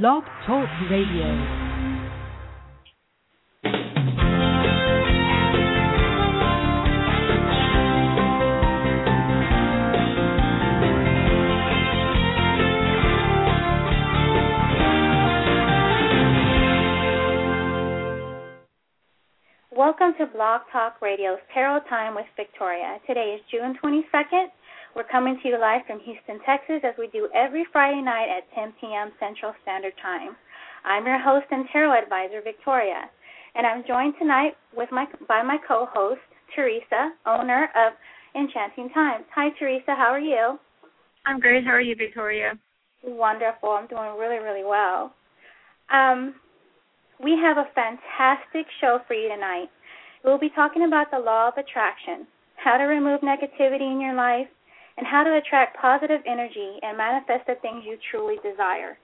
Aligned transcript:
Blog 0.00 0.24
Talk 0.46 0.66
Radio. 0.90 1.28
Welcome 19.76 20.14
to 20.18 20.26
Blog 20.32 20.62
Talk 20.72 21.02
Radio's 21.02 21.36
Tarot 21.52 21.80
Time 21.90 22.14
with 22.14 22.24
Victoria. 22.34 22.96
Today 23.06 23.36
is 23.36 23.42
June 23.50 23.76
22nd. 23.84 24.46
We're 24.94 25.04
coming 25.04 25.38
to 25.42 25.48
you 25.48 25.58
live 25.58 25.80
from 25.86 26.00
Houston, 26.00 26.38
Texas, 26.44 26.84
as 26.84 26.92
we 26.98 27.08
do 27.08 27.26
every 27.34 27.64
Friday 27.72 28.02
night 28.02 28.28
at 28.28 28.44
10 28.54 28.74
p.m. 28.78 29.10
Central 29.18 29.54
Standard 29.62 29.94
Time. 30.02 30.36
I'm 30.84 31.06
your 31.06 31.18
host 31.18 31.46
and 31.50 31.64
tarot 31.72 32.02
advisor, 32.02 32.42
Victoria, 32.44 33.08
and 33.54 33.66
I'm 33.66 33.84
joined 33.88 34.14
tonight 34.18 34.52
with 34.76 34.90
my 34.92 35.06
by 35.26 35.42
my 35.42 35.56
co-host, 35.66 36.20
Teresa, 36.54 37.12
owner 37.24 37.70
of 37.74 37.94
Enchanting 38.36 38.90
Times. 38.90 39.24
Hi, 39.34 39.48
Teresa. 39.58 39.96
How 39.96 40.12
are 40.12 40.20
you? 40.20 40.58
I'm 41.24 41.40
great. 41.40 41.64
How 41.64 41.72
are 41.72 41.80
you, 41.80 41.96
Victoria? 41.96 42.52
Wonderful. 43.02 43.70
I'm 43.70 43.86
doing 43.86 44.18
really, 44.18 44.44
really 44.44 44.64
well. 44.64 45.14
Um, 45.90 46.34
we 47.18 47.32
have 47.40 47.56
a 47.56 47.70
fantastic 47.74 48.66
show 48.78 48.98
for 49.08 49.14
you 49.14 49.30
tonight. 49.30 49.70
We'll 50.22 50.38
be 50.38 50.50
talking 50.50 50.84
about 50.84 51.10
the 51.10 51.18
law 51.18 51.48
of 51.48 51.54
attraction, 51.56 52.26
how 52.56 52.76
to 52.76 52.84
remove 52.84 53.22
negativity 53.22 53.90
in 53.90 53.98
your 53.98 54.14
life, 54.14 54.48
and 54.96 55.06
how 55.06 55.24
to 55.24 55.36
attract 55.36 55.80
positive 55.80 56.20
energy 56.26 56.78
and 56.82 56.96
manifest 56.96 57.46
the 57.46 57.54
things 57.62 57.84
you 57.84 57.96
truly 58.10 58.36
desire. 58.42 58.98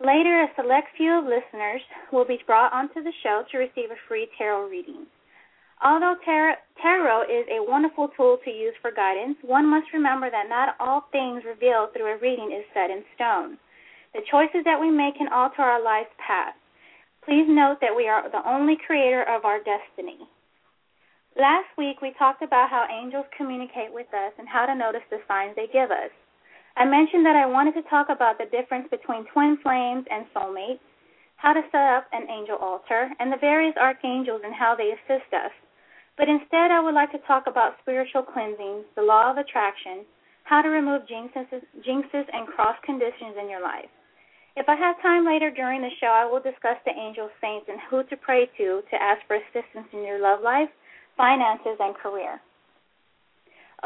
Later, 0.00 0.42
a 0.42 0.54
select 0.56 0.88
few 0.96 1.12
of 1.18 1.24
listeners 1.24 1.82
will 2.10 2.24
be 2.24 2.42
brought 2.46 2.72
onto 2.72 3.02
the 3.02 3.12
show 3.22 3.44
to 3.50 3.58
receive 3.58 3.90
a 3.90 4.02
free 4.08 4.28
tarot 4.36 4.68
reading. 4.68 5.06
Although 5.84 6.16
tarot 6.24 7.22
is 7.22 7.46
a 7.50 7.62
wonderful 7.62 8.08
tool 8.16 8.38
to 8.44 8.50
use 8.50 8.74
for 8.80 8.90
guidance, 8.90 9.36
one 9.42 9.66
must 9.66 9.92
remember 9.92 10.30
that 10.30 10.48
not 10.48 10.76
all 10.78 11.02
things 11.12 11.44
revealed 11.44 11.92
through 11.92 12.14
a 12.14 12.18
reading 12.18 12.52
is 12.52 12.64
set 12.72 12.90
in 12.90 13.04
stone. 13.14 13.58
The 14.14 14.22
choices 14.30 14.64
that 14.64 14.80
we 14.80 14.90
make 14.90 15.16
can 15.16 15.28
alter 15.32 15.62
our 15.62 15.82
life's 15.82 16.14
path. 16.18 16.54
Please 17.24 17.46
note 17.48 17.78
that 17.80 17.94
we 17.94 18.08
are 18.08 18.28
the 18.30 18.46
only 18.48 18.76
creator 18.86 19.22
of 19.22 19.44
our 19.44 19.58
destiny. 19.58 20.18
Last 21.38 21.72
week, 21.78 22.02
we 22.02 22.12
talked 22.18 22.42
about 22.42 22.68
how 22.68 22.84
angels 22.92 23.24
communicate 23.36 23.88
with 23.88 24.12
us 24.12 24.32
and 24.38 24.46
how 24.46 24.66
to 24.66 24.74
notice 24.74 25.04
the 25.08 25.24
signs 25.26 25.56
they 25.56 25.66
give 25.72 25.90
us. 25.90 26.12
I 26.76 26.84
mentioned 26.84 27.24
that 27.24 27.36
I 27.36 27.46
wanted 27.46 27.72
to 27.80 27.88
talk 27.88 28.08
about 28.10 28.36
the 28.36 28.52
difference 28.52 28.88
between 28.90 29.24
twin 29.32 29.56
flames 29.62 30.04
and 30.12 30.26
soulmates, 30.36 30.84
how 31.36 31.54
to 31.54 31.64
set 31.72 31.88
up 31.96 32.04
an 32.12 32.28
angel 32.28 32.56
altar, 32.56 33.08
and 33.18 33.32
the 33.32 33.40
various 33.40 33.74
archangels 33.80 34.42
and 34.44 34.54
how 34.54 34.76
they 34.76 34.92
assist 34.92 35.32
us. 35.32 35.52
But 36.18 36.28
instead, 36.28 36.70
I 36.70 36.80
would 36.80 36.94
like 36.94 37.12
to 37.12 37.24
talk 37.26 37.44
about 37.46 37.80
spiritual 37.80 38.22
cleansing, 38.22 38.84
the 38.94 39.02
law 39.02 39.30
of 39.30 39.38
attraction, 39.38 40.04
how 40.44 40.60
to 40.60 40.68
remove 40.68 41.08
jinxes, 41.08 41.48
jinxes 41.80 42.28
and 42.32 42.46
cross 42.46 42.76
conditions 42.84 43.40
in 43.40 43.48
your 43.48 43.62
life. 43.62 43.88
If 44.54 44.68
I 44.68 44.76
have 44.76 45.00
time 45.00 45.24
later 45.24 45.50
during 45.50 45.80
the 45.80 45.96
show, 45.98 46.12
I 46.12 46.26
will 46.28 46.44
discuss 46.44 46.76
the 46.84 46.92
angel 46.92 47.30
saints 47.40 47.66
and 47.72 47.80
who 47.88 48.04
to 48.04 48.16
pray 48.20 48.50
to 48.58 48.82
to 48.84 49.02
ask 49.02 49.24
for 49.26 49.36
assistance 49.36 49.88
in 49.94 50.04
your 50.04 50.20
love 50.20 50.42
life, 50.42 50.68
finances, 51.22 51.78
and 51.78 51.94
career. 51.94 52.42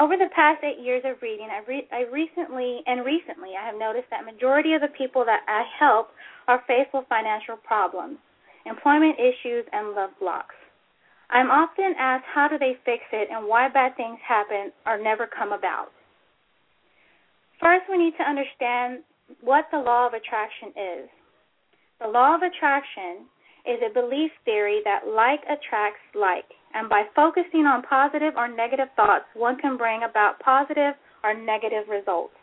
Over 0.00 0.16
the 0.16 0.32
past 0.34 0.64
eight 0.64 0.80
years 0.80 1.04
of 1.04 1.20
reading, 1.20 1.48
I, 1.52 1.60
re- 1.68 1.88
I 1.92 2.08
recently 2.08 2.80
and 2.86 3.04
recently 3.04 3.52
I 3.52 3.64
have 3.64 3.76
noticed 3.76 4.08
that 4.08 4.24
majority 4.24 4.72
of 4.72 4.80
the 4.80 4.92
people 4.96 5.24
that 5.28 5.44
I 5.44 5.64
help 5.78 6.08
are 6.48 6.64
faced 6.66 6.96
with 6.96 7.04
financial 7.08 7.56
problems, 7.60 8.16
employment 8.64 9.20
issues, 9.20 9.68
and 9.72 9.92
love 9.92 10.16
blocks. 10.18 10.56
I'm 11.28 11.50
often 11.50 11.92
asked 11.98 12.24
how 12.24 12.48
do 12.48 12.56
they 12.56 12.80
fix 12.84 13.04
it 13.12 13.28
and 13.30 13.46
why 13.46 13.68
bad 13.68 13.96
things 13.96 14.18
happen 14.26 14.72
or 14.86 14.96
never 14.96 15.26
come 15.28 15.52
about. 15.52 15.92
First, 17.60 17.84
we 17.90 17.98
need 17.98 18.16
to 18.16 18.24
understand 18.24 19.04
what 19.42 19.66
the 19.72 19.78
law 19.78 20.06
of 20.06 20.14
attraction 20.14 20.72
is. 20.72 21.08
The 22.00 22.08
law 22.08 22.36
of 22.36 22.40
attraction 22.40 23.28
is 23.66 23.80
a 23.82 23.92
belief 23.92 24.30
theory 24.44 24.80
that 24.84 25.08
like 25.08 25.40
attracts 25.44 26.04
like, 26.14 26.46
and 26.76 26.90
by 26.90 27.04
focusing 27.16 27.64
on 27.64 27.80
positive 27.88 28.36
or 28.36 28.52
negative 28.52 28.92
thoughts, 28.96 29.24
one 29.32 29.56
can 29.56 29.78
bring 29.78 30.02
about 30.04 30.38
positive 30.40 30.92
or 31.24 31.32
negative 31.32 31.88
results. 31.88 32.36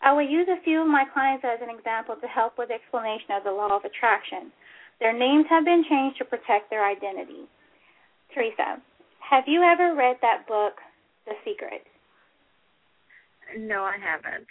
I 0.00 0.12
will 0.16 0.24
use 0.24 0.48
a 0.48 0.62
few 0.64 0.80
of 0.80 0.88
my 0.88 1.04
clients 1.12 1.44
as 1.44 1.60
an 1.60 1.68
example 1.68 2.16
to 2.16 2.26
help 2.26 2.56
with 2.56 2.68
the 2.68 2.80
explanation 2.80 3.36
of 3.36 3.44
the 3.44 3.52
law 3.52 3.76
of 3.76 3.84
attraction. 3.84 4.48
Their 4.98 5.12
names 5.12 5.44
have 5.50 5.66
been 5.66 5.84
changed 5.84 6.16
to 6.18 6.24
protect 6.24 6.70
their 6.70 6.88
identity. 6.88 7.44
Teresa, 8.32 8.80
have 9.20 9.44
you 9.46 9.60
ever 9.60 9.94
read 9.94 10.16
that 10.22 10.48
book, 10.48 10.80
The 11.26 11.36
Secret? 11.44 11.84
No, 13.58 13.84
I 13.84 13.96
haven't. 14.00 14.48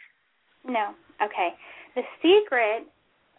No. 0.66 0.93
Okay. 1.17 1.57
The 1.95 2.05
Secret 2.21 2.85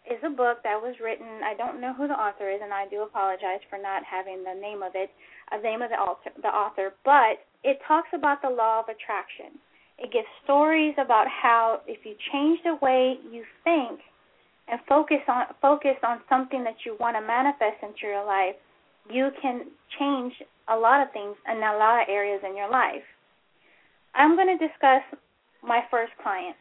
is 0.09 0.19
a 0.25 0.29
book 0.29 0.59
that 0.63 0.81
was 0.81 0.95
written. 1.03 1.41
I 1.43 1.53
don't 1.55 1.79
know 1.79 1.93
who 1.93 2.07
the 2.07 2.17
author 2.17 2.49
is, 2.49 2.59
and 2.61 2.73
I 2.73 2.87
do 2.89 3.03
apologize 3.03 3.61
for 3.69 3.77
not 3.77 4.03
having 4.03 4.43
the 4.43 4.59
name 4.59 4.81
of 4.81 4.93
it, 4.95 5.09
uh, 5.51 5.57
the 5.57 5.63
name 5.63 5.81
of 5.81 5.89
the 5.89 6.01
author, 6.01 6.31
the 6.41 6.49
author. 6.49 6.93
But 7.05 7.45
it 7.63 7.79
talks 7.87 8.09
about 8.13 8.41
the 8.41 8.49
law 8.49 8.79
of 8.79 8.89
attraction. 8.89 9.59
It 9.97 10.11
gives 10.11 10.27
stories 10.43 10.95
about 10.97 11.27
how 11.27 11.81
if 11.87 12.05
you 12.05 12.15
change 12.31 12.59
the 12.63 12.79
way 12.81 13.19
you 13.31 13.43
think 13.63 13.99
and 14.67 14.79
focus 14.87 15.21
on 15.27 15.45
focus 15.61 15.97
on 16.03 16.21
something 16.29 16.63
that 16.63 16.85
you 16.85 16.95
want 16.99 17.17
to 17.17 17.21
manifest 17.21 17.83
into 17.83 18.07
your 18.07 18.25
life, 18.25 18.55
you 19.11 19.29
can 19.41 19.67
change 19.99 20.33
a 20.69 20.75
lot 20.75 21.01
of 21.01 21.11
things 21.11 21.35
in 21.49 21.57
a 21.57 21.77
lot 21.77 22.01
of 22.01 22.07
areas 22.07 22.41
in 22.47 22.55
your 22.55 22.69
life. 22.69 23.03
I'm 24.15 24.35
going 24.35 24.57
to 24.57 24.67
discuss 24.67 25.03
my 25.61 25.81
first 25.91 26.13
client, 26.21 26.55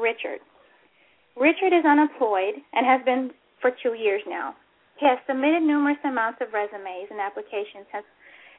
Richard. 0.00 0.40
Richard 1.36 1.72
is 1.72 1.84
unemployed 1.84 2.54
and 2.72 2.86
has 2.86 3.00
been 3.04 3.30
for 3.60 3.70
two 3.82 3.94
years 3.94 4.22
now. 4.26 4.54
He 4.98 5.06
has 5.06 5.18
submitted 5.26 5.62
numerous 5.62 5.98
amounts 6.04 6.40
of 6.40 6.52
resumes 6.52 7.08
and 7.10 7.20
applications 7.20 7.86
has, 7.92 8.04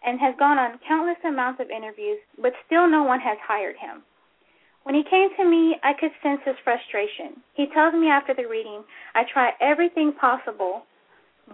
and 0.03 0.19
has 0.19 0.33
gone 0.39 0.57
on 0.57 0.79
countless 0.87 1.21
amounts 1.23 1.61
of 1.61 1.69
interviews, 1.69 2.17
but 2.41 2.53
still 2.65 2.87
no 2.87 3.03
one 3.03 3.19
has 3.19 3.37
hired 3.45 3.75
him. 3.77 4.01
When 4.83 4.95
he 4.95 5.03
came 5.03 5.29
to 5.37 5.45
me, 5.45 5.75
I 5.83 5.93
could 5.93 6.09
sense 6.23 6.41
his 6.43 6.55
frustration. 6.63 7.41
He 7.53 7.67
tells 7.67 7.93
me 7.93 8.07
after 8.07 8.33
the 8.33 8.47
reading, 8.49 8.83
I 9.13 9.23
try 9.31 9.51
everything 9.61 10.13
possible, 10.13 10.83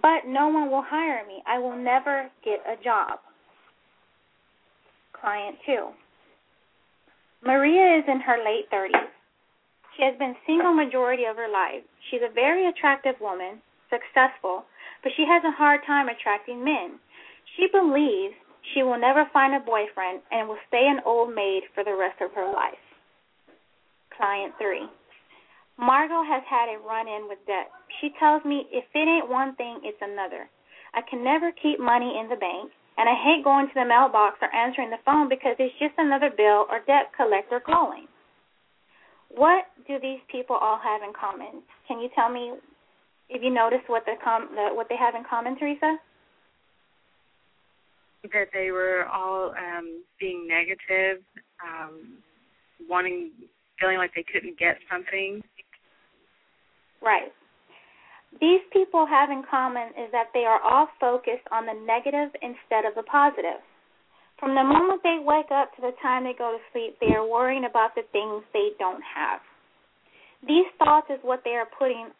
but 0.01 0.25
no 0.25 0.47
one 0.47 0.71
will 0.71 0.83
hire 0.83 1.25
me. 1.27 1.43
I 1.45 1.59
will 1.59 1.75
never 1.75 2.29
get 2.45 2.63
a 2.65 2.81
job. 2.81 3.19
Client 5.11 5.57
2. 5.65 5.87
Maria 7.43 7.97
is 7.99 8.05
in 8.07 8.21
her 8.21 8.37
late 8.37 8.71
30s. 8.71 9.11
She 9.97 10.03
has 10.05 10.13
been 10.21 10.37
single 10.45 10.73
majority 10.73 11.25
of 11.25 11.37
her 11.37 11.49
life. 11.49 11.81
She's 12.09 12.21
a 12.21 12.29
very 12.29 12.69
attractive 12.69 13.19
woman, 13.19 13.61
successful, 13.89 14.63
but 15.01 15.11
she 15.17 15.25
has 15.25 15.43
a 15.43 15.57
hard 15.57 15.81
time 15.85 16.07
attracting 16.07 16.63
men. 16.63 16.99
She 17.57 17.65
believes 17.73 18.35
she 18.73 18.83
will 18.83 18.99
never 18.99 19.25
find 19.33 19.55
a 19.55 19.65
boyfriend 19.65 20.21
and 20.29 20.47
will 20.47 20.61
stay 20.67 20.85
an 20.85 21.01
old 21.03 21.33
maid 21.33 21.63
for 21.73 21.83
the 21.83 21.97
rest 21.97 22.21
of 22.21 22.31
her 22.33 22.45
life. 22.45 22.77
Client 24.15 24.53
3. 24.61 24.85
Margot 25.77 26.23
has 26.23 26.43
had 26.45 26.69
a 26.69 26.77
run 26.85 27.07
in 27.07 27.27
with 27.27 27.41
debt. 27.47 27.71
She 27.99 28.13
tells 28.19 28.45
me 28.45 28.67
if 28.71 28.85
it 28.93 29.07
ain't 29.07 29.29
one 29.29 29.55
thing, 29.55 29.81
it's 29.83 30.01
another. 30.01 30.49
I 30.93 31.01
can 31.09 31.23
never 31.23 31.51
keep 31.51 31.79
money 31.79 32.17
in 32.19 32.29
the 32.29 32.35
bank, 32.35 32.71
and 32.97 33.09
I 33.09 33.13
hate 33.13 33.43
going 33.43 33.67
to 33.67 33.73
the 33.73 33.85
mailbox 33.85 34.37
or 34.41 34.53
answering 34.53 34.89
the 34.89 35.01
phone 35.05 35.29
because 35.29 35.55
it's 35.57 35.77
just 35.79 35.93
another 35.97 36.29
bill 36.29 36.65
or 36.69 36.85
debt 36.85 37.13
collector 37.17 37.59
calling. 37.59 38.07
What 39.37 39.65
do 39.87 39.99
these 40.01 40.19
people 40.31 40.55
all 40.55 40.79
have 40.83 41.03
in 41.03 41.13
common? 41.13 41.61
Can 41.87 41.99
you 42.01 42.09
tell 42.15 42.27
me 42.27 42.53
if 43.29 43.43
you 43.43 43.53
notice 43.53 43.85
what 43.85 44.03
the, 44.05 44.15
com- 44.23 44.49
the 44.55 44.73
what 44.73 44.87
they 44.89 44.97
have 44.97 45.13
in 45.13 45.23
common, 45.29 45.55
Teresa? 45.59 45.97
That 48.23 48.49
they 48.51 48.71
were 48.71 49.05
all 49.05 49.51
um, 49.51 50.03
being 50.19 50.47
negative, 50.47 51.21
um, 51.61 52.17
wanting, 52.89 53.29
feeling 53.79 53.97
like 53.97 54.11
they 54.15 54.25
couldn't 54.33 54.57
get 54.57 54.77
something. 54.91 55.43
Right. 56.99 57.31
These 58.41 58.61
people 58.73 59.05
have 59.05 59.29
in 59.29 59.43
common 59.49 59.89
is 59.89 60.11
that 60.11 60.33
they 60.33 60.45
are 60.45 60.59
all 60.61 60.87
focused 60.99 61.45
on 61.51 61.67
the 61.67 61.77
negative 61.85 62.33
instead 62.41 62.85
of 62.89 62.95
the 62.95 63.03
positive. 63.03 63.61
From 64.39 64.53
the 64.53 64.63
moment 64.63 65.01
they 65.01 65.17
wake 65.19 65.49
up 65.51 65.75
to 65.75 65.81
the 65.81 65.93
time 66.01 66.23
they 66.23 66.37
go 66.37 66.53
to 66.53 66.61
sleep, 66.71 66.97
they 67.01 67.13
are 67.15 67.25
worrying 67.25 67.65
about 67.65 67.95
the 67.95 68.03
things 68.11 68.43
they 68.53 68.69
don't 68.77 69.01
have. 69.01 69.41
These 70.45 70.69
thoughts 70.77 71.07
is 71.09 71.17
what 71.23 71.41
they 71.43 71.57
are 71.57 71.65
putting 71.65 72.13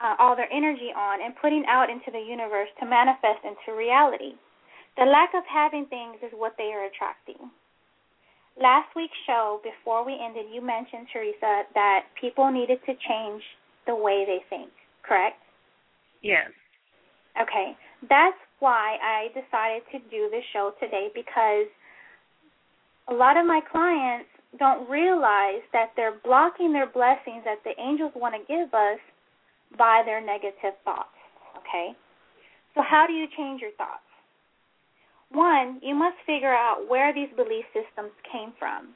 uh, 0.00 0.16
all 0.18 0.36
their 0.36 0.50
energy 0.52 0.92
on 0.96 1.24
and 1.24 1.34
putting 1.40 1.64
out 1.68 1.88
into 1.88 2.10
the 2.12 2.20
universe 2.20 2.68
to 2.80 2.86
manifest 2.86 3.44
into 3.44 3.76
reality. 3.76 4.36
The 4.96 5.04
lack 5.04 5.32
of 5.34 5.44
having 5.48 5.86
things 5.86 6.16
is 6.20 6.32
what 6.36 6.54
they 6.58 6.72
are 6.76 6.84
attracting. 6.84 7.48
Last 8.60 8.92
week's 8.96 9.16
show, 9.26 9.60
before 9.64 10.04
we 10.04 10.18
ended, 10.20 10.46
you 10.52 10.60
mentioned, 10.60 11.06
Teresa, 11.12 11.64
that 11.74 12.04
people 12.20 12.50
needed 12.50 12.80
to 12.84 12.92
change 13.08 13.42
the 13.86 13.94
way 13.94 14.24
they 14.26 14.44
think, 14.50 14.68
correct? 15.02 15.40
Yes. 16.20 16.50
Okay. 17.40 17.72
That's 18.08 18.36
why 18.60 18.96
I 19.02 19.28
decided 19.28 19.82
to 19.92 19.98
do 20.10 20.28
this 20.30 20.44
show 20.52 20.72
today 20.80 21.08
because 21.14 21.66
a 23.08 23.14
lot 23.14 23.36
of 23.36 23.46
my 23.46 23.60
clients 23.70 24.28
don't 24.58 24.88
realize 24.88 25.62
that 25.72 25.90
they're 25.96 26.18
blocking 26.24 26.72
their 26.72 26.86
blessings 26.86 27.42
that 27.44 27.62
the 27.64 27.74
angels 27.80 28.12
want 28.14 28.34
to 28.34 28.42
give 28.46 28.72
us 28.74 28.98
by 29.78 30.02
their 30.04 30.20
negative 30.24 30.74
thoughts. 30.84 31.16
Okay? 31.58 31.92
So, 32.74 32.82
how 32.82 33.06
do 33.06 33.12
you 33.12 33.26
change 33.36 33.60
your 33.60 33.72
thoughts? 33.72 34.06
One, 35.32 35.78
you 35.82 35.94
must 35.94 36.16
figure 36.26 36.52
out 36.52 36.88
where 36.88 37.14
these 37.14 37.30
belief 37.36 37.64
systems 37.72 38.10
came 38.30 38.52
from. 38.58 38.94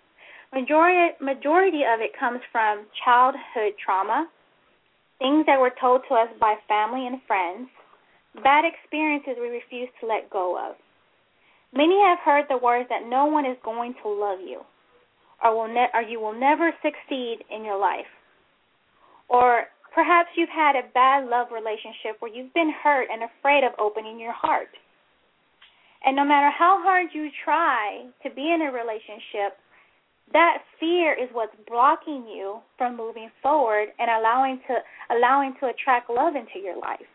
Majority, 0.52 1.14
majority 1.20 1.82
of 1.82 2.00
it 2.00 2.10
comes 2.18 2.40
from 2.50 2.86
childhood 3.04 3.74
trauma, 3.82 4.28
things 5.18 5.46
that 5.46 5.60
were 5.60 5.72
told 5.80 6.02
to 6.08 6.14
us 6.14 6.28
by 6.40 6.56
family 6.66 7.06
and 7.06 7.20
friends, 7.26 7.68
bad 8.42 8.64
experiences 8.64 9.36
we 9.38 9.48
refuse 9.48 9.88
to 10.00 10.06
let 10.06 10.30
go 10.30 10.58
of. 10.58 10.76
Many 11.72 11.98
have 12.02 12.18
heard 12.24 12.46
the 12.48 12.58
words 12.58 12.88
that 12.88 13.06
no 13.08 13.26
one 13.26 13.46
is 13.46 13.56
going 13.64 13.94
to 14.02 14.08
love 14.08 14.38
you, 14.40 14.62
or, 15.42 15.54
will 15.54 15.72
ne- 15.72 15.90
or 15.92 16.02
you 16.02 16.20
will 16.20 16.38
never 16.38 16.72
succeed 16.82 17.38
in 17.50 17.64
your 17.64 17.78
life. 17.78 18.10
Or 19.28 19.64
perhaps 19.94 20.30
you've 20.36 20.54
had 20.54 20.76
a 20.76 20.88
bad 20.94 21.26
love 21.28 21.48
relationship 21.52 22.20
where 22.20 22.32
you've 22.32 22.54
been 22.54 22.72
hurt 22.82 23.08
and 23.10 23.22
afraid 23.22 23.64
of 23.64 23.72
opening 23.78 24.20
your 24.20 24.32
heart. 24.32 24.68
And 26.04 26.14
no 26.14 26.24
matter 26.24 26.50
how 26.50 26.82
hard 26.82 27.08
you 27.12 27.30
try 27.44 28.04
to 28.22 28.30
be 28.30 28.52
in 28.52 28.62
a 28.62 28.70
relationship, 28.70 29.58
that 30.32 30.58
fear 30.78 31.12
is 31.12 31.28
what's 31.32 31.54
blocking 31.68 32.26
you 32.26 32.58
from 32.78 32.96
moving 32.96 33.30
forward 33.42 33.88
and 33.98 34.10
allowing 34.10 34.60
to 34.68 34.76
allowing 35.16 35.54
to 35.60 35.66
attract 35.66 36.10
love 36.10 36.34
into 36.34 36.58
your 36.62 36.78
life. 36.78 37.06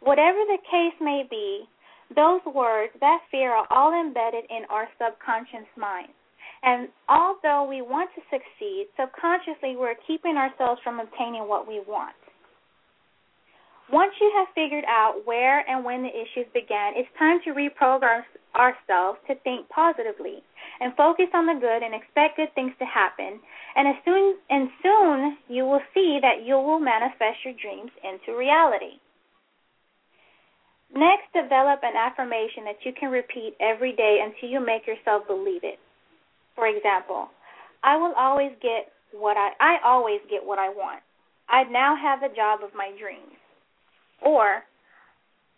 Whatever 0.00 0.38
the 0.46 0.58
case 0.70 0.94
may 1.00 1.24
be, 1.28 1.68
those 2.14 2.40
words, 2.46 2.92
that 3.00 3.20
fear 3.30 3.52
are 3.52 3.66
all 3.70 3.92
embedded 3.92 4.44
in 4.48 4.64
our 4.70 4.88
subconscious 4.96 5.68
mind. 5.76 6.08
And 6.62 6.88
although 7.08 7.66
we 7.68 7.82
want 7.82 8.10
to 8.14 8.22
succeed, 8.30 8.88
subconsciously 8.98 9.76
we're 9.76 9.94
keeping 10.06 10.36
ourselves 10.36 10.80
from 10.82 11.00
obtaining 11.00 11.46
what 11.46 11.68
we 11.68 11.80
want. 11.86 12.16
Once 13.90 14.12
you 14.20 14.30
have 14.36 14.48
figured 14.54 14.84
out 14.86 15.24
where 15.24 15.60
and 15.68 15.84
when 15.84 16.02
the 16.02 16.12
issues 16.12 16.46
began, 16.52 16.92
it's 16.94 17.08
time 17.18 17.40
to 17.44 17.54
reprogram 17.54 18.22
ourselves 18.54 19.18
to 19.26 19.34
think 19.44 19.68
positively 19.70 20.42
and 20.80 20.94
focus 20.94 21.28
on 21.32 21.46
the 21.46 21.54
good 21.54 21.82
and 21.82 21.94
expect 21.94 22.36
good 22.36 22.52
things 22.54 22.72
to 22.78 22.84
happen. 22.84 23.40
And 23.76 23.88
as 23.88 23.96
soon 24.04 24.36
and 24.50 24.68
soon 24.82 25.38
you 25.48 25.64
will 25.64 25.80
see 25.94 26.18
that 26.20 26.44
you 26.44 26.56
will 26.56 26.80
manifest 26.80 27.44
your 27.44 27.54
dreams 27.54 27.90
into 28.04 28.36
reality. 28.36 29.00
Next, 30.94 31.28
develop 31.34 31.80
an 31.82 31.96
affirmation 31.96 32.64
that 32.64 32.84
you 32.84 32.92
can 32.98 33.10
repeat 33.10 33.54
every 33.60 33.92
day 33.92 34.18
until 34.24 34.48
you 34.48 34.64
make 34.64 34.86
yourself 34.86 35.26
believe 35.26 35.62
it. 35.62 35.78
For 36.54 36.66
example, 36.66 37.28
I 37.84 37.96
will 37.96 38.14
always 38.16 38.52
get 38.62 38.90
what 39.12 39.36
I 39.36 39.50
I 39.60 39.76
always 39.84 40.20
get 40.30 40.44
what 40.44 40.58
I 40.58 40.68
want. 40.68 41.00
I 41.48 41.64
now 41.64 41.96
have 41.96 42.20
the 42.20 42.34
job 42.34 42.60
of 42.62 42.74
my 42.74 42.90
dreams. 42.98 43.36
Or 44.22 44.64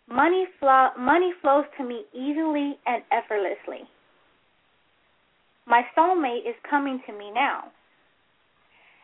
money 0.07 0.45
flow 0.59 0.89
money 0.99 1.33
flows 1.41 1.65
to 1.77 1.83
me 1.83 2.03
easily 2.13 2.77
and 2.85 3.03
effortlessly. 3.11 3.87
My 5.65 5.83
soulmate 5.97 6.47
is 6.47 6.55
coming 6.69 7.01
to 7.07 7.13
me 7.13 7.31
now. 7.33 7.71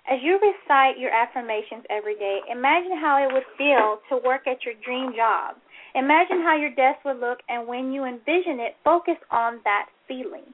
As 0.09 0.19
you 0.23 0.39
recite 0.39 0.97
your 0.97 1.11
affirmations 1.11 1.83
every 1.89 2.15
day, 2.15 2.39
imagine 2.49 2.97
how 2.97 3.19
it 3.21 3.33
would 3.33 3.43
feel 3.57 3.99
to 4.09 4.25
work 4.25 4.47
at 4.47 4.63
your 4.63 4.73
dream 4.83 5.11
job. 5.15 5.55
Imagine 5.95 6.41
how 6.41 6.57
your 6.57 6.71
desk 6.71 7.03
would 7.05 7.19
look, 7.19 7.39
and 7.49 7.67
when 7.67 7.91
you 7.91 8.05
envision 8.05 8.59
it, 8.59 8.75
focus 8.83 9.17
on 9.31 9.59
that 9.63 9.87
feeling. 10.07 10.45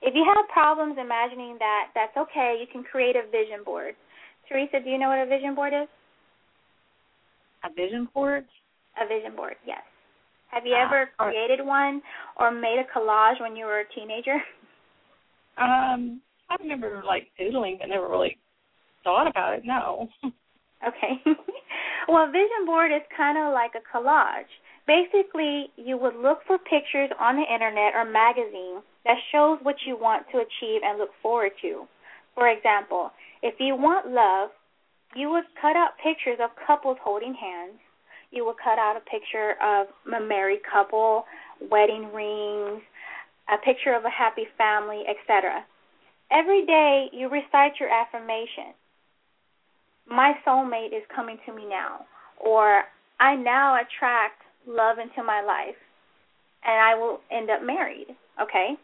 If 0.00 0.14
you 0.14 0.24
have 0.24 0.48
problems 0.48 0.96
imagining 1.00 1.56
that, 1.58 1.90
that's 1.94 2.16
okay. 2.16 2.56
You 2.60 2.66
can 2.70 2.84
create 2.84 3.16
a 3.16 3.28
vision 3.30 3.64
board. 3.64 3.94
Teresa, 4.48 4.78
do 4.82 4.90
you 4.90 4.98
know 4.98 5.08
what 5.08 5.18
a 5.18 5.26
vision 5.26 5.54
board 5.54 5.72
is? 5.74 5.88
A 7.64 7.72
vision 7.74 8.08
board? 8.14 8.44
A 9.02 9.06
vision 9.08 9.34
board, 9.34 9.56
yes. 9.66 9.82
Have 10.50 10.64
you 10.64 10.74
uh, 10.74 10.86
ever 10.86 11.10
created 11.18 11.64
one 11.64 12.00
or 12.38 12.50
made 12.50 12.78
a 12.78 12.98
collage 12.98 13.40
when 13.40 13.56
you 13.56 13.66
were 13.66 13.80
a 13.80 13.94
teenager? 13.94 14.36
Um, 15.58 16.20
I 16.48 16.54
remember 16.60 17.02
like 17.04 17.32
doodling, 17.36 17.78
but 17.80 17.88
never 17.88 18.08
really 18.08 18.38
thought 19.02 19.26
about 19.26 19.54
it. 19.54 19.62
No. 19.64 20.08
okay. 20.24 21.20
well, 22.08 22.26
vision 22.26 22.64
board 22.64 22.90
is 22.90 23.02
kind 23.14 23.36
of 23.36 23.52
like 23.52 23.72
a 23.76 23.84
collage. 23.84 24.48
Basically, 24.86 25.68
you 25.76 25.98
would 25.98 26.16
look 26.16 26.40
for 26.46 26.56
pictures 26.56 27.10
on 27.20 27.36
the 27.36 27.44
internet 27.44 27.92
or 27.94 28.04
magazine 28.04 28.80
that 29.04 29.16
shows 29.30 29.58
what 29.62 29.76
you 29.86 29.96
want 29.96 30.24
to 30.32 30.38
achieve 30.38 30.80
and 30.82 30.98
look 30.98 31.10
forward 31.22 31.52
to. 31.60 31.84
For 32.34 32.48
example, 32.48 33.10
if 33.42 33.54
you 33.60 33.76
want 33.76 34.08
love, 34.08 34.50
you 35.14 35.30
would 35.30 35.44
cut 35.60 35.76
out 35.76 36.00
pictures 36.02 36.38
of 36.42 36.50
couples 36.66 36.96
holding 37.02 37.34
hands. 37.34 37.78
You 38.30 38.44
would 38.46 38.56
cut 38.62 38.78
out 38.78 38.96
a 38.96 39.10
picture 39.10 39.56
of 39.62 39.88
a 40.12 40.20
married 40.20 40.60
couple, 40.64 41.24
wedding 41.70 42.12
rings, 42.12 42.82
a 43.48 43.56
picture 43.64 43.94
of 43.94 44.04
a 44.04 44.10
happy 44.10 44.46
family, 44.56 45.04
etc. 45.08 45.64
Every 46.30 46.64
day 46.66 47.08
you 47.12 47.28
recite 47.28 47.80
your 47.80 47.88
affirmation. 47.88 48.76
My 50.10 50.34
soulmate 50.46 50.96
is 50.96 51.02
coming 51.14 51.38
to 51.46 51.54
me 51.54 51.66
now. 51.68 52.06
Or 52.40 52.84
I 53.20 53.34
now 53.36 53.76
attract 53.76 54.42
love 54.66 54.98
into 54.98 55.22
my 55.22 55.42
life 55.42 55.76
and 56.64 56.80
I 56.80 56.94
will 56.94 57.20
end 57.30 57.50
up 57.50 57.62
married. 57.62 58.06
Okay? 58.40 58.76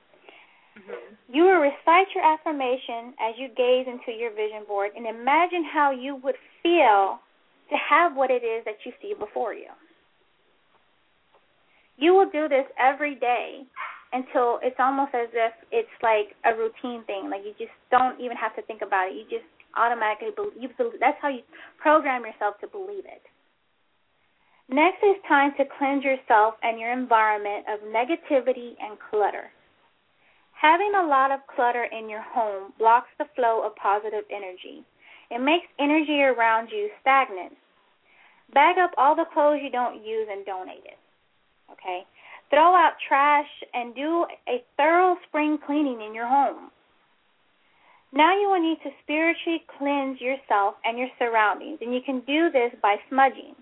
Mm-hmm. 0.78 1.34
You 1.34 1.44
will 1.44 1.62
recite 1.62 2.10
your 2.14 2.24
affirmation 2.24 3.14
as 3.20 3.34
you 3.38 3.48
gaze 3.48 3.86
into 3.86 4.18
your 4.18 4.30
vision 4.30 4.66
board 4.66 4.90
and 4.96 5.06
imagine 5.06 5.64
how 5.72 5.92
you 5.92 6.16
would 6.16 6.36
feel 6.62 7.20
to 7.70 7.76
have 7.78 8.16
what 8.16 8.30
it 8.30 8.42
is 8.42 8.64
that 8.64 8.82
you 8.84 8.92
see 9.00 9.14
before 9.18 9.54
you. 9.54 9.70
You 11.96 12.12
will 12.12 12.28
do 12.28 12.48
this 12.48 12.66
every 12.78 13.14
day 13.14 13.62
until 14.12 14.58
it's 14.62 14.76
almost 14.78 15.14
as 15.14 15.28
if 15.32 15.52
it's 15.70 15.96
like 16.02 16.34
a 16.44 16.56
routine 16.58 17.04
thing. 17.06 17.30
Like 17.30 17.42
you 17.46 17.54
just 17.58 17.74
don't 17.90 18.20
even 18.20 18.36
have 18.36 18.54
to 18.56 18.62
think 18.62 18.82
about 18.82 19.10
it. 19.10 19.14
You 19.14 19.24
just 19.30 19.46
automatically. 19.76 20.28
You 20.58 20.68
that's 21.00 21.18
how 21.20 21.28
you 21.28 21.40
program 21.78 22.24
yourself 22.24 22.60
to 22.60 22.68
believe 22.68 23.04
it. 23.04 23.22
Next 24.68 25.02
is 25.02 25.16
time 25.28 25.52
to 25.58 25.64
cleanse 25.78 26.04
yourself 26.04 26.54
and 26.62 26.80
your 26.80 26.92
environment 26.92 27.66
of 27.68 27.80
negativity 27.88 28.72
and 28.80 28.96
clutter. 29.10 29.52
Having 30.52 30.92
a 30.96 31.06
lot 31.06 31.30
of 31.30 31.40
clutter 31.54 31.84
in 31.84 32.08
your 32.08 32.22
home 32.22 32.72
blocks 32.78 33.10
the 33.18 33.26
flow 33.36 33.62
of 33.66 33.76
positive 33.76 34.24
energy. 34.30 34.82
It 35.30 35.40
makes 35.40 35.66
energy 35.78 36.22
around 36.22 36.70
you 36.70 36.88
stagnant. 37.00 37.52
Bag 38.54 38.76
up 38.78 38.92
all 38.96 39.14
the 39.14 39.26
clothes 39.34 39.60
you 39.62 39.70
don't 39.70 40.04
use 40.04 40.28
and 40.30 40.46
donate 40.46 40.84
it. 40.84 40.98
Okay? 41.70 42.06
Throw 42.50 42.74
out 42.74 42.92
trash 43.06 43.48
and 43.74 43.94
do 43.94 44.26
a 44.48 44.64
thorough 44.76 45.16
spring 45.28 45.58
cleaning 45.66 46.00
in 46.00 46.14
your 46.14 46.28
home. 46.28 46.70
Now 48.14 48.30
you 48.38 48.48
will 48.48 48.62
need 48.62 48.78
to 48.84 48.90
spiritually 49.02 49.64
cleanse 49.76 50.20
yourself 50.20 50.76
and 50.84 50.96
your 50.96 51.08
surroundings, 51.18 51.78
and 51.80 51.92
you 51.92 52.00
can 52.00 52.20
do 52.20 52.48
this 52.50 52.70
by 52.80 52.96
smudging. 53.10 53.58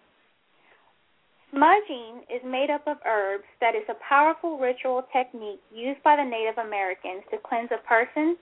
Smudging 1.51 2.21
is 2.29 2.41
made 2.45 2.69
up 2.69 2.87
of 2.87 2.99
herbs 3.07 3.49
that 3.61 3.75
is 3.75 3.85
a 3.89 3.97
powerful 4.07 4.59
ritual 4.59 5.05
technique 5.13 5.61
used 5.73 6.03
by 6.03 6.17
the 6.17 6.25
Native 6.25 6.59
Americans 6.59 7.25
to 7.31 7.39
cleanse 7.41 7.71
a 7.73 7.81
person, 7.89 8.37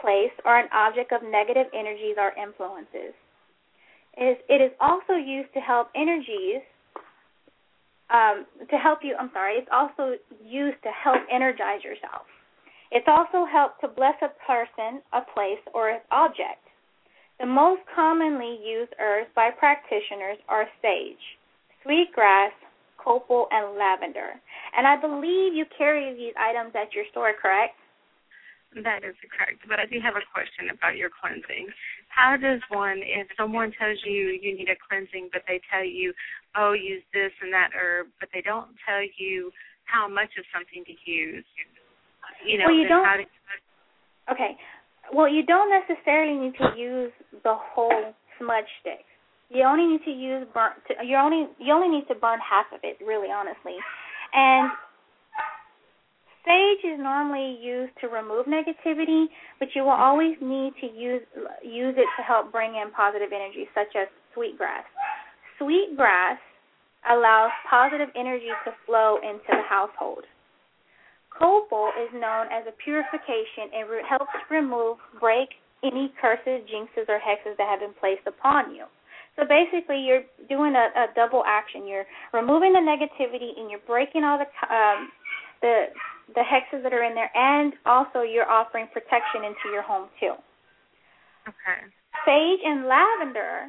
place, 0.00 0.34
or 0.44 0.56
an 0.56 0.68
object 0.72 1.10
of 1.10 1.22
negative 1.22 1.66
energies 1.74 2.14
or 2.16 2.30
influences. 2.38 3.14
It 4.16 4.62
is 4.62 4.70
also 4.80 5.14
used 5.14 5.52
to 5.54 5.60
help 5.60 5.88
energies 5.94 6.62
um, 8.10 8.46
to 8.70 8.76
help 8.78 9.00
you. 9.02 9.16
I'm 9.18 9.30
sorry. 9.34 9.54
It's 9.54 9.68
also 9.72 10.14
used 10.42 10.78
to 10.84 10.90
help 10.90 11.20
energize 11.30 11.82
yourself. 11.82 12.26
It's 12.90 13.08
also 13.08 13.44
helped 13.44 13.80
to 13.80 13.88
bless 13.88 14.14
a 14.22 14.30
person, 14.46 15.02
a 15.12 15.20
place, 15.34 15.62
or 15.74 15.90
an 15.90 16.00
object. 16.10 16.62
The 17.40 17.46
most 17.46 17.82
commonly 17.94 18.58
used 18.64 18.94
herbs 18.98 19.28
by 19.34 19.50
practitioners 19.50 20.38
are 20.48 20.66
sage, 20.80 21.38
sweetgrass, 21.82 22.52
copal, 22.96 23.48
and 23.50 23.76
lavender. 23.76 24.40
And 24.76 24.86
I 24.86 24.96
believe 24.96 25.52
you 25.52 25.64
carry 25.76 26.14
these 26.14 26.34
items 26.38 26.72
at 26.74 26.94
your 26.94 27.04
store, 27.10 27.32
correct? 27.40 27.76
That 28.74 29.04
is 29.04 29.14
correct. 29.32 29.62
But 29.68 29.80
I 29.80 29.86
do 29.86 30.00
have 30.02 30.16
a 30.16 30.26
question 30.32 30.68
about 30.74 30.96
your 30.96 31.08
cleansing. 31.08 31.68
How 32.08 32.36
does 32.36 32.60
one, 32.68 33.00
if 33.00 33.28
someone 33.36 33.72
tells 33.78 33.98
you 34.04 34.36
you 34.36 34.56
need 34.56 34.68
a 34.68 34.76
cleansing, 34.76 35.30
but 35.32 35.42
they 35.46 35.60
tell 35.70 35.84
you, 35.84 36.12
oh, 36.56 36.72
use 36.72 37.02
this 37.12 37.32
and 37.40 37.52
that 37.52 37.70
herb, 37.76 38.08
but 38.20 38.28
they 38.34 38.42
don't 38.42 38.74
tell 38.84 39.02
you 39.16 39.50
how 39.84 40.08
much 40.08 40.34
of 40.36 40.44
something 40.52 40.84
to 40.84 40.94
use, 41.08 41.44
you 42.46 42.58
know, 42.58 42.64
well, 42.66 42.74
you 42.74 42.88
don't. 42.88 43.04
To... 43.04 44.32
Okay. 44.32 44.56
well, 45.12 45.28
you 45.28 45.44
don't 45.44 45.70
necessarily 45.70 46.38
need 46.38 46.54
to 46.58 46.78
use 46.78 47.12
the 47.44 47.54
whole 47.54 48.14
smudge 48.38 48.70
stick. 48.80 49.04
You 49.48 49.62
only 49.62 49.86
need 49.86 50.04
to 50.04 50.10
use 50.10 50.46
burn. 50.52 50.72
To, 50.88 51.06
you 51.06 51.16
only 51.16 51.46
you 51.58 51.72
only 51.72 51.88
need 51.88 52.08
to 52.08 52.14
burn 52.14 52.38
half 52.42 52.66
of 52.74 52.80
it, 52.82 52.98
really, 53.04 53.28
honestly. 53.30 53.78
And 54.34 54.70
sage 56.46 56.82
is 56.86 56.98
normally 56.98 57.58
used 57.62 57.92
to 58.00 58.08
remove 58.08 58.46
negativity, 58.46 59.26
but 59.58 59.68
you 59.74 59.82
will 59.82 59.98
always 59.98 60.36
need 60.40 60.74
to 60.80 60.86
use 60.86 61.22
use 61.62 61.94
it 61.98 62.08
to 62.16 62.22
help 62.26 62.50
bring 62.50 62.74
in 62.74 62.90
positive 62.90 63.30
energy, 63.34 63.68
such 63.74 63.94
as 63.94 64.08
sweetgrass. 64.34 64.84
Sweetgrass 65.58 66.38
allows 67.10 67.50
positive 67.70 68.08
energy 68.16 68.50
to 68.64 68.72
flow 68.84 69.18
into 69.22 69.46
the 69.48 69.62
household. 69.68 70.24
Copal 71.38 71.92
is 72.00 72.10
known 72.14 72.46
as 72.52 72.64
a 72.66 72.74
purification 72.82 73.72
and 73.74 73.90
re- 73.90 74.04
helps 74.08 74.32
remove, 74.50 74.98
break 75.20 75.48
any 75.84 76.12
curses, 76.20 76.64
jinxes, 76.68 77.08
or 77.08 77.20
hexes 77.20 77.56
that 77.58 77.68
have 77.68 77.80
been 77.80 77.94
placed 78.00 78.26
upon 78.26 78.74
you. 78.74 78.84
So 79.36 79.44
basically, 79.44 80.00
you're 80.00 80.24
doing 80.48 80.74
a, 80.74 80.88
a 80.96 81.06
double 81.14 81.44
action. 81.46 81.86
You're 81.86 82.06
removing 82.32 82.72
the 82.72 82.80
negativity 82.80 83.52
and 83.60 83.70
you're 83.70 83.84
breaking 83.86 84.24
all 84.24 84.38
the 84.38 84.48
um, 84.74 85.12
the 85.60 85.86
the 86.34 86.40
hexes 86.40 86.82
that 86.82 86.92
are 86.92 87.04
in 87.04 87.14
there, 87.14 87.30
and 87.36 87.74
also 87.84 88.22
you're 88.22 88.48
offering 88.50 88.88
protection 88.92 89.44
into 89.44 89.68
your 89.72 89.82
home 89.82 90.08
too. 90.18 90.32
Okay. 91.46 91.84
Sage 92.24 92.60
and 92.64 92.88
lavender 92.88 93.68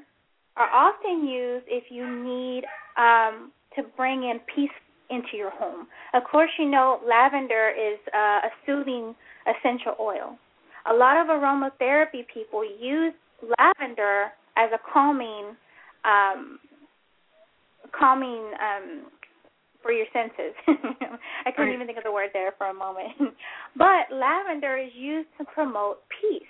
are 0.56 0.70
often 0.74 1.28
used 1.28 1.66
if 1.68 1.92
you 1.92 2.08
need 2.08 2.64
um, 2.98 3.52
to 3.76 3.84
bring 3.96 4.24
in 4.24 4.40
peace 4.56 4.74
into 5.10 5.36
your 5.36 5.52
home. 5.52 5.88
Of 6.14 6.24
course, 6.30 6.50
you 6.60 6.70
know 6.70 7.00
lavender 7.08 7.70
is 7.70 8.00
uh, 8.14 8.48
a 8.48 8.50
soothing 8.66 9.16
essential 9.48 9.96
oil. 10.00 10.38
A 10.90 10.94
lot 10.94 11.18
of 11.18 11.28
aromatherapy 11.28 12.26
people 12.34 12.64
use 12.64 13.14
lavender 13.60 14.28
as 14.58 14.70
a 14.74 14.80
calming, 14.92 15.56
um, 16.06 16.60
calming 17.98 18.52
um, 18.60 19.06
for 19.82 19.92
your 19.92 20.06
senses. 20.14 20.56
I 21.46 21.52
couldn't 21.52 21.74
even 21.74 21.88
think 21.88 21.98
of 21.98 22.04
the 22.04 22.12
word 22.12 22.30
there 22.34 22.54
for 22.58 22.68
a 22.68 22.74
moment. 22.74 23.14
but 23.78 24.12
lavender 24.12 24.78
is 24.78 24.92
used 24.96 25.30
to 25.40 25.46
promote 25.46 26.00
peace. 26.22 26.44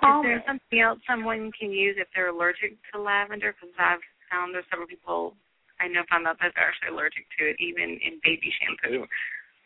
Calmness. 0.00 0.24
Is 0.24 0.30
there 0.30 0.44
something 0.46 0.80
else 0.80 0.98
someone 1.08 1.50
can 1.58 1.70
use 1.70 1.96
if 1.98 2.06
they're 2.14 2.30
allergic 2.30 2.76
to 2.92 3.00
lavender? 3.00 3.52
Because 3.52 3.74
I've 3.78 4.04
found 4.30 4.54
there's 4.54 4.64
several 4.70 4.86
people 4.86 5.34
I 5.80 5.88
know 5.88 6.02
found 6.10 6.26
out 6.26 6.38
that 6.42 6.52
they're 6.54 6.68
actually 6.68 6.94
allergic 6.94 7.26
to 7.38 7.50
it, 7.50 7.56
even 7.58 7.98
in 8.02 8.18
baby 8.24 8.50
shampoo. 8.58 9.06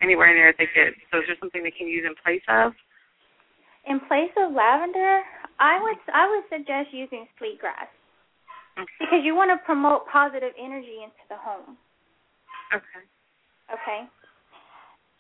Anywhere 0.01 0.31
in 0.31 0.37
there 0.37 0.55
they 0.57 0.69
get. 0.75 0.95
So 1.11 1.19
is 1.19 1.25
there 1.27 1.37
something 1.41 1.63
they 1.63 1.73
can 1.73 1.89
use 1.89 2.05
in 2.05 2.15
place 2.21 2.43
of? 2.49 2.73
In 3.87 3.99
place 4.07 4.31
of 4.37 4.53
lavender, 4.53 5.23
I 5.59 5.81
would 5.81 5.99
I 6.13 6.29
would 6.29 6.45
suggest 6.51 6.93
using 6.93 7.27
sweetgrass 7.39 7.91
Okay. 8.79 8.99
because 9.01 9.21
you 9.25 9.35
want 9.35 9.51
to 9.51 9.59
promote 9.65 10.07
positive 10.09 10.53
energy 10.59 11.03
into 11.03 11.25
the 11.29 11.37
home. 11.37 11.77
Okay. 12.73 13.03
Okay. 13.73 14.01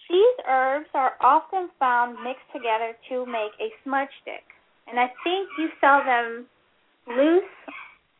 These 0.08 0.36
herbs 0.46 0.88
are 0.94 1.14
often 1.20 1.70
found 1.78 2.18
mixed 2.22 2.44
together 2.52 2.92
to 3.08 3.24
make 3.24 3.52
a 3.60 3.72
smudge 3.82 4.12
stick. 4.20 4.44
And 4.86 5.00
I 5.00 5.08
think 5.24 5.48
you 5.56 5.68
sell 5.80 6.04
them 6.04 6.46
loose 7.08 7.48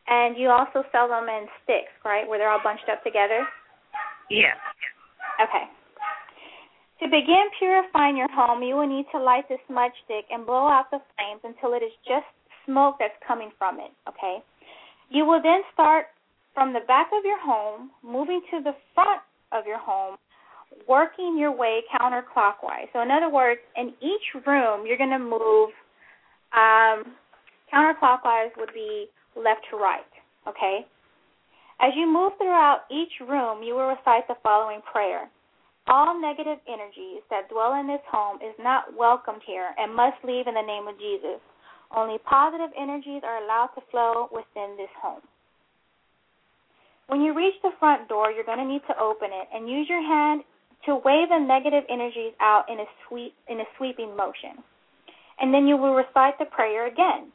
and 0.07 0.37
you 0.37 0.49
also 0.49 0.83
sell 0.91 1.07
them 1.07 1.27
in 1.29 1.47
sticks, 1.63 1.93
right? 2.03 2.27
Where 2.27 2.39
they're 2.39 2.51
all 2.51 2.63
bunched 2.63 2.89
up 2.91 3.03
together. 3.03 3.47
Yes. 4.29 4.57
Okay. 5.41 5.65
To 7.01 7.05
begin 7.09 7.47
purifying 7.59 8.15
your 8.15 8.31
home, 8.31 8.63
you 8.63 8.75
will 8.75 8.87
need 8.87 9.05
to 9.11 9.19
light 9.19 9.47
the 9.49 9.57
smudge 9.67 9.91
stick 10.05 10.25
and 10.31 10.45
blow 10.45 10.67
out 10.67 10.91
the 10.91 10.99
flames 11.15 11.41
until 11.43 11.73
it 11.73 11.83
is 11.83 11.91
just 12.07 12.27
smoke 12.65 12.95
that's 12.99 13.17
coming 13.27 13.51
from 13.57 13.79
it, 13.79 13.91
okay? 14.07 14.37
You 15.09 15.25
will 15.25 15.41
then 15.41 15.61
start 15.73 16.05
from 16.53 16.71
the 16.71 16.79
back 16.87 17.07
of 17.11 17.25
your 17.25 17.39
home, 17.41 17.91
moving 18.03 18.41
to 18.51 18.61
the 18.63 18.73
front 18.93 19.21
of 19.51 19.65
your 19.65 19.79
home, 19.79 20.17
working 20.87 21.37
your 21.37 21.51
way 21.51 21.81
counterclockwise. 21.91 22.87
So, 22.93 23.01
in 23.01 23.11
other 23.11 23.29
words, 23.29 23.59
in 23.75 23.93
each 24.01 24.45
room, 24.45 24.85
you're 24.85 24.97
going 24.97 25.09
to 25.09 25.19
move 25.19 25.69
um, 26.53 27.15
counterclockwise 27.73 28.55
would 28.57 28.73
be 28.73 29.09
left 29.35 29.65
to 29.71 29.77
right, 29.77 30.07
okay? 30.47 30.85
As 31.79 31.91
you 31.95 32.07
move 32.07 32.33
throughout 32.37 32.85
each 32.89 33.11
room, 33.27 33.63
you 33.63 33.75
will 33.75 33.91
recite 33.91 34.27
the 34.27 34.39
following 34.43 34.81
prayer. 34.89 35.29
All 35.87 36.15
negative 36.15 36.59
energies 36.63 37.27
that 37.29 37.49
dwell 37.49 37.75
in 37.75 37.87
this 37.87 38.03
home 38.07 38.37
is 38.37 38.55
not 38.57 38.95
welcomed 38.95 39.41
here 39.45 39.75
and 39.77 39.93
must 39.93 40.23
leave 40.23 40.47
in 40.47 40.53
the 40.55 40.63
name 40.63 40.87
of 40.87 40.97
Jesus. 40.97 41.43
Only 41.91 42.17
positive 42.23 42.71
energies 42.79 43.21
are 43.25 43.43
allowed 43.43 43.75
to 43.75 43.83
flow 43.91 44.29
within 44.31 44.77
this 44.77 44.89
home. 45.01 45.21
When 47.07 47.19
you 47.19 47.35
reach 47.35 47.55
the 47.61 47.75
front 47.79 48.07
door, 48.07 48.31
you're 48.31 48.47
going 48.47 48.63
to 48.63 48.65
need 48.65 48.87
to 48.87 48.97
open 48.97 49.27
it 49.33 49.47
and 49.53 49.69
use 49.69 49.87
your 49.89 50.01
hand 50.01 50.43
to 50.85 50.95
wave 50.95 51.27
the 51.27 51.39
negative 51.39 51.83
energies 51.89 52.31
out 52.39 52.63
in 52.71 52.79
a 52.79 52.87
sweep 53.07 53.33
in 53.49 53.59
a 53.59 53.67
sweeping 53.77 54.15
motion. 54.15 54.63
And 55.39 55.53
then 55.53 55.67
you 55.67 55.75
will 55.75 55.95
recite 55.95 56.39
the 56.39 56.45
prayer 56.45 56.87
again. 56.87 57.32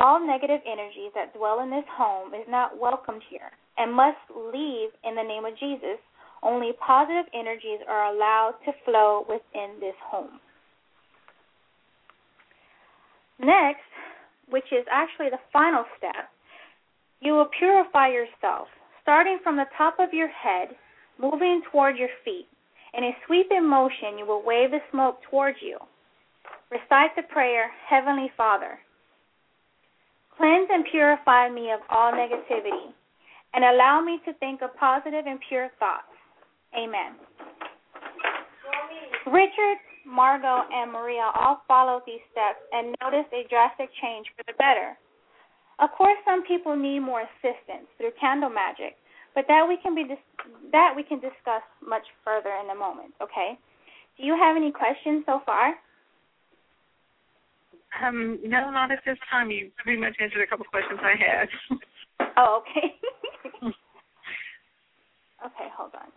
All 0.00 0.18
negative 0.18 0.60
energies 0.66 1.12
that 1.14 1.34
dwell 1.36 1.60
in 1.60 1.70
this 1.70 1.86
home 1.96 2.34
is 2.34 2.46
not 2.48 2.78
welcomed 2.78 3.22
here 3.30 3.52
and 3.78 3.92
must 3.94 4.18
leave 4.30 4.90
in 5.04 5.14
the 5.14 5.22
name 5.22 5.44
of 5.44 5.58
Jesus. 5.58 5.98
Only 6.42 6.72
positive 6.84 7.26
energies 7.32 7.80
are 7.88 8.12
allowed 8.12 8.54
to 8.64 8.72
flow 8.84 9.24
within 9.28 9.78
this 9.80 9.94
home. 10.02 10.40
Next, 13.38 13.86
which 14.48 14.70
is 14.72 14.84
actually 14.90 15.30
the 15.30 15.42
final 15.52 15.84
step, 15.96 16.28
you 17.20 17.32
will 17.32 17.48
purify 17.58 18.08
yourself, 18.08 18.68
starting 19.02 19.38
from 19.42 19.56
the 19.56 19.70
top 19.78 19.96
of 19.98 20.12
your 20.12 20.28
head, 20.28 20.76
moving 21.18 21.62
toward 21.70 21.96
your 21.96 22.10
feet. 22.24 22.46
In 22.92 23.04
a 23.04 23.16
sweeping 23.26 23.66
motion, 23.68 24.18
you 24.18 24.26
will 24.26 24.42
wave 24.44 24.70
the 24.70 24.80
smoke 24.90 25.18
towards 25.30 25.58
you. 25.62 25.78
Recite 26.70 27.16
the 27.16 27.22
prayer, 27.22 27.70
Heavenly 27.88 28.30
Father, 28.36 28.78
cleanse 30.36 30.68
and 30.70 30.84
purify 30.90 31.48
me 31.48 31.70
of 31.70 31.80
all 31.90 32.12
negativity, 32.12 32.92
and 33.54 33.64
allow 33.64 34.00
me 34.00 34.20
to 34.24 34.34
think 34.34 34.62
of 34.62 34.74
positive 34.76 35.26
and 35.26 35.38
pure 35.48 35.70
thoughts. 35.78 36.10
Amen. 36.76 37.14
Richard, 39.26 39.78
Margot, 40.06 40.66
and 40.72 40.92
Maria 40.92 41.30
all 41.34 41.62
followed 41.66 42.02
these 42.06 42.20
steps 42.30 42.60
and 42.72 42.94
noticed 43.00 43.32
a 43.32 43.48
drastic 43.48 43.88
change 44.02 44.26
for 44.36 44.42
the 44.46 44.56
better. 44.58 44.98
Of 45.78 45.90
course, 45.96 46.18
some 46.24 46.44
people 46.44 46.76
need 46.76 47.00
more 47.00 47.22
assistance 47.22 47.88
through 47.98 48.12
candle 48.20 48.50
magic, 48.50 48.96
but 49.34 49.46
that 49.48 49.66
we 49.66 49.76
can 49.82 49.94
be 49.94 50.04
dis- 50.04 50.30
that 50.70 50.92
we 50.94 51.02
can 51.02 51.18
discuss 51.18 51.64
much 51.82 52.04
further 52.22 52.52
in 52.62 52.70
a 52.70 52.78
moment. 52.78 53.14
Okay? 53.22 53.58
Do 54.16 54.22
you 54.26 54.36
have 54.38 54.56
any 54.56 54.70
questions 54.70 55.24
so 55.26 55.40
far? 55.46 55.74
Um, 58.02 58.38
no, 58.42 58.70
not 58.70 58.90
at 58.90 58.98
this 59.06 59.18
time. 59.30 59.50
You 59.50 59.70
pretty 59.82 60.00
much 60.00 60.14
answered 60.20 60.42
a 60.42 60.46
couple 60.46 60.64
questions 60.66 61.00
I 61.02 61.14
had. 61.16 61.48
Oh, 62.36 62.62
okay. 62.62 62.94
okay, 65.46 65.68
hold 65.76 65.90
on. 65.94 66.10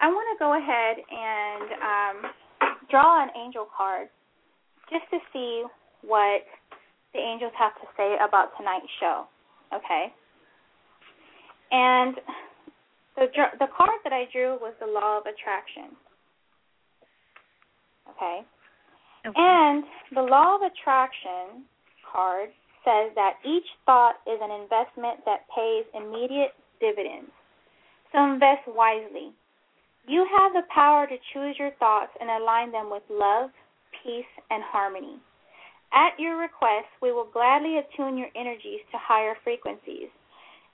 I 0.00 0.08
want 0.08 0.28
to 0.32 0.38
go 0.38 0.56
ahead 0.56 0.96
and 1.00 1.68
um, 1.80 2.32
draw 2.90 3.22
an 3.22 3.30
angel 3.36 3.66
card 3.76 4.08
just 4.90 5.04
to 5.10 5.18
see 5.32 5.64
what 6.02 6.42
the 7.12 7.20
angels 7.20 7.52
have 7.58 7.74
to 7.76 7.86
say 7.96 8.16
about 8.20 8.56
tonight's 8.56 8.88
show. 9.00 9.24
Okay. 9.74 10.12
And 11.72 12.16
the 13.16 13.26
the 13.58 13.68
card 13.76 14.00
that 14.04 14.12
I 14.12 14.24
drew 14.32 14.56
was 14.60 14.74
the 14.80 14.86
law 14.86 15.18
of 15.18 15.24
attraction. 15.24 15.96
Okay. 18.10 18.40
Okay. 19.26 19.36
And 19.36 19.84
the 20.14 20.22
law 20.22 20.56
of 20.56 20.62
attraction 20.62 21.64
card 22.10 22.48
says 22.84 23.12
that 23.14 23.36
each 23.44 23.66
thought 23.84 24.16
is 24.26 24.40
an 24.40 24.50
investment 24.50 25.20
that 25.26 25.44
pays 25.52 25.84
immediate 25.92 26.56
dividends. 26.80 27.30
So 28.12 28.24
invest 28.24 28.64
wisely. 28.66 29.32
You 30.08 30.26
have 30.26 30.52
the 30.52 30.66
power 30.72 31.06
to 31.06 31.16
choose 31.32 31.56
your 31.58 31.70
thoughts 31.78 32.10
and 32.20 32.30
align 32.30 32.72
them 32.72 32.90
with 32.90 33.04
love, 33.10 33.50
peace, 34.02 34.32
and 34.50 34.64
harmony. 34.64 35.20
At 35.92 36.18
your 36.18 36.38
request, 36.38 36.88
we 37.02 37.12
will 37.12 37.28
gladly 37.30 37.78
attune 37.78 38.16
your 38.16 38.32
energies 38.34 38.80
to 38.90 38.98
higher 38.98 39.34
frequencies. 39.44 40.08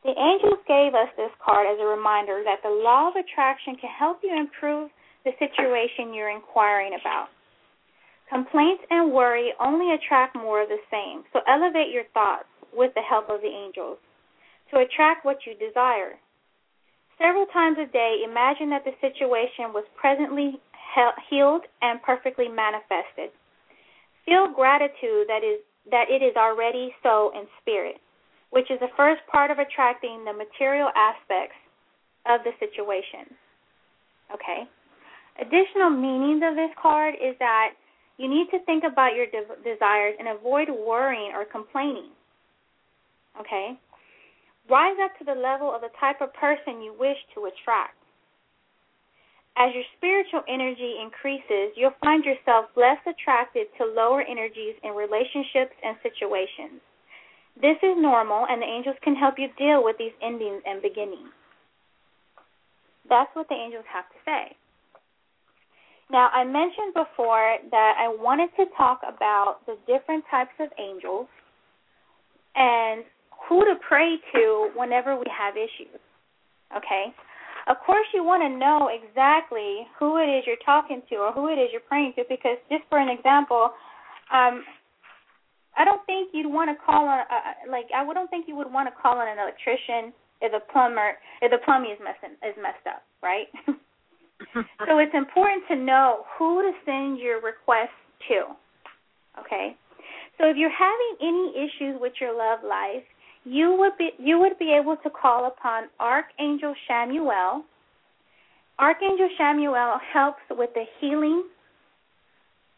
The 0.05 0.15
angels 0.15 0.62
gave 0.69 0.95
us 0.95 1.11
this 1.17 1.35
card 1.45 1.67
as 1.67 1.81
a 1.81 1.85
reminder 1.85 2.45
that 2.45 2.62
the 2.62 2.71
law 2.71 3.09
of 3.09 3.17
attraction 3.17 3.75
can 3.75 3.91
help 3.91 4.21
you 4.23 4.31
improve 4.38 4.91
the 5.25 5.33
situation 5.41 6.15
you're 6.15 6.31
inquiring 6.31 6.95
about. 6.95 7.29
Complaints 8.28 8.83
and 8.90 9.12
worry 9.12 9.52
only 9.61 9.95
attract 9.95 10.35
more 10.35 10.62
of 10.62 10.68
the 10.68 10.83
same, 10.90 11.23
so 11.33 11.40
elevate 11.47 11.92
your 11.92 12.04
thoughts 12.12 12.49
with 12.73 12.92
the 12.95 13.02
help 13.02 13.30
of 13.30 13.40
the 13.40 13.49
angels 13.49 13.99
to 14.71 14.80
attract 14.80 15.25
what 15.25 15.38
you 15.47 15.54
desire. 15.54 16.18
Several 17.18 17.47
times 17.47 17.78
a 17.78 17.87
day, 17.90 18.23
imagine 18.25 18.68
that 18.71 18.85
the 18.85 18.99
situation 19.00 19.73
was 19.73 19.85
presently 19.95 20.61
healed 21.30 21.62
and 21.83 22.02
perfectly 22.02 22.49
manifested. 22.49 23.30
Feel 24.25 24.52
gratitude 24.52 25.28
that 25.28 25.45
is 25.45 25.61
that 25.90 26.11
it 26.11 26.21
is 26.21 26.35
already 26.37 26.92
so 27.02 27.30
in 27.35 27.47
spirit, 27.62 28.00
which 28.50 28.71
is 28.71 28.80
the 28.80 28.90
first 28.97 29.23
part 29.30 29.52
of 29.52 29.59
attracting 29.59 30.25
the 30.25 30.33
material 30.33 30.90
aspects 30.97 31.54
of 32.26 32.40
the 32.42 32.50
situation. 32.59 33.30
Okay. 34.35 34.66
Additional 35.38 35.90
meanings 35.90 36.42
of 36.45 36.56
this 36.56 36.75
card 36.80 37.14
is 37.14 37.37
that 37.38 37.78
you 38.18 38.28
need 38.28 38.49
to 38.50 38.64
think 38.64 38.85
about 38.85 39.14
your 39.14 39.26
de- 39.26 39.61
desires 39.62 40.14
and 40.18 40.28
avoid 40.28 40.68
worrying 40.70 41.32
or 41.35 41.44
complaining. 41.44 42.11
Okay? 43.40 43.78
Rise 44.68 44.96
up 45.04 45.16
to 45.18 45.25
the 45.25 45.38
level 45.38 45.73
of 45.75 45.80
the 45.80 45.92
type 46.00 46.20
of 46.20 46.32
person 46.35 46.82
you 46.82 46.94
wish 46.99 47.18
to 47.35 47.46
attract. 47.46 47.94
As 49.56 49.73
your 49.73 49.85
spiritual 49.96 50.42
energy 50.49 50.96
increases, 51.00 51.73
you'll 51.76 51.96
find 52.04 52.25
yourself 52.25 52.66
less 52.76 53.00
attracted 53.08 53.68
to 53.78 53.87
lower 53.87 54.20
energies 54.20 54.76
in 54.82 54.92
relationships 54.92 55.73
and 55.82 55.96
situations. 56.02 56.85
This 57.56 57.80
is 57.82 57.96
normal, 57.96 58.44
and 58.50 58.61
the 58.61 58.66
angels 58.66 58.96
can 59.00 59.16
help 59.16 59.38
you 59.38 59.49
deal 59.56 59.82
with 59.82 59.96
these 59.96 60.12
endings 60.20 60.61
and 60.66 60.82
beginnings. 60.82 61.32
That's 63.08 63.32
what 63.32 63.49
the 63.49 63.54
angels 63.54 63.87
have 63.88 64.04
to 64.12 64.18
say. 64.26 64.56
Now, 66.10 66.28
I 66.32 66.44
mentioned 66.44 66.94
before 66.94 67.58
that 67.70 67.94
I 67.98 68.08
wanted 68.08 68.50
to 68.56 68.66
talk 68.76 69.00
about 69.02 69.66
the 69.66 69.76
different 69.86 70.25
types 70.30 70.54
of 70.60 70.68
angels 70.78 71.26
and 72.54 73.04
who 73.48 73.64
to 73.64 73.75
pray 73.86 74.16
to 74.34 74.70
whenever 74.76 75.16
we 75.16 75.26
have 75.26 75.56
issues. 75.56 75.98
Okay? 76.76 77.12
Of 77.66 77.76
course, 77.84 78.06
you 78.14 78.22
want 78.22 78.46
to 78.46 78.50
know 78.50 78.86
exactly 78.86 79.86
who 79.98 80.18
it 80.18 80.30
is 80.30 80.44
you're 80.46 80.62
talking 80.64 81.02
to 81.10 81.16
or 81.16 81.32
who 81.32 81.48
it 81.48 81.58
is 81.58 81.70
you're 81.72 81.82
praying 81.82 82.14
to, 82.14 82.22
because 82.28 82.58
just 82.70 82.84
for 82.88 82.98
an 82.98 83.08
example, 83.08 83.75
um, 84.30 84.62
I 85.76 85.84
don't 85.84 86.04
think 86.06 86.30
you'd 86.32 86.46
want 86.46 86.70
to 86.70 86.78
call 86.78 87.06
on, 87.06 87.26
uh, 87.26 87.70
like, 87.70 87.86
I 87.94 88.06
don't 88.14 88.30
think 88.30 88.46
you 88.46 88.54
would 88.54 88.72
want 88.72 88.88
to 88.88 88.94
call 88.94 89.18
on 89.18 89.26
an 89.26 89.38
electrician 89.38 90.14
if 90.40 90.52
the 90.52 90.62
plumber, 90.72 91.18
if 91.42 91.50
the 91.50 91.58
plumbing 91.64 91.90
is 91.90 91.98
messing 91.98 92.38
is 92.46 92.54
messed 92.62 92.86
up, 92.86 93.02
right? 93.22 93.50
so 94.55 94.99
it's 94.99 95.14
important 95.14 95.62
to 95.69 95.76
know 95.76 96.25
who 96.38 96.62
to 96.62 96.73
send 96.85 97.19
your 97.19 97.40
request 97.40 97.93
to. 98.28 98.45
Okay? 99.40 99.76
So 100.38 100.47
if 100.49 100.57
you're 100.57 100.71
having 100.71 101.16
any 101.21 101.55
issues 101.57 102.00
with 102.00 102.12
your 102.21 102.37
love 102.37 102.61
life, 102.62 103.05
you 103.45 103.76
would 103.78 103.97
be 103.97 104.11
you 104.19 104.38
would 104.40 104.59
be 104.59 104.76
able 104.78 104.97
to 104.97 105.11
call 105.11 105.47
upon 105.47 105.85
Archangel 106.00 106.75
Chamuel. 106.90 107.62
Archangel 108.78 109.28
Chamuel 109.40 109.99
helps 110.12 110.43
with 110.50 110.71
the 110.75 110.85
healing 111.00 111.45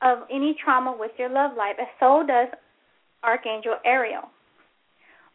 of 0.02 0.18
any 0.30 0.54
trauma 0.62 0.94
with 0.96 1.10
your 1.18 1.28
love 1.28 1.56
life, 1.56 1.76
as 1.80 1.88
so 1.98 2.22
does 2.26 2.48
Archangel 3.24 3.76
Ariel. 3.84 4.30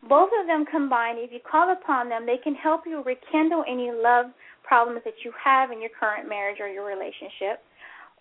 Both 0.07 0.29
of 0.39 0.47
them 0.47 0.65
combined, 0.69 1.17
if 1.19 1.31
you 1.31 1.39
call 1.39 1.71
upon 1.71 2.09
them, 2.09 2.25
they 2.25 2.37
can 2.37 2.55
help 2.55 2.81
you 2.85 3.03
rekindle 3.03 3.63
any 3.67 3.91
love 3.91 4.27
problems 4.63 5.01
that 5.05 5.13
you 5.23 5.31
have 5.43 5.71
in 5.71 5.81
your 5.81 5.91
current 5.99 6.27
marriage 6.27 6.57
or 6.59 6.67
your 6.67 6.85
relationship, 6.85 7.61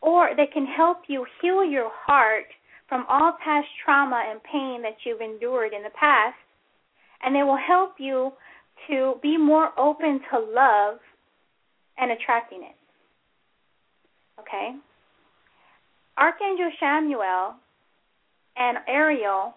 or 0.00 0.30
they 0.36 0.46
can 0.46 0.66
help 0.66 0.98
you 1.08 1.24
heal 1.40 1.64
your 1.64 1.90
heart 1.94 2.46
from 2.88 3.06
all 3.08 3.32
past 3.42 3.68
trauma 3.84 4.22
and 4.30 4.42
pain 4.42 4.82
that 4.82 4.96
you've 5.04 5.20
endured 5.20 5.72
in 5.72 5.82
the 5.82 5.94
past 5.98 6.36
and 7.22 7.34
they 7.34 7.42
will 7.42 7.58
help 7.58 7.94
you 7.98 8.32
to 8.88 9.14
be 9.22 9.36
more 9.36 9.70
open 9.78 10.20
to 10.30 10.38
love 10.38 10.98
and 11.98 12.10
attracting 12.10 12.62
it. 12.62 12.76
Okay? 14.40 14.72
Archangel 16.18 16.70
Chamuel 16.82 17.54
and 18.56 18.78
Ariel, 18.88 19.54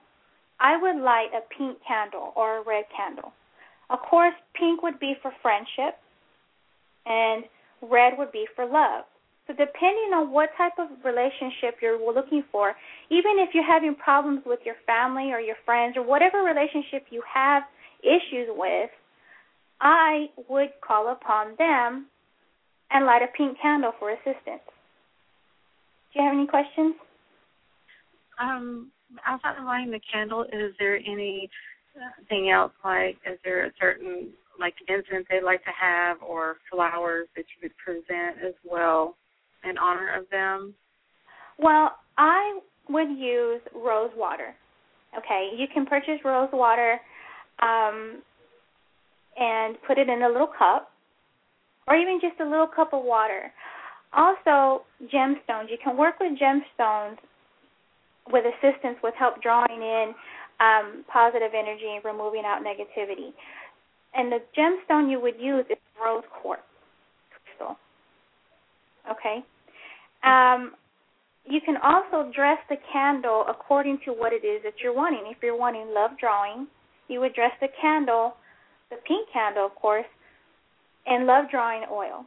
I 0.60 0.78
would 0.80 1.02
light 1.02 1.30
a 1.36 1.42
pink 1.58 1.80
candle 1.86 2.32
or 2.36 2.60
a 2.60 2.64
red 2.64 2.86
candle. 2.96 3.34
Of 3.90 4.00
course, 4.00 4.34
pink 4.54 4.82
would 4.84 5.00
be 5.00 5.16
for 5.22 5.32
friendship, 5.42 5.98
and 7.06 7.44
red 7.82 8.14
would 8.18 8.32
be 8.32 8.46
for 8.56 8.66
love. 8.66 9.06
So, 9.48 9.54
depending 9.54 10.10
on 10.16 10.32
what 10.32 10.50
type 10.58 10.74
of 10.80 10.90
relationship 11.06 11.78
you're 11.82 12.02
looking 12.02 12.44
for, 12.52 12.74
even 13.12 13.38
if 13.38 13.54
you're 13.54 13.66
having 13.66 13.94
problems 13.94 14.42
with 14.46 14.60
your 14.66 14.76
family 14.88 15.32
or 15.32 15.40
your 15.40 15.56
friends 15.66 15.96
or 15.98 16.04
whatever 16.04 16.42
relationship 16.42 17.06
you 17.12 17.22
have 17.32 17.64
issues 18.02 18.50
with, 18.50 18.90
I 19.80 20.28
would 20.50 20.70
call 20.82 21.12
upon 21.12 21.56
them 21.60 22.08
and 22.90 23.06
light 23.06 23.22
a 23.22 23.28
pink 23.38 23.58
candle 23.62 23.92
for 24.00 24.12
assistance. 24.12 24.66
Do 26.14 26.20
you 26.20 26.26
have 26.26 26.34
any 26.34 26.48
questions? 26.48 26.96
Um, 28.40 28.92
outside 29.26 29.60
of 29.60 29.66
lighting 29.66 29.92
the 29.92 30.00
candle, 30.12 30.44
is 30.44 30.74
there 30.80 30.96
anything 30.96 32.50
else 32.50 32.72
like 32.84 33.18
is 33.26 33.38
there 33.44 33.66
a 33.66 33.72
certain 33.80 34.30
like 34.60 34.76
incense 34.88 35.26
they'd 35.30 35.44
like 35.44 35.64
to 35.64 35.72
have 35.80 36.18
or 36.22 36.58
flowers 36.72 37.28
that 37.36 37.46
you 37.56 37.70
would 37.70 37.78
present 37.78 38.44
as 38.46 38.54
well? 38.64 39.16
in 39.70 39.78
honor 39.78 40.16
of 40.18 40.26
them? 40.32 40.74
Well, 41.58 41.92
I 42.18 42.60
would 42.90 43.10
use 43.10 43.62
rose 43.74 44.12
water. 44.16 44.56
Okay, 45.18 45.52
you 45.58 45.66
can 45.74 45.86
purchase 45.86 46.20
rose 46.24 46.50
water 46.52 47.00
um, 47.62 48.22
and 49.38 49.76
put 49.88 49.98
it 49.98 50.10
in 50.10 50.24
a 50.24 50.28
little 50.28 50.50
cup, 50.58 50.92
or 51.88 51.96
even 51.96 52.20
just 52.22 52.40
a 52.42 52.44
little 52.44 52.68
cup 52.68 52.94
of 52.94 53.04
water. 53.04 53.52
Also, 54.14 54.84
gemstones. 55.14 55.70
You 55.70 55.78
can 55.84 55.98
work 55.98 56.16
with 56.20 56.38
gemstones 56.38 57.18
with 58.32 58.44
assistance 58.46 58.98
with 59.04 59.14
help 59.18 59.42
drawing 59.42 59.82
in 59.82 60.14
um, 60.60 61.06
positive 61.12 61.52
energy 61.54 61.88
and 61.96 62.04
removing 62.04 62.44
out 62.46 62.64
negativity. 62.64 63.32
And 64.16 64.32
the 64.32 64.40
gemstone 64.58 65.12
you 65.12 65.20
would 65.20 65.40
use 65.40 65.66
is 65.70 65.78
rose 66.02 66.24
quartz 66.42 66.62
crystal. 67.32 67.78
Okay. 69.12 69.44
Um, 70.24 70.74
you 71.48 71.60
can 71.62 71.78
also 71.84 72.32
dress 72.34 72.58
the 72.70 72.78
candle 72.92 73.46
according 73.48 74.00
to 74.06 74.12
what 74.12 74.34
it 74.34 74.46
is 74.46 74.64
that 74.64 74.74
you're 74.82 74.96
wanting. 74.96 75.24
If 75.26 75.38
you're 75.44 75.58
wanting 75.58 75.94
love 75.94 76.12
drawing, 76.20 76.68
you 77.08 77.20
would 77.20 77.36
dress 77.36 77.52
the 77.62 77.68
candle, 77.80 78.36
the 78.90 78.98
pink 79.08 79.30
candle, 79.32 79.66
of 79.66 79.76
course, 79.76 80.08
in 81.06 81.28
love 81.28 81.46
drawing 81.52 81.84
oil 81.92 82.26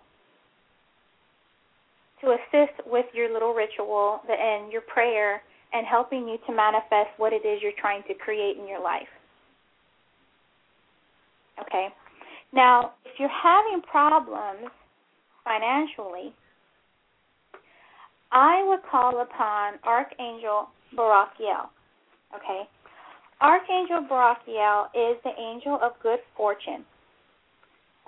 to 2.21 2.31
assist 2.31 2.87
with 2.87 3.07
your 3.13 3.33
little 3.33 3.55
ritual 3.55 4.21
and 4.29 4.73
your 4.73 4.83
prayer 4.83 5.43
and 5.73 5.87
helping 5.87 6.29
you 6.29 6.39
to 6.47 6.55
manifest 6.55 7.11
what 7.17 7.33
it 7.33 7.47
is 7.47 7.61
you're 7.63 7.73
trying 7.79 8.03
to 8.09 8.15
create 8.15 8.57
in 8.57 8.67
your 8.67 8.83
life. 8.83 9.09
Okay. 11.63 11.89
Now, 12.53 12.93
if 13.05 13.13
you're 13.19 13.29
having 13.29 13.83
problems 13.83 14.71
financially, 15.45 16.33
I 18.33 18.65
would 18.69 18.81
call 18.91 19.21
upon 19.21 19.75
Archangel 19.85 20.69
Barachiel. 20.97 21.69
Okay? 22.35 22.63
Archangel 23.41 24.07
Barachiel 24.11 24.87
is 24.95 25.19
the 25.25 25.33
angel 25.39 25.79
of 25.83 25.93
good 26.03 26.19
fortune. 26.37 26.85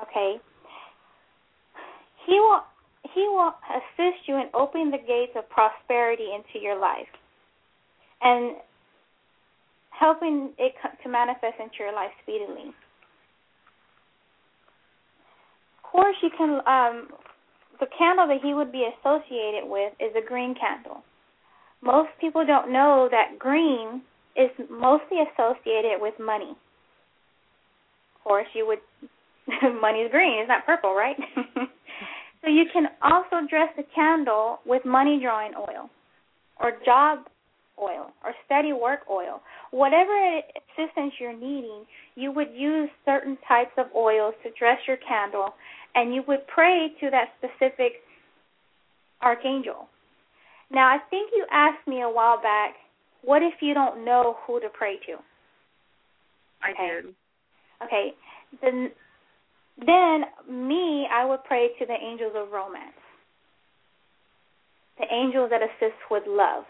Okay? 0.02 0.36
He 2.26 2.34
will 2.34 2.62
he 3.14 3.22
will 3.22 3.52
assist 3.68 4.28
you 4.28 4.36
in 4.36 4.46
opening 4.54 4.90
the 4.90 4.98
gates 4.98 5.32
of 5.34 5.48
prosperity 5.48 6.28
into 6.34 6.62
your 6.62 6.78
life 6.78 7.08
and 8.20 8.56
helping 9.90 10.50
it 10.58 10.74
to 11.02 11.08
manifest 11.08 11.54
into 11.58 11.76
your 11.80 11.92
life 11.92 12.10
speedily. 12.22 12.72
Of 15.78 15.79
course, 15.90 16.16
you 16.22 16.30
can 16.36 16.60
um, 16.66 17.08
the 17.80 17.86
candle 17.98 18.28
that 18.28 18.38
he 18.42 18.54
would 18.54 18.70
be 18.70 18.86
associated 18.86 19.64
with 19.64 19.92
is 19.98 20.14
a 20.16 20.26
green 20.26 20.54
candle. 20.54 21.02
Most 21.82 22.10
people 22.20 22.44
don't 22.46 22.72
know 22.72 23.08
that 23.10 23.38
green 23.38 24.02
is 24.36 24.50
mostly 24.70 25.18
associated 25.32 25.98
with 25.98 26.14
money. 26.20 26.50
Of 28.14 28.24
course, 28.24 28.46
you 28.54 28.66
would 28.66 28.80
money 29.80 30.00
is 30.00 30.10
green, 30.10 30.40
it's 30.40 30.48
not 30.48 30.66
purple, 30.66 30.94
right? 30.94 31.16
so 31.46 32.50
you 32.50 32.64
can 32.72 32.86
also 33.02 33.46
dress 33.48 33.70
the 33.76 33.84
candle 33.94 34.58
with 34.66 34.84
money 34.84 35.18
drawing 35.20 35.52
oil 35.56 35.88
or 36.60 36.72
job 36.84 37.20
oil 37.80 38.12
or 38.24 38.34
steady 38.44 38.72
work 38.72 39.00
oil. 39.10 39.40
Whatever 39.70 40.12
assistance 40.38 41.14
you're 41.18 41.32
needing, 41.32 41.84
you 42.14 42.30
would 42.32 42.48
use 42.54 42.90
certain 43.06 43.38
types 43.48 43.72
of 43.78 43.86
oils 43.96 44.34
to 44.42 44.50
dress 44.58 44.78
your 44.86 44.98
candle 44.98 45.54
and 45.94 46.14
you 46.14 46.22
would 46.28 46.46
pray 46.46 46.88
to 47.00 47.10
that 47.10 47.28
specific 47.38 48.02
archangel. 49.22 49.88
Now, 50.70 50.88
I 50.88 50.98
think 51.10 51.30
you 51.34 51.44
asked 51.50 51.86
me 51.86 52.02
a 52.02 52.08
while 52.08 52.40
back, 52.40 52.74
what 53.22 53.42
if 53.42 53.54
you 53.60 53.74
don't 53.74 54.04
know 54.04 54.36
who 54.46 54.60
to 54.60 54.68
pray 54.68 54.96
to? 55.06 55.16
I 56.62 56.70
okay. 56.72 57.02
did. 57.02 57.14
Okay. 57.84 58.14
Then, 58.62 58.90
then 59.78 60.24
me, 60.68 61.06
I 61.12 61.24
would 61.24 61.44
pray 61.44 61.68
to 61.78 61.86
the 61.86 61.94
angels 61.94 62.32
of 62.36 62.52
romance. 62.52 62.94
the 65.00 65.08
angels 65.12 65.48
that 65.50 65.62
assist 65.64 65.96
with 66.10 66.22
love, 66.28 66.64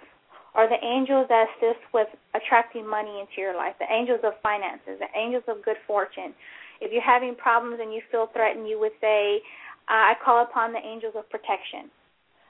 or 0.54 0.68
the 0.70 0.78
angels 0.86 1.26
that 1.28 1.46
assist 1.50 1.82
with 1.92 2.06
attracting 2.34 2.86
money 2.86 3.20
into 3.20 3.42
your 3.42 3.56
life, 3.56 3.74
the 3.78 3.90
angels 3.90 4.20
of 4.22 4.32
finances, 4.42 4.98
the 5.02 5.10
angels 5.18 5.42
of 5.48 5.64
good 5.64 5.78
fortune. 5.86 6.32
If 6.80 6.92
you're 6.92 7.02
having 7.02 7.34
problems 7.34 7.78
and 7.80 7.92
you 7.92 8.00
feel 8.10 8.28
threatened, 8.32 8.68
you 8.68 8.78
would 8.80 8.96
say, 9.00 9.40
uh, 9.88 10.12
I 10.12 10.14
call 10.24 10.42
upon 10.42 10.72
the 10.72 10.78
angels 10.78 11.14
of 11.16 11.28
protection. 11.28 11.90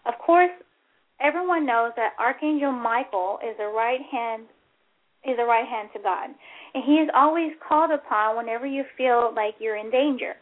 Of 0.07 0.15
course, 0.19 0.53
everyone 1.21 1.67
knows 1.67 1.93
that 1.97 2.13
Archangel 2.19 2.73
Michael 2.73 3.39
is 3.43 3.57
a 3.61 3.69
right 3.69 4.01
hand 4.11 4.45
is 5.25 5.37
a 5.39 5.45
right 5.45 5.69
hand 5.69 5.91
to 5.93 6.01
God. 6.01 6.31
And 6.75 6.85
he 6.85 6.95
is 6.95 7.11
always 7.15 7.53
called 7.67 7.91
upon 7.91 8.37
whenever 8.37 8.67
you 8.67 8.85
feel 8.97 9.33
like 9.35 9.55
you're 9.59 9.77
in 9.77 9.91
danger. 9.91 10.35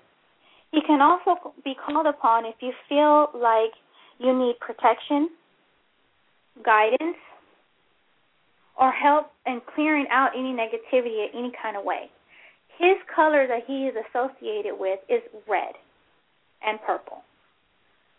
He 0.71 0.81
can 0.87 1.01
also 1.01 1.53
be 1.65 1.75
called 1.75 2.07
upon 2.07 2.45
if 2.45 2.55
you 2.61 2.73
feel 2.89 3.31
like 3.35 3.73
you 4.19 4.37
need 4.37 4.55
protection, 4.61 5.31
guidance, 6.65 7.17
or 8.79 8.93
help 8.93 9.33
in 9.47 9.61
clearing 9.75 10.07
out 10.11 10.31
any 10.37 10.55
negativity 10.55 11.27
in 11.27 11.29
any 11.35 11.53
kind 11.61 11.77
of 11.77 11.85
way. 11.85 12.11
His 12.79 12.97
color 13.15 13.47
that 13.47 13.63
he 13.67 13.87
is 13.87 13.95
associated 14.09 14.75
with 14.79 15.01
is 15.09 15.23
red 15.49 15.75
and 16.65 16.79
purple. 16.87 17.23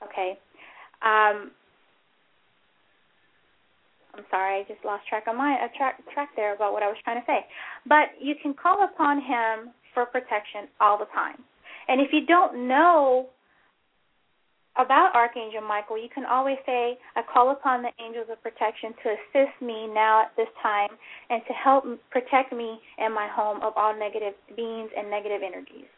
Okay? 0.04 0.38
Um, 1.02 1.52
I'm 4.14 4.26
sorry, 4.30 4.60
I 4.60 4.64
just 4.68 4.84
lost 4.84 5.08
track 5.08 5.26
of 5.28 5.36
my 5.36 5.56
uh, 5.64 5.68
track 5.78 6.02
track 6.14 6.30
there 6.36 6.54
about 6.56 6.74
what 6.74 6.84
I 6.84 6.88
was 6.88 6.98
trying 7.04 7.22
to 7.22 7.26
say. 7.26 7.46
But 7.88 8.10
you 8.20 8.36
can 8.42 8.54
call 8.54 8.84
upon 8.84 9.22
him 9.22 9.72
for 9.94 10.06
protection 10.06 10.68
all 10.82 10.98
the 10.98 11.08
time. 11.14 11.42
And 11.88 12.02
if 12.02 12.10
you 12.12 12.26
don't 12.26 12.68
know 12.68 13.28
about 14.78 15.16
Archangel 15.16 15.62
Michael, 15.62 15.98
you 15.98 16.10
can 16.14 16.26
always 16.26 16.58
say, 16.66 16.98
I 17.16 17.22
call 17.22 17.52
upon 17.52 17.82
the 17.82 17.92
angels 18.04 18.28
of 18.32 18.42
protection 18.42 18.94
to 19.04 19.10
assist 19.10 19.62
me 19.62 19.88
now 19.88 20.24
at 20.24 20.32
this 20.38 20.48
time 20.62 20.90
and 21.30 21.42
to 21.48 21.54
help 21.54 21.84
protect 22.12 22.54
me 22.54 22.80
and 22.98 23.14
my 23.14 23.28
home 23.28 23.62
of 23.62 23.74
all 23.76 23.98
negative 23.98 24.34
beings 24.56 24.90
and 24.96 25.10
negative 25.10 25.42
energies. 25.44 25.90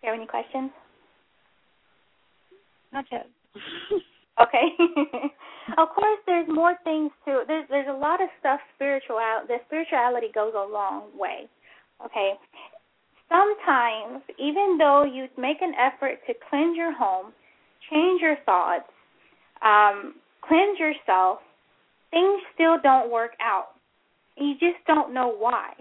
Do 0.00 0.06
you 0.06 0.12
have 0.12 0.14
any 0.14 0.26
questions? 0.26 0.70
Not 2.92 3.04
yet. 3.10 3.26
Okay. 4.40 4.70
of 5.78 5.88
course, 5.94 6.20
there's 6.26 6.46
more 6.48 6.74
things 6.84 7.10
to. 7.24 7.42
There's 7.46 7.66
there's 7.68 7.88
a 7.88 7.98
lot 7.98 8.22
of 8.22 8.28
stuff 8.38 8.60
spiritual. 8.74 9.18
The 9.48 9.58
spirituality 9.66 10.28
goes 10.34 10.52
a 10.54 10.72
long 10.72 11.10
way. 11.18 11.48
Okay. 12.04 12.34
Sometimes, 13.28 14.22
even 14.38 14.78
though 14.78 15.04
you 15.04 15.28
make 15.36 15.60
an 15.60 15.74
effort 15.74 16.18
to 16.26 16.34
cleanse 16.48 16.76
your 16.76 16.96
home, 16.96 17.32
change 17.90 18.20
your 18.22 18.36
thoughts, 18.46 18.88
um, 19.62 20.14
cleanse 20.46 20.78
yourself, 20.78 21.38
things 22.10 22.40
still 22.54 22.76
don't 22.82 23.10
work 23.10 23.32
out. 23.40 23.76
You 24.36 24.52
just 24.54 24.80
don't 24.86 25.12
know 25.12 25.34
why. 25.36 25.72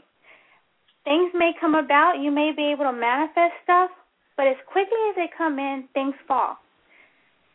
Things 1.04 1.32
may 1.34 1.52
come 1.60 1.76
about. 1.76 2.20
You 2.20 2.32
may 2.32 2.52
be 2.56 2.72
able 2.74 2.84
to 2.84 2.92
manifest 2.92 3.54
stuff, 3.64 3.92
but 4.36 4.48
as 4.48 4.58
quickly 4.70 5.00
as 5.10 5.16
they 5.16 5.30
come 5.38 5.58
in, 5.58 5.88
things 5.94 6.16
fall. 6.28 6.58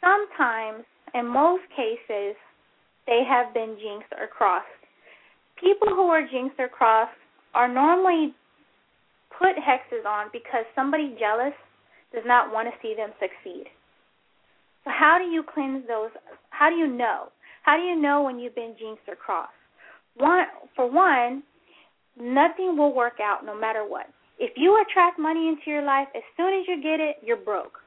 Sometimes 0.00 0.84
in 1.14 1.26
most 1.26 1.62
cases, 1.76 2.34
they 3.06 3.22
have 3.28 3.52
been 3.52 3.76
jinxed 3.80 4.12
or 4.18 4.26
crossed. 4.26 4.66
People 5.60 5.88
who 5.88 6.08
are 6.08 6.26
jinxed 6.26 6.58
or 6.58 6.68
crossed 6.68 7.12
are 7.54 7.68
normally 7.68 8.34
put 9.38 9.56
hexes 9.56 10.06
on 10.06 10.28
because 10.32 10.64
somebody 10.74 11.16
jealous 11.18 11.54
does 12.12 12.24
not 12.26 12.52
want 12.52 12.68
to 12.68 12.74
see 12.82 12.94
them 12.96 13.10
succeed. 13.20 13.66
So 14.84 14.90
how 14.90 15.18
do 15.18 15.24
you 15.24 15.42
cleanse 15.42 15.86
those? 15.86 16.10
How 16.50 16.70
do 16.70 16.76
you 16.76 16.86
know? 16.86 17.28
How 17.62 17.76
do 17.76 17.82
you 17.84 17.96
know 17.96 18.22
when 18.22 18.38
you've 18.38 18.54
been 18.54 18.74
jinxed 18.78 19.08
or 19.08 19.16
crossed? 19.16 19.52
One, 20.16 20.44
for 20.76 20.90
one, 20.90 21.42
nothing 22.20 22.76
will 22.76 22.94
work 22.94 23.18
out 23.22 23.46
no 23.46 23.58
matter 23.58 23.84
what. 23.88 24.06
If 24.38 24.52
you 24.56 24.82
attract 24.82 25.18
money 25.18 25.48
into 25.48 25.70
your 25.70 25.82
life, 25.82 26.08
as 26.16 26.22
soon 26.36 26.52
as 26.60 26.66
you 26.68 26.82
get 26.82 27.00
it, 27.00 27.16
you're 27.24 27.36
broke 27.36 27.78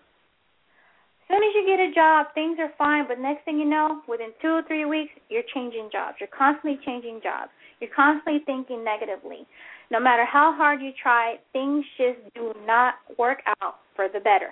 As 1.23 1.36
soon 1.36 1.43
as 1.43 1.51
you 1.55 1.65
get 1.67 1.79
a 1.79 1.93
job, 1.93 2.27
things 2.34 2.58
are 2.60 2.71
fine, 2.77 3.08
but 3.08 3.19
next 3.19 3.43
thing 3.45 3.60
you 3.60 3.65
know, 3.65 4.01
within 4.08 4.29
two 4.41 4.49
or 4.49 4.63
three 4.63 4.86
weeks, 4.86 5.12
you're 5.29 5.43
changing 5.53 5.89
jobs. 5.91 6.17
You're 6.19 6.29
constantly 6.36 6.79
changing 6.86 7.19
jobs. 7.21 7.51
You're 7.81 7.93
constantly 7.95 8.41
thinking 8.45 8.84
negatively. 8.84 9.45
No 9.91 9.99
matter 9.99 10.25
how 10.25 10.53
hard 10.57 10.81
you 10.81 10.91
try, 11.01 11.35
things 11.53 11.85
just 11.97 12.19
do 12.33 12.53
not 12.65 12.95
work 13.17 13.39
out 13.61 13.75
for 13.95 14.07
the 14.11 14.19
better. 14.19 14.49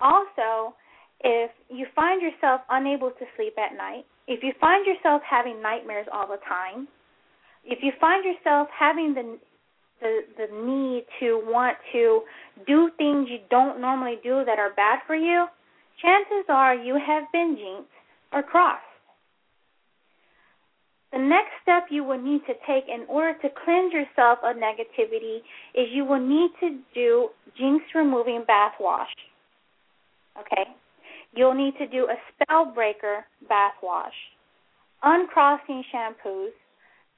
Also, 0.00 0.74
if 1.24 1.50
you 1.70 1.86
find 1.94 2.20
yourself 2.20 2.60
unable 2.70 3.10
to 3.10 3.24
sleep 3.36 3.54
at 3.58 3.76
night, 3.76 4.04
if 4.26 4.42
you 4.42 4.52
find 4.60 4.86
yourself 4.86 5.22
having 5.28 5.62
nightmares 5.62 6.06
all 6.12 6.26
the 6.26 6.38
time, 6.48 6.88
if 7.64 7.78
you 7.82 7.92
find 8.00 8.24
yourself 8.24 8.68
having 8.76 9.14
the 9.14 9.38
the 10.00 10.20
the 10.36 10.66
need 10.66 11.04
to 11.20 11.40
want 11.46 11.76
to 11.92 12.22
do 12.66 12.90
things 12.98 13.28
you 13.30 13.38
don't 13.50 13.80
normally 13.80 14.18
do 14.22 14.42
that 14.44 14.58
are 14.58 14.74
bad 14.74 14.98
for 15.06 15.14
you, 15.14 15.46
chances 16.02 16.44
are 16.48 16.74
you 16.74 16.94
have 16.94 17.24
been 17.32 17.56
jinxed 17.56 17.90
or 18.32 18.42
crossed. 18.42 18.82
The 21.12 21.18
next 21.18 21.52
step 21.62 21.88
you 21.90 22.04
will 22.04 22.20
need 22.20 22.40
to 22.46 22.54
take 22.66 22.88
in 22.88 23.04
order 23.06 23.38
to 23.42 23.48
cleanse 23.64 23.92
yourself 23.92 24.38
of 24.42 24.56
negativity 24.56 25.38
is 25.74 25.92
you 25.92 26.04
will 26.06 26.20
need 26.20 26.50
to 26.60 26.78
do 26.94 27.28
jinx 27.56 27.84
removing 27.94 28.44
bath 28.46 28.72
wash. 28.80 29.12
Okay? 30.40 30.64
You'll 31.34 31.54
need 31.54 31.74
to 31.78 31.86
do 31.86 32.08
a 32.08 32.16
spell 32.32 32.72
breaker 32.74 33.26
bath 33.46 33.74
wash, 33.82 34.14
uncrossing 35.02 35.84
shampoos, 35.92 36.52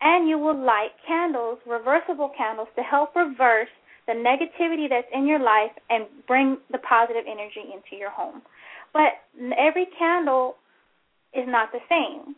and 0.00 0.28
you 0.28 0.38
will 0.38 0.56
light 0.56 0.90
candles, 1.06 1.58
reversible 1.66 2.30
candles, 2.36 2.68
to 2.76 2.82
help 2.82 3.14
reverse 3.14 3.68
the 4.06 4.12
negativity 4.12 4.88
that's 4.88 5.06
in 5.14 5.26
your 5.26 5.38
life 5.38 5.72
and 5.88 6.06
bring 6.26 6.58
the 6.70 6.78
positive 6.78 7.24
energy 7.26 7.72
into 7.72 7.96
your 7.96 8.10
home. 8.10 8.42
But 8.92 9.22
every 9.56 9.86
candle 9.98 10.56
is 11.32 11.44
not 11.46 11.70
the 11.72 11.80
same. 11.88 12.34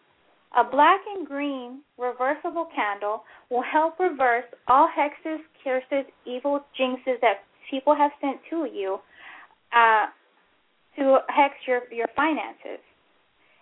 A 0.57 0.64
black 0.64 1.01
and 1.14 1.27
green 1.27 1.83
reversible 1.99 2.66
candle 2.75 3.25
will 3.51 3.62
help 3.62 4.01
reverse 4.01 4.47
all 4.69 4.88
hexes, 4.88 5.38
curses, 5.62 6.11
evil 6.25 6.64
jinxes 6.81 7.21
that 7.21 7.45
people 7.71 7.95
have 7.95 8.11
sent 8.23 8.38
to 8.49 8.64
you 8.64 8.99
uh, 9.75 10.07
to 10.97 11.19
hex 11.29 11.55
your 11.66 11.83
your 11.92 12.09
finances. 12.16 12.81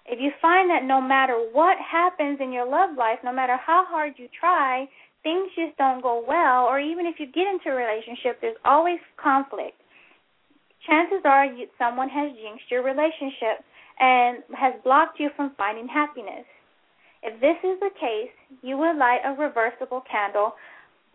If 0.06 0.20
you 0.20 0.30
find 0.40 0.70
that 0.70 0.84
no 0.84 1.00
matter 1.00 1.34
what 1.52 1.78
happens 1.78 2.38
in 2.40 2.52
your 2.52 2.68
love 2.68 2.96
life, 2.96 3.18
no 3.24 3.32
matter 3.32 3.56
how 3.56 3.84
hard 3.88 4.12
you 4.16 4.28
try, 4.38 4.86
things 5.24 5.50
just 5.56 5.76
don't 5.78 6.02
go 6.02 6.22
well, 6.28 6.66
or 6.66 6.78
even 6.78 7.06
if 7.06 7.18
you 7.18 7.26
get 7.26 7.48
into 7.48 7.70
a 7.70 7.74
relationship, 7.74 8.38
there's 8.40 8.56
always 8.64 9.00
conflict. 9.16 9.80
Chances 10.86 11.22
are 11.24 11.46
you, 11.46 11.66
someone 11.78 12.10
has 12.10 12.30
jinxed 12.36 12.70
your 12.70 12.84
relationship 12.84 13.64
and 13.98 14.44
has 14.54 14.74
blocked 14.84 15.18
you 15.18 15.30
from 15.34 15.54
finding 15.56 15.88
happiness. 15.88 16.44
If 17.24 17.40
this 17.40 17.56
is 17.64 17.80
the 17.80 17.90
case, 17.98 18.30
you 18.62 18.76
would 18.76 18.96
light 18.96 19.20
a 19.24 19.32
reversible 19.32 20.02
candle, 20.10 20.52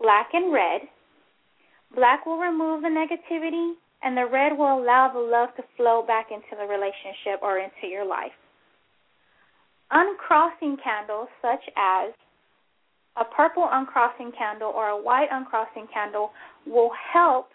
black 0.00 0.30
and 0.32 0.52
red. 0.52 0.82
Black 1.94 2.26
will 2.26 2.38
remove 2.38 2.82
the 2.82 2.88
negativity, 2.88 3.74
and 4.02 4.16
the 4.16 4.26
red 4.26 4.58
will 4.58 4.82
allow 4.82 5.12
the 5.12 5.20
love 5.20 5.54
to 5.56 5.62
flow 5.76 6.02
back 6.04 6.32
into 6.32 6.58
the 6.58 6.66
relationship 6.66 7.40
or 7.42 7.58
into 7.58 7.86
your 7.86 8.04
life. 8.04 8.34
Uncrossing 9.92 10.78
candles, 10.82 11.28
such 11.40 11.62
as 11.76 12.10
a 13.16 13.24
purple 13.24 13.68
uncrossing 13.70 14.32
candle 14.36 14.72
or 14.74 14.88
a 14.88 15.00
white 15.00 15.28
uncrossing 15.30 15.86
candle, 15.94 16.30
will 16.66 16.90
help 17.12 17.50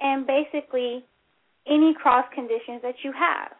and 0.00 0.26
basically 0.26 1.04
any 1.66 1.94
cross 1.94 2.26
conditions 2.34 2.82
that 2.82 2.96
you 3.02 3.12
have. 3.12 3.55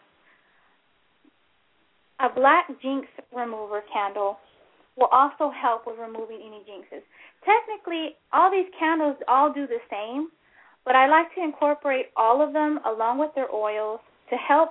A 2.20 2.28
black 2.34 2.68
jinx 2.80 3.06
remover 3.34 3.82
candle 3.92 4.38
will 4.96 5.08
also 5.12 5.50
help 5.50 5.86
with 5.86 5.98
removing 5.98 6.40
any 6.40 6.64
jinxes. 6.64 7.02
Technically, 7.44 8.16
all 8.32 8.50
these 8.50 8.72
candles 8.78 9.16
all 9.28 9.52
do 9.52 9.66
the 9.66 9.80
same, 9.90 10.28
but 10.84 10.96
I 10.96 11.08
like 11.08 11.34
to 11.34 11.42
incorporate 11.42 12.06
all 12.16 12.40
of 12.40 12.54
them 12.54 12.80
along 12.86 13.18
with 13.18 13.34
their 13.34 13.52
oils 13.52 14.00
to 14.30 14.36
help 14.36 14.70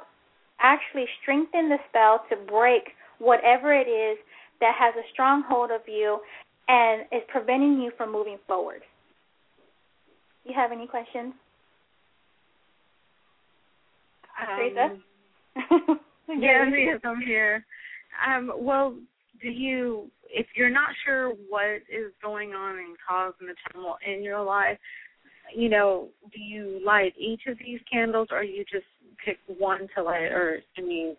actually 0.60 1.06
strengthen 1.22 1.70
the 1.70 1.78
spell 1.90 2.26
to 2.30 2.36
break 2.36 2.94
whatever 3.20 3.74
it 3.74 3.88
is 3.88 4.18
that 4.60 4.74
has 4.80 4.96
a 4.96 5.08
strong 5.14 5.44
hold 5.48 5.70
of 5.70 5.82
you 5.88 6.20
and 6.68 7.02
is 7.12 7.22
preventing 7.28 7.80
you 7.82 7.92
from 7.98 8.12
moving 8.12 8.38
forward. 8.48 8.82
You 10.46 10.54
have 10.56 10.72
any 10.72 10.88
questions? 10.88 11.34
Um, 14.42 15.98
yes, 16.30 16.68
yes, 16.72 17.00
I'm 17.04 17.22
here. 17.22 17.66
Um, 18.28 18.52
well, 18.58 18.96
do 19.42 19.50
you, 19.50 20.10
if 20.30 20.48
you're 20.56 20.70
not 20.70 20.90
sure 21.06 21.30
what 21.50 21.82
is 21.90 22.12
going 22.22 22.54
on 22.54 22.78
and 22.78 22.96
causing 23.08 23.48
the 23.48 23.56
turmoil 23.72 23.98
in 24.06 24.24
your 24.24 24.44
life, 24.44 24.78
you 25.56 25.70
know, 25.70 26.10
do 26.34 26.42
you 26.42 26.82
light 26.86 27.14
each 27.18 27.42
of 27.48 27.58
these 27.60 27.80
candles, 27.92 28.30
or 28.32 28.44
you 28.44 28.64
just 28.72 28.86
pick 29.24 29.38
one 29.60 29.88
to 29.96 30.04
light, 30.04 30.32
or 30.32 30.60
I 30.78 30.82
mean, 30.82 31.16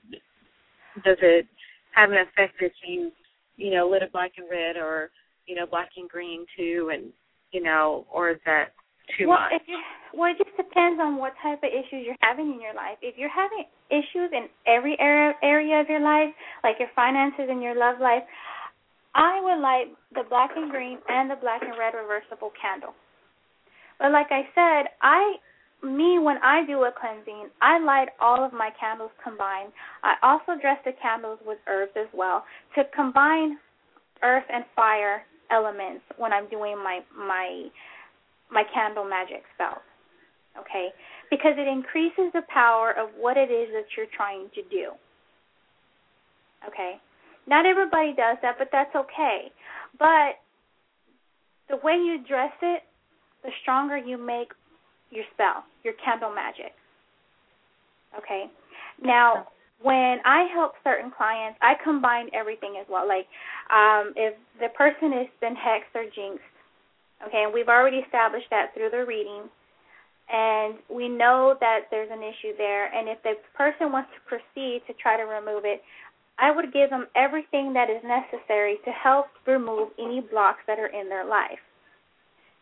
does 1.04 1.18
it 1.22 1.46
have 1.92 2.10
an 2.10 2.18
effect 2.18 2.54
if 2.60 2.72
you, 2.86 3.12
you 3.56 3.74
know, 3.74 3.88
lit 3.88 4.02
a 4.02 4.08
black 4.08 4.32
and 4.36 4.46
red, 4.50 4.76
or 4.76 5.10
you 5.46 5.54
know, 5.54 5.66
black 5.66 5.90
and 5.96 6.08
green 6.08 6.44
too, 6.56 6.90
and 6.92 7.12
you 7.52 7.62
know, 7.62 8.06
or 8.12 8.30
is 8.30 8.38
that 8.44 8.70
too 9.14 9.28
well, 9.28 9.38
much? 9.38 9.60
If 9.60 9.68
you, 9.68 9.78
well, 10.14 10.30
it 10.32 10.38
just 10.38 10.56
depends 10.56 11.00
on 11.00 11.16
what 11.16 11.34
type 11.42 11.62
of 11.62 11.70
issues 11.70 12.04
you're 12.04 12.20
having 12.20 12.52
in 12.52 12.60
your 12.60 12.74
life. 12.74 12.98
If 13.02 13.16
you're 13.18 13.32
having 13.32 13.64
issues 13.90 14.30
in 14.32 14.48
every 14.66 14.96
area 14.98 15.34
area 15.42 15.80
of 15.80 15.88
your 15.88 16.00
life, 16.00 16.34
like 16.64 16.76
your 16.78 16.90
finances 16.94 17.46
and 17.48 17.62
your 17.62 17.76
love 17.76 18.00
life, 18.00 18.24
I 19.14 19.40
would 19.40 19.60
light 19.60 19.94
the 20.14 20.24
black 20.28 20.50
and 20.56 20.70
green 20.70 20.98
and 21.08 21.30
the 21.30 21.36
black 21.36 21.62
and 21.62 21.78
red 21.78 21.94
reversible 21.94 22.52
candle. 22.60 22.94
But 23.98 24.12
like 24.12 24.28
I 24.30 24.42
said, 24.54 24.92
I 25.02 25.36
me 25.82 26.18
when 26.18 26.38
I 26.42 26.66
do 26.66 26.84
a 26.84 26.92
cleansing, 26.92 27.48
I 27.60 27.78
light 27.78 28.08
all 28.20 28.44
of 28.44 28.52
my 28.52 28.70
candles 28.78 29.10
combined. 29.22 29.72
I 30.02 30.14
also 30.22 30.60
dress 30.60 30.78
the 30.84 30.92
candles 31.00 31.38
with 31.44 31.58
herbs 31.66 31.92
as 31.96 32.08
well 32.12 32.44
to 32.74 32.82
combine 32.94 33.58
earth 34.22 34.44
and 34.52 34.64
fire 34.74 35.22
elements 35.50 36.02
when 36.16 36.32
I'm 36.32 36.48
doing 36.48 36.76
my 36.76 37.00
my 37.16 37.68
my 38.50 38.64
candle 38.72 39.04
magic 39.04 39.42
spell. 39.54 39.82
Okay? 40.58 40.88
Because 41.30 41.54
it 41.58 41.68
increases 41.68 42.32
the 42.32 42.42
power 42.52 42.92
of 42.92 43.10
what 43.18 43.36
it 43.36 43.50
is 43.50 43.68
that 43.72 43.86
you're 43.96 44.10
trying 44.16 44.48
to 44.54 44.62
do. 44.70 44.92
Okay? 46.66 46.96
Not 47.46 47.66
everybody 47.66 48.14
does 48.16 48.38
that, 48.42 48.56
but 48.58 48.68
that's 48.72 48.94
okay. 48.94 49.52
But 49.98 50.40
the 51.68 51.76
way 51.82 51.94
you 51.94 52.18
dress 52.26 52.52
it, 52.62 52.82
the 53.42 53.50
stronger 53.62 53.96
you 53.96 54.18
make 54.18 54.48
your 55.10 55.24
spell, 55.34 55.64
your 55.84 55.94
candle 56.04 56.34
magic. 56.34 56.72
Okay? 58.18 58.46
Now, 59.02 59.46
when 59.82 60.18
I 60.24 60.48
help 60.54 60.72
certain 60.82 61.10
clients, 61.10 61.58
I 61.60 61.74
combine 61.84 62.28
everything 62.32 62.76
as 62.80 62.86
well. 62.88 63.06
Like, 63.06 63.26
um, 63.70 64.12
if 64.16 64.34
the 64.58 64.68
person 64.76 65.12
has 65.12 65.28
been 65.40 65.54
hexed 65.54 65.94
or 65.94 66.04
jinxed, 66.04 66.44
okay, 67.24 67.44
and 67.44 67.54
we've 67.54 67.68
already 67.68 67.98
established 67.98 68.50
that 68.50 68.74
through 68.74 68.90
the 68.90 69.04
reading, 69.04 69.48
and 70.28 70.74
we 70.90 71.08
know 71.08 71.54
that 71.60 71.86
there's 71.90 72.10
an 72.10 72.22
issue 72.22 72.56
there, 72.58 72.92
and 72.92 73.08
if 73.08 73.22
the 73.22 73.34
person 73.56 73.92
wants 73.92 74.10
to 74.14 74.20
proceed 74.26 74.82
to 74.86 74.92
try 74.94 75.16
to 75.16 75.22
remove 75.22 75.64
it, 75.64 75.82
I 76.38 76.50
would 76.50 76.72
give 76.72 76.90
them 76.90 77.06
everything 77.14 77.72
that 77.74 77.88
is 77.88 78.02
necessary 78.04 78.76
to 78.84 78.90
help 78.90 79.26
remove 79.46 79.88
any 79.98 80.20
blocks 80.20 80.60
that 80.66 80.78
are 80.78 80.88
in 80.88 81.08
their 81.08 81.24
life. 81.24 81.62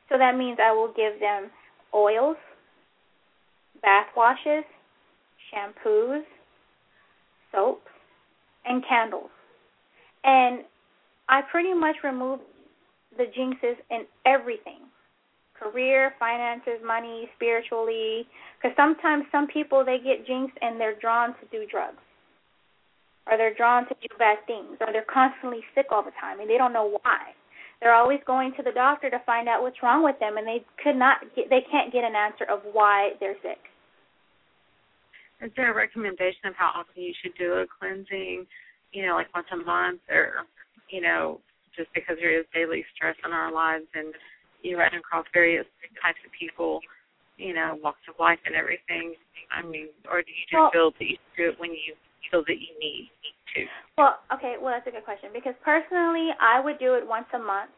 So 0.09 0.19
that 0.19 0.37
means 0.37 0.59
I 0.63 0.73
will 0.73 0.93
give 0.95 1.19
them 1.19 1.51
oils, 1.93 2.37
bath 3.83 4.07
washes, 4.17 4.65
shampoos, 5.51 6.23
soaps, 7.51 7.91
and 8.65 8.85
candles. 8.87 9.31
And 10.23 10.61
I 11.29 11.41
pretty 11.51 11.75
much 11.75 11.97
remove 12.05 12.41
the 13.17 13.25
jinxes 13.37 13.77
in 13.91 14.07
everything 14.27 14.81
career, 15.65 16.13
finances, 16.19 16.81
money, 16.85 17.29
spiritually. 17.37 18.27
Because 18.59 18.77
sometimes 18.77 19.25
some 19.33 19.47
people, 19.47 19.85
they 19.85 19.99
get 19.99 20.27
jinxed 20.27 20.57
and 20.61 20.81
they're 20.81 20.99
drawn 20.99 21.31
to 21.41 21.45
do 21.51 21.65
drugs. 21.71 22.03
Or 23.31 23.39
they're 23.39 23.55
drawn 23.55 23.89
to 23.89 23.95
do 24.03 24.09
bad 24.19 24.39
things. 24.47 24.77
Or 24.81 24.93
they're 24.93 25.09
constantly 25.09 25.61
sick 25.75 25.87
all 25.91 26.03
the 26.03 26.13
time 26.21 26.41
and 26.41 26.51
they 26.51 26.59
don't 26.59 26.73
know 26.73 26.99
why. 27.03 27.33
They're 27.81 27.95
always 27.95 28.21
going 28.27 28.53
to 28.57 28.63
the 28.63 28.73
doctor 28.73 29.11
to 29.11 29.19
find 29.27 29.49
out 29.49 29.63
what's 29.63 29.83
wrong 29.83 30.05
with 30.05 30.19
them 30.21 30.37
and 30.37 30.47
they 30.47 30.65
could 30.83 30.97
not 30.97 31.19
get, 31.35 31.51
they 31.51 31.65
can't 31.71 31.93
get 31.93 32.05
an 32.05 32.15
answer 32.15 32.45
of 32.45 32.61
why 32.73 33.13
they're 33.21 33.37
sick. 33.43 33.59
Is 35.43 35.51
there 35.57 35.73
a 35.73 35.75
recommendation 35.75 36.47
of 36.47 36.55
how 36.57 36.71
often 36.75 37.03
you 37.03 37.13
should 37.21 37.35
do 37.37 37.55
a 37.55 37.67
cleansing? 37.67 38.47
You 38.93 39.07
know, 39.07 39.15
like 39.15 39.35
once 39.35 39.49
a 39.53 39.57
month, 39.57 40.01
or 40.09 40.47
you 40.89 41.01
know, 41.01 41.41
just 41.77 41.93
because 41.95 42.17
there 42.21 42.33
is 42.33 42.47
daily 42.55 42.85
stress 42.95 43.17
in 43.25 43.33
our 43.33 43.53
lives 43.53 43.87
and 43.95 44.15
you 44.63 44.79
run 44.79 44.95
across 44.97 45.27
various 45.33 45.67
types 46.01 46.19
of 46.25 46.33
people, 46.33 46.81
you 47.37 47.53
know, 47.53 47.77
walks 47.83 48.03
of 48.09 48.17
life 48.19 48.41
and 48.47 48.57
everything. 48.57 49.15
I 49.53 49.61
mean, 49.61 49.93
or 50.11 50.25
do 50.25 50.33
you 50.33 50.45
just 50.49 50.57
well, 50.57 50.73
feel 50.73 50.91
that 50.97 51.05
you 51.05 51.19
do 51.37 51.53
it 51.53 51.61
when 51.61 51.71
you 51.71 51.95
feel 52.31 52.43
that 52.49 52.59
you 52.59 52.73
need 52.81 53.13
to? 53.55 53.61
Well, 54.01 54.19
okay, 54.33 54.57
well 54.57 54.73
that's 54.73 54.89
a 54.89 54.91
good 54.91 55.05
question 55.05 55.31
because 55.31 55.55
personally 55.63 56.33
I 56.41 56.59
would 56.59 56.81
do 56.81 56.95
it 56.95 57.07
once 57.07 57.29
a 57.37 57.39
month, 57.39 57.71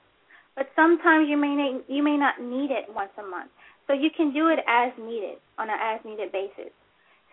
but 0.54 0.70
sometimes 0.78 1.28
you 1.28 1.36
may 1.36 1.52
not, 1.52 1.84
you 1.90 2.02
may 2.02 2.16
not 2.16 2.40
need 2.40 2.70
it 2.70 2.86
once 2.88 3.12
a 3.18 3.26
month. 3.26 3.50
So 3.86 3.92
you 3.92 4.10
can 4.10 4.32
do 4.32 4.48
it 4.48 4.58
as 4.66 4.90
needed 4.98 5.38
on 5.58 5.70
an 5.70 5.78
as 5.78 6.00
needed 6.06 6.32
basis. 6.32 6.72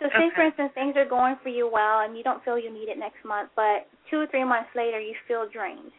So 0.02 0.10
say 0.10 0.28
okay. 0.28 0.36
for 0.36 0.44
instance 0.44 0.74
things 0.74 0.98
are 0.98 1.08
going 1.08 1.38
for 1.42 1.50
you 1.50 1.70
well 1.70 2.02
and 2.02 2.18
you 2.18 2.24
don't 2.24 2.44
feel 2.44 2.58
you 2.58 2.74
need 2.74 2.90
it 2.90 2.98
next 2.98 3.22
month, 3.24 3.50
but 3.56 3.86
two 4.10 4.18
or 4.20 4.28
three 4.28 4.44
months 4.44 4.70
later 4.76 5.00
you 5.00 5.14
feel 5.28 5.48
drained. 5.48 5.94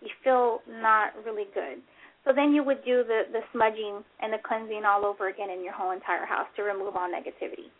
You 0.00 0.08
feel 0.24 0.60
not 0.68 1.12
really 1.24 1.46
good. 1.54 1.78
So 2.24 2.32
then 2.34 2.52
you 2.52 2.62
would 2.64 2.84
do 2.84 3.02
the, 3.04 3.22
the 3.32 3.40
smudging 3.52 4.04
and 4.20 4.32
the 4.32 4.38
cleansing 4.46 4.82
all 4.84 5.04
over 5.04 5.28
again 5.28 5.50
in 5.50 5.64
your 5.64 5.72
whole 5.72 5.92
entire 5.92 6.26
house 6.26 6.46
to 6.56 6.62
remove 6.62 6.96
all 6.96 7.08
negativity. 7.08 7.72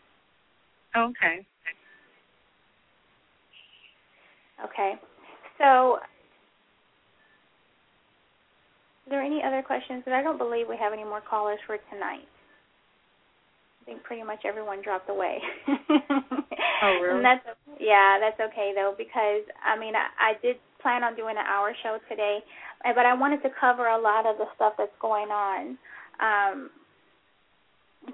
Okay. 0.97 1.45
Okay. 4.65 4.93
So 5.57 5.99
is 9.05 9.09
there 9.09 9.21
any 9.21 9.41
other 9.43 9.61
questions? 9.61 10.01
But 10.05 10.13
I 10.13 10.21
don't 10.21 10.37
believe 10.37 10.67
we 10.67 10.77
have 10.77 10.93
any 10.93 11.03
more 11.03 11.21
callers 11.21 11.59
for 11.67 11.77
tonight. 11.91 12.27
I 13.91 13.93
think 13.93 14.03
pretty 14.05 14.23
much 14.23 14.39
everyone 14.45 14.81
dropped 14.81 15.09
away. 15.09 15.39
oh, 15.67 16.99
really? 17.01 17.17
And 17.17 17.25
that's 17.25 17.43
yeah, 17.79 18.19
that's 18.21 18.39
okay 18.39 18.71
though 18.73 18.95
because 18.97 19.43
I 19.65 19.77
mean 19.77 19.95
I, 19.95 20.31
I 20.31 20.33
did 20.41 20.57
plan 20.81 21.03
on 21.03 21.15
doing 21.15 21.35
an 21.37 21.45
hour 21.45 21.73
show 21.83 21.97
today, 22.07 22.39
but 22.83 23.05
I 23.05 23.13
wanted 23.13 23.43
to 23.43 23.49
cover 23.59 23.87
a 23.87 23.99
lot 23.99 24.25
of 24.25 24.37
the 24.37 24.45
stuff 24.55 24.73
that's 24.77 24.95
going 25.01 25.27
on 25.27 25.77
um, 26.21 26.69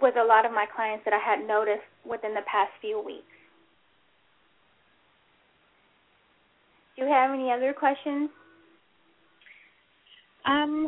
with 0.01 0.15
a 0.17 0.23
lot 0.23 0.45
of 0.45 0.51
my 0.51 0.65
clients 0.75 1.05
that 1.05 1.13
I 1.13 1.19
had 1.19 1.47
noticed 1.47 1.85
within 2.09 2.33
the 2.33 2.41
past 2.49 2.71
few 2.81 2.99
weeks. 3.05 3.23
Do 6.95 7.03
you 7.03 7.11
have 7.11 7.31
any 7.31 7.51
other 7.51 7.73
questions? 7.77 8.31
Um, 10.43 10.87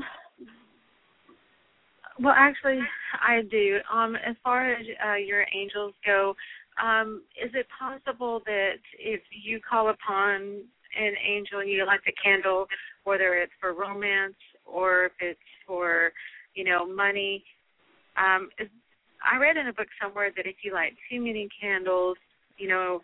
well, 2.22 2.36
actually, 2.38 2.80
I 3.14 3.42
do. 3.50 3.80
Um, 3.94 4.16
as 4.16 4.36
far 4.44 4.72
as 4.72 4.86
uh, 5.08 5.16
your 5.16 5.46
angels 5.54 5.94
go, 6.06 6.36
um, 6.84 7.24
is 7.42 7.52
it 7.54 7.68
possible 7.78 8.42
that 8.46 8.80
if 8.98 9.22
you 9.44 9.60
call 9.68 9.90
upon 9.90 10.62
an 11.00 11.14
angel 11.26 11.60
and 11.60 11.70
you 11.70 11.86
light 11.86 12.00
the 12.06 12.14
candle, 12.24 12.68
whether 13.04 13.36
it's 13.36 13.52
for 13.60 13.74
romance 13.74 14.36
or 14.66 15.06
if 15.06 15.12
it's 15.20 15.40
for, 15.66 16.12
you 16.56 16.64
know, 16.64 16.86
money, 16.86 17.44
um, 18.18 18.50
is, 18.60 18.68
I 19.24 19.38
read 19.38 19.58
in 19.58 19.68
a 19.68 19.74
book 19.74 19.88
somewhere 20.02 20.32
that 20.36 20.46
if 20.46 20.58
you 20.64 20.74
light 20.74 20.94
too 21.10 21.20
many 21.22 21.48
candles, 21.60 22.18
you 22.58 22.68
know, 22.68 23.02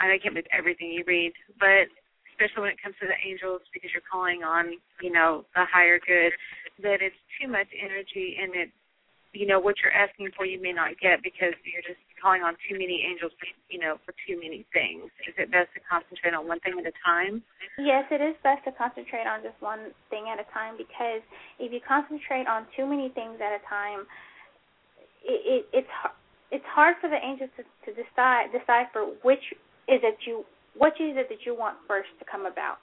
I 0.00 0.16
can't 0.22 0.34
believe 0.34 0.46
everything 0.56 0.92
you 0.92 1.04
read, 1.06 1.32
but 1.58 1.88
especially 2.38 2.62
when 2.62 2.70
it 2.70 2.78
comes 2.78 2.94
to 3.02 3.10
the 3.10 3.18
angels 3.26 3.66
because 3.74 3.90
you're 3.90 4.06
calling 4.06 4.46
on, 4.46 4.78
you 5.02 5.10
know, 5.10 5.42
the 5.58 5.66
higher 5.66 5.98
good, 5.98 6.30
that 6.86 7.02
it's 7.02 7.18
too 7.42 7.50
much 7.50 7.66
energy 7.74 8.38
and 8.38 8.54
it 8.54 8.70
you 9.36 9.44
know, 9.44 9.60
what 9.60 9.76
you're 9.84 9.92
asking 9.92 10.32
for 10.32 10.48
you 10.48 10.56
may 10.56 10.72
not 10.72 10.96
get 11.04 11.20
because 11.20 11.52
you're 11.60 11.84
just 11.84 12.00
calling 12.16 12.40
on 12.40 12.56
too 12.64 12.80
many 12.80 13.04
angels 13.04 13.30
you 13.68 13.76
know, 13.78 14.00
for 14.00 14.16
too 14.24 14.40
many 14.40 14.64
things. 14.72 15.12
Is 15.28 15.36
it 15.36 15.52
best 15.52 15.68
to 15.76 15.80
concentrate 15.84 16.32
on 16.32 16.48
one 16.48 16.58
thing 16.64 16.80
at 16.80 16.88
a 16.88 16.96
time? 17.04 17.44
Yes, 17.76 18.08
it 18.08 18.24
is 18.24 18.32
best 18.40 18.64
to 18.64 18.72
concentrate 18.72 19.28
on 19.28 19.44
just 19.44 19.60
one 19.60 19.92
thing 20.08 20.32
at 20.32 20.40
a 20.40 20.48
time 20.56 20.80
because 20.80 21.20
if 21.60 21.68
you 21.68 21.80
concentrate 21.84 22.48
on 22.48 22.64
too 22.72 22.88
many 22.88 23.12
things 23.12 23.36
at 23.36 23.52
a 23.52 23.60
time, 23.68 24.08
it, 25.20 25.40
it 25.44 25.84
it's 25.84 25.94
it's 26.50 26.68
hard 26.72 26.96
for 27.00 27.12
the 27.12 27.20
angels 27.20 27.52
to, 27.60 27.62
to 27.84 27.90
decide 27.92 28.48
decipher 28.48 29.12
which 29.20 29.44
is 29.92 30.00
it 30.00 30.16
you 30.24 30.48
which 30.76 31.00
is 31.00 31.16
it 31.16 31.28
that 31.28 31.46
you 31.46 31.56
want 31.56 31.76
first 31.86 32.10
to 32.18 32.24
come 32.24 32.46
about. 32.46 32.78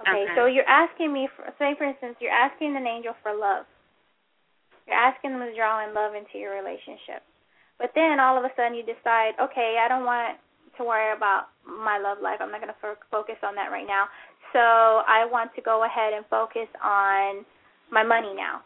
Okay, 0.00 0.24
okay. 0.24 0.34
so 0.34 0.46
you're 0.46 0.68
asking 0.68 1.12
me 1.12 1.28
for 1.36 1.46
say 1.58 1.74
for 1.76 1.84
instance 1.84 2.16
you're 2.18 2.34
asking 2.34 2.74
an 2.76 2.86
angel 2.86 3.14
for 3.22 3.36
love. 3.36 3.66
You're 4.86 4.98
asking 4.98 5.38
them 5.38 5.46
to 5.46 5.54
draw 5.54 5.86
in 5.86 5.94
love 5.94 6.14
into 6.14 6.38
your 6.38 6.54
relationship. 6.58 7.22
But 7.78 7.92
then 7.94 8.18
all 8.18 8.38
of 8.38 8.44
a 8.44 8.50
sudden 8.56 8.74
you 8.74 8.82
decide, 8.82 9.38
okay, 9.38 9.78
I 9.78 9.86
don't 9.86 10.04
want 10.04 10.38
to 10.78 10.84
worry 10.84 11.14
about 11.14 11.54
my 11.66 11.98
love 11.98 12.18
life. 12.22 12.38
I'm 12.40 12.50
not 12.50 12.60
going 12.60 12.72
to 12.72 12.80
f- 12.82 13.06
focus 13.10 13.36
on 13.42 13.54
that 13.54 13.70
right 13.70 13.86
now. 13.86 14.06
So 14.52 14.58
I 14.58 15.26
want 15.30 15.54
to 15.56 15.62
go 15.62 15.84
ahead 15.84 16.12
and 16.12 16.24
focus 16.26 16.68
on 16.82 17.44
my 17.90 18.02
money 18.02 18.34
now. 18.34 18.62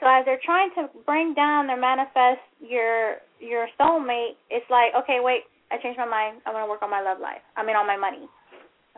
So 0.00 0.10
as 0.10 0.24
they're 0.24 0.42
trying 0.44 0.70
to 0.74 0.90
bring 1.06 1.34
down 1.34 1.70
or 1.70 1.78
manifest 1.78 2.42
your 2.58 3.22
your 3.38 3.68
soulmate, 3.78 4.34
it's 4.50 4.66
like, 4.70 4.90
okay, 4.98 5.18
wait, 5.22 5.46
I 5.72 5.80
changed 5.80 5.98
my 5.98 6.06
mind. 6.06 6.44
I 6.44 6.52
want 6.52 6.68
to 6.68 6.70
work 6.70 6.82
on 6.84 6.90
my 6.92 7.00
love 7.00 7.18
life. 7.18 7.40
I 7.56 7.64
mean, 7.64 7.76
on 7.76 7.86
my 7.86 7.96
money. 7.96 8.28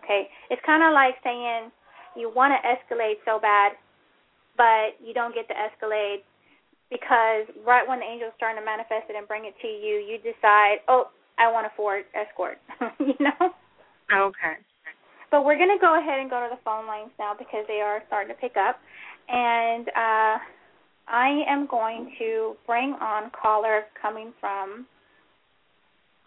Okay, 0.03 0.29
it's 0.51 0.61
kind 0.67 0.83
of 0.83 0.93
like 0.93 1.15
saying 1.23 1.71
you 2.19 2.29
want 2.35 2.53
to 2.53 2.61
Escalade 2.61 3.23
so 3.25 3.39
bad, 3.39 3.73
but 4.59 4.99
you 4.99 5.15
don't 5.15 5.35
get 5.35 5.47
to 5.49 5.55
Escalade 5.55 6.27
because 6.91 7.47
right 7.65 7.87
when 7.87 8.01
the 8.01 8.07
angel's 8.07 8.35
starting 8.37 8.61
to 8.61 8.67
manifest 8.67 9.09
it 9.09 9.17
and 9.17 9.27
bring 9.27 9.47
it 9.47 9.55
to 9.63 9.69
you, 9.69 10.03
you 10.03 10.19
decide, 10.19 10.85
oh, 10.89 11.09
I 11.39 11.51
want 11.51 11.67
a 11.67 11.73
Ford 11.77 12.05
Escort, 12.15 12.59
you 13.01 13.15
know? 13.19 13.55
Okay. 14.13 14.61
But 15.31 15.45
we're 15.45 15.57
going 15.57 15.75
to 15.75 15.81
go 15.81 15.99
ahead 15.99 16.21
and 16.21 16.31
go 16.31 16.39
to 16.39 16.49
the 16.51 16.61
phone 16.63 16.87
lines 16.87 17.11
now 17.19 17.35
because 17.37 17.65
they 17.67 17.81
are 17.81 18.03
starting 18.07 18.35
to 18.35 18.41
pick 18.41 18.57
up. 18.57 18.79
And 19.29 19.89
uh, 19.89 20.39
I 21.09 21.43
am 21.49 21.67
going 21.67 22.15
to 22.19 22.55
bring 22.67 22.95
on 23.01 23.31
caller 23.31 23.85
coming 24.01 24.33
from 24.39 24.87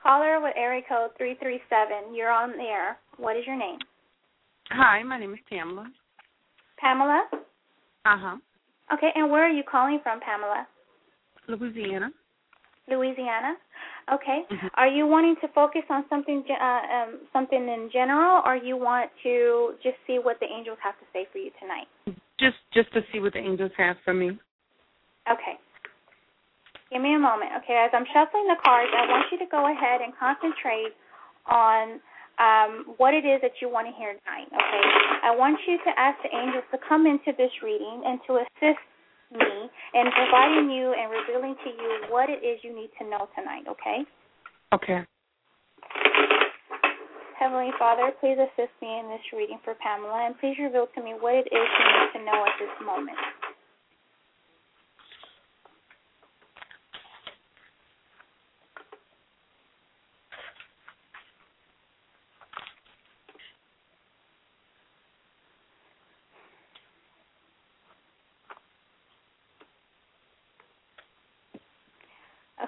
caller 0.07 0.39
with 0.41 0.53
area 0.55 0.81
code 0.87 1.11
337. 1.17 2.15
You're 2.15 2.31
on 2.31 2.51
the 2.51 2.63
air. 2.63 2.97
What 3.17 3.35
is 3.35 3.43
your 3.45 3.57
name? 3.57 3.79
Hi, 4.69 5.03
my 5.03 5.19
name 5.19 5.33
is 5.33 5.39
Pamela. 5.49 5.87
Pamela? 6.79 7.23
Uh 8.05 8.17
huh. 8.17 8.37
Okay, 8.93 9.09
and 9.15 9.29
where 9.29 9.43
are 9.45 9.51
you 9.51 9.63
calling 9.69 9.99
from, 10.01 10.19
Pamela? 10.21 10.65
Louisiana. 11.47 12.09
Louisiana. 12.87 13.55
Okay. 14.13 14.43
Mhm. 14.49 14.69
Are 14.75 14.87
you 14.87 15.05
wanting 15.05 15.35
to 15.41 15.49
focus 15.49 15.83
on 15.89 16.07
something 16.07 16.43
uh, 16.49 16.63
um, 16.63 17.19
something 17.33 17.67
in 17.67 17.89
general, 17.91 18.41
or 18.45 18.55
you 18.55 18.77
want 18.77 19.11
to 19.23 19.75
just 19.83 19.97
see 20.07 20.19
what 20.19 20.39
the 20.39 20.45
angels 20.45 20.77
have 20.81 20.97
to 20.99 21.05
say 21.11 21.27
for 21.31 21.39
you 21.39 21.51
tonight? 21.59 21.87
Just 22.39 22.55
just 22.73 22.91
to 22.93 23.01
see 23.11 23.19
what 23.19 23.33
the 23.33 23.39
angels 23.39 23.71
have 23.75 23.97
for 24.05 24.13
me. 24.13 24.39
Okay. 25.29 25.59
Give 26.91 27.01
me 27.01 27.15
a 27.15 27.19
moment. 27.19 27.51
Okay, 27.63 27.75
as 27.75 27.91
I'm 27.91 28.07
shuffling 28.15 28.47
the 28.47 28.55
cards, 28.63 28.91
I 28.95 29.07
want 29.11 29.27
you 29.31 29.37
to 29.39 29.49
go 29.51 29.67
ahead 29.67 29.99
and 29.99 30.15
concentrate 30.15 30.95
on 31.47 31.99
um, 32.39 32.95
what 32.97 33.13
it 33.13 33.25
is 33.25 33.41
that 33.41 33.59
you 33.61 33.67
want 33.67 33.89
to 33.89 33.93
hear 33.97 34.13
tonight. 34.23 34.47
Okay. 34.53 34.83
I 35.23 35.33
want 35.35 35.59
you 35.67 35.77
to 35.83 35.91
ask 35.97 36.15
the 36.21 36.31
angels 36.31 36.63
to 36.71 36.77
come 36.87 37.05
into 37.05 37.33
this 37.35 37.51
reading 37.63 38.03
and 38.05 38.21
to 38.29 38.45
assist 38.45 38.81
me 39.33 39.67
in 39.97 40.05
providing 40.15 40.71
you 40.71 40.93
and 40.95 41.11
revealing 41.11 41.55
to 41.65 41.69
you 41.69 41.91
what 42.07 42.29
it 42.29 42.45
is 42.45 42.61
you 42.63 42.71
need 42.71 42.93
to 43.01 43.09
know 43.09 43.27
tonight. 43.35 43.65
Okay. 43.67 44.05
Okay. 44.71 45.01
Heavenly 47.39 47.69
Father, 47.77 48.09
please 48.19 48.37
assist 48.37 48.73
me 48.81 48.97
in 48.97 49.09
this 49.13 49.21
reading 49.29 49.59
for 49.63 49.75
Pamela, 49.77 50.25
and 50.25 50.33
please 50.39 50.57
reveal 50.57 50.87
to 50.95 51.03
me 51.03 51.13
what 51.19 51.35
it 51.35 51.45
is 51.45 51.67
you 51.69 51.85
need 51.85 52.09
to 52.17 52.21
know 52.25 52.45
at 52.45 52.55
this 52.57 52.73
moment. 52.81 53.17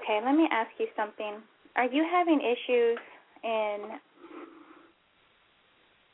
Okay, 0.09 0.25
let 0.25 0.33
me 0.33 0.47
ask 0.51 0.71
you 0.79 0.87
something. 0.95 1.35
Are 1.75 1.85
you 1.85 2.03
having 2.11 2.39
issues 2.41 2.97
in 3.43 3.77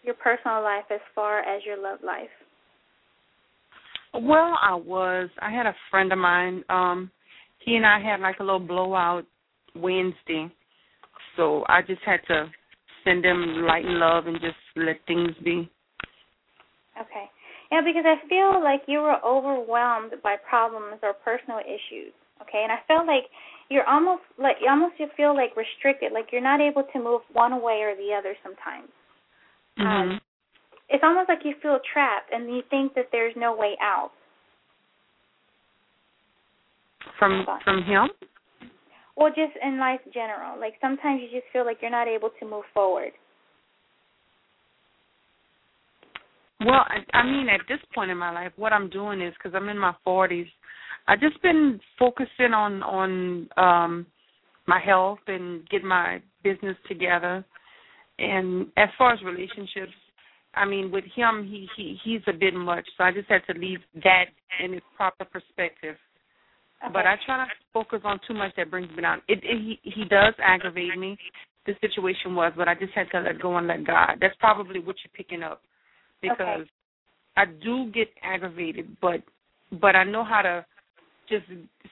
your 0.04 0.16
personal 0.16 0.62
life 0.62 0.84
as 0.92 1.00
far 1.14 1.40
as 1.40 1.64
your 1.66 1.82
love 1.82 2.00
life? 2.04 2.28
Well, 4.14 4.58
I 4.62 4.76
was. 4.76 5.30
I 5.42 5.50
had 5.50 5.66
a 5.66 5.74
friend 5.90 6.12
of 6.12 6.20
mine. 6.20 6.66
Um, 6.68 7.10
he 7.60 7.78
and 7.78 7.86
I 7.86 8.02
had 8.02 8.20
like 8.20 8.40
a 8.42 8.44
little 8.44 8.60
blowout 8.60 9.24
Wednesday, 9.76 10.52
so 11.38 11.64
I 11.70 11.82
just 11.82 12.02
had 12.06 12.20
to 12.28 12.52
send 13.06 13.24
him 13.24 13.64
light 13.66 13.86
and 13.86 13.98
love 13.98 14.28
and 14.28 14.42
just 14.42 14.58
let 14.76 14.98
things 15.08 15.32
be. 15.42 15.70
Okay. 17.00 17.30
Yeah, 17.72 17.80
because 17.80 18.04
I 18.06 18.28
feel 18.28 18.62
like 18.62 18.82
you 18.88 19.00
were 19.00 19.24
overwhelmed 19.26 20.12
by 20.22 20.36
problems 20.50 21.00
or 21.02 21.14
personal 21.14 21.60
issues. 21.60 22.12
Okay, 22.42 22.62
and 22.62 22.72
I 22.72 22.80
felt 22.88 23.08
like 23.08 23.24
you're 23.70 23.88
almost 23.88 24.24
like 24.38 24.58
you 24.62 24.70
almost 24.70 24.96
you 25.00 25.08
feel 25.18 25.36
like 25.36 25.56
restricted, 25.56 26.12
like 26.12 26.28
you're 26.32 26.42
not 26.42 26.62
able 26.62 26.84
to 26.94 27.00
move 27.00 27.22
one 27.34 27.62
way 27.62 27.82
or 27.82 27.96
the 27.96 28.14
other 28.14 28.36
sometimes. 28.44 28.90
Mhm. 29.78 29.86
Um, 29.86 30.22
it's 30.90 31.04
almost 31.04 31.30
like 31.30 31.44
you 31.44 31.56
feel 31.62 31.80
trapped 31.92 32.32
and 32.32 32.48
you 32.54 32.62
think 32.70 32.94
that 32.94 33.12
there's 33.12 33.36
no 33.36 33.54
way 33.56 33.76
out. 33.82 34.12
from 37.20 37.46
from 37.64 37.84
him. 37.84 38.10
Well, 39.16 39.30
just 39.30 39.56
in 39.64 39.80
life 39.80 40.02
general. 40.14 40.60
Like 40.60 40.74
sometimes 40.82 41.22
you 41.22 41.30
just 41.40 41.52
feel 41.54 41.66
like 41.66 41.78
you're 41.82 41.92
not 41.92 42.08
able 42.08 42.30
to 42.40 42.46
move 42.46 42.66
forward. 42.74 43.12
Well, 46.62 46.86
I, 46.88 47.18
I 47.18 47.24
mean, 47.24 47.48
at 47.50 47.62
this 47.68 47.80
point 47.94 48.12
in 48.12 48.18
my 48.18 48.32
life, 48.32 48.52
what 48.56 48.74
I'm 48.74 48.90
doing 48.90 49.22
is 49.22 49.34
because 49.38 49.54
I'm 49.56 49.70
in 49.70 49.78
my 49.78 49.94
40s, 50.06 50.48
I 51.08 51.16
just 51.16 51.42
been 51.42 51.80
focusing 52.00 52.54
on 52.54 52.84
on 52.84 53.50
um 53.58 54.06
my 54.68 54.80
health 54.80 55.20
and 55.28 55.68
get 55.70 55.84
my 55.84 56.22
business 56.44 56.78
together. 56.88 57.46
And 58.18 58.68
as 58.78 58.90
far 58.98 59.14
as 59.14 59.20
relationships, 59.24 59.94
I 60.56 60.66
mean, 60.66 60.92
with 60.92 61.04
him, 61.16 61.46
he 61.50 61.68
he 61.76 61.98
he's 62.04 62.22
a 62.28 62.34
bit 62.34 62.54
much, 62.54 62.86
so 62.98 63.04
I 63.04 63.12
just 63.12 63.30
had 63.30 63.42
to 63.52 63.60
leave 63.60 63.80
that 64.04 64.26
in 64.64 64.74
its 64.74 64.86
proper 64.96 65.26
perspective. 65.26 65.96
Okay. 66.84 66.94
But 66.94 67.06
I 67.06 67.16
try 67.26 67.38
not 67.38 67.46
to 67.46 67.66
focus 67.74 68.02
on 68.04 68.20
too 68.28 68.34
much 68.34 68.52
that 68.58 68.72
brings 68.72 68.90
me 68.96 69.02
down. 69.02 69.22
It, 69.28 69.40
it 69.44 69.60
he 69.60 69.80
he 69.84 70.06
does 70.06 70.34
aggravate 70.44 70.98
me. 70.98 71.18
The 71.66 71.74
situation 71.82 72.36
was, 72.36 72.54
but 72.56 72.68
I 72.68 72.76
just 72.76 72.94
had 72.94 73.08
to 73.12 73.22
let 73.22 73.42
go 73.42 73.58
and 73.58 73.68
let 73.68 73.86
God. 73.86 74.18
That's 74.22 74.36
probably 74.40 74.80
what 74.80 74.96
you're 75.04 75.16
picking 75.16 75.42
up 75.42 75.62
because 76.22 76.68
I 77.36 77.46
do 77.46 77.92
get 77.92 78.08
aggravated, 78.24 78.96
but 79.02 79.22
but 79.82 79.96
I 79.96 80.04
know 80.04 80.24
how 80.24 80.42
to 80.42 80.66
just 81.30 81.46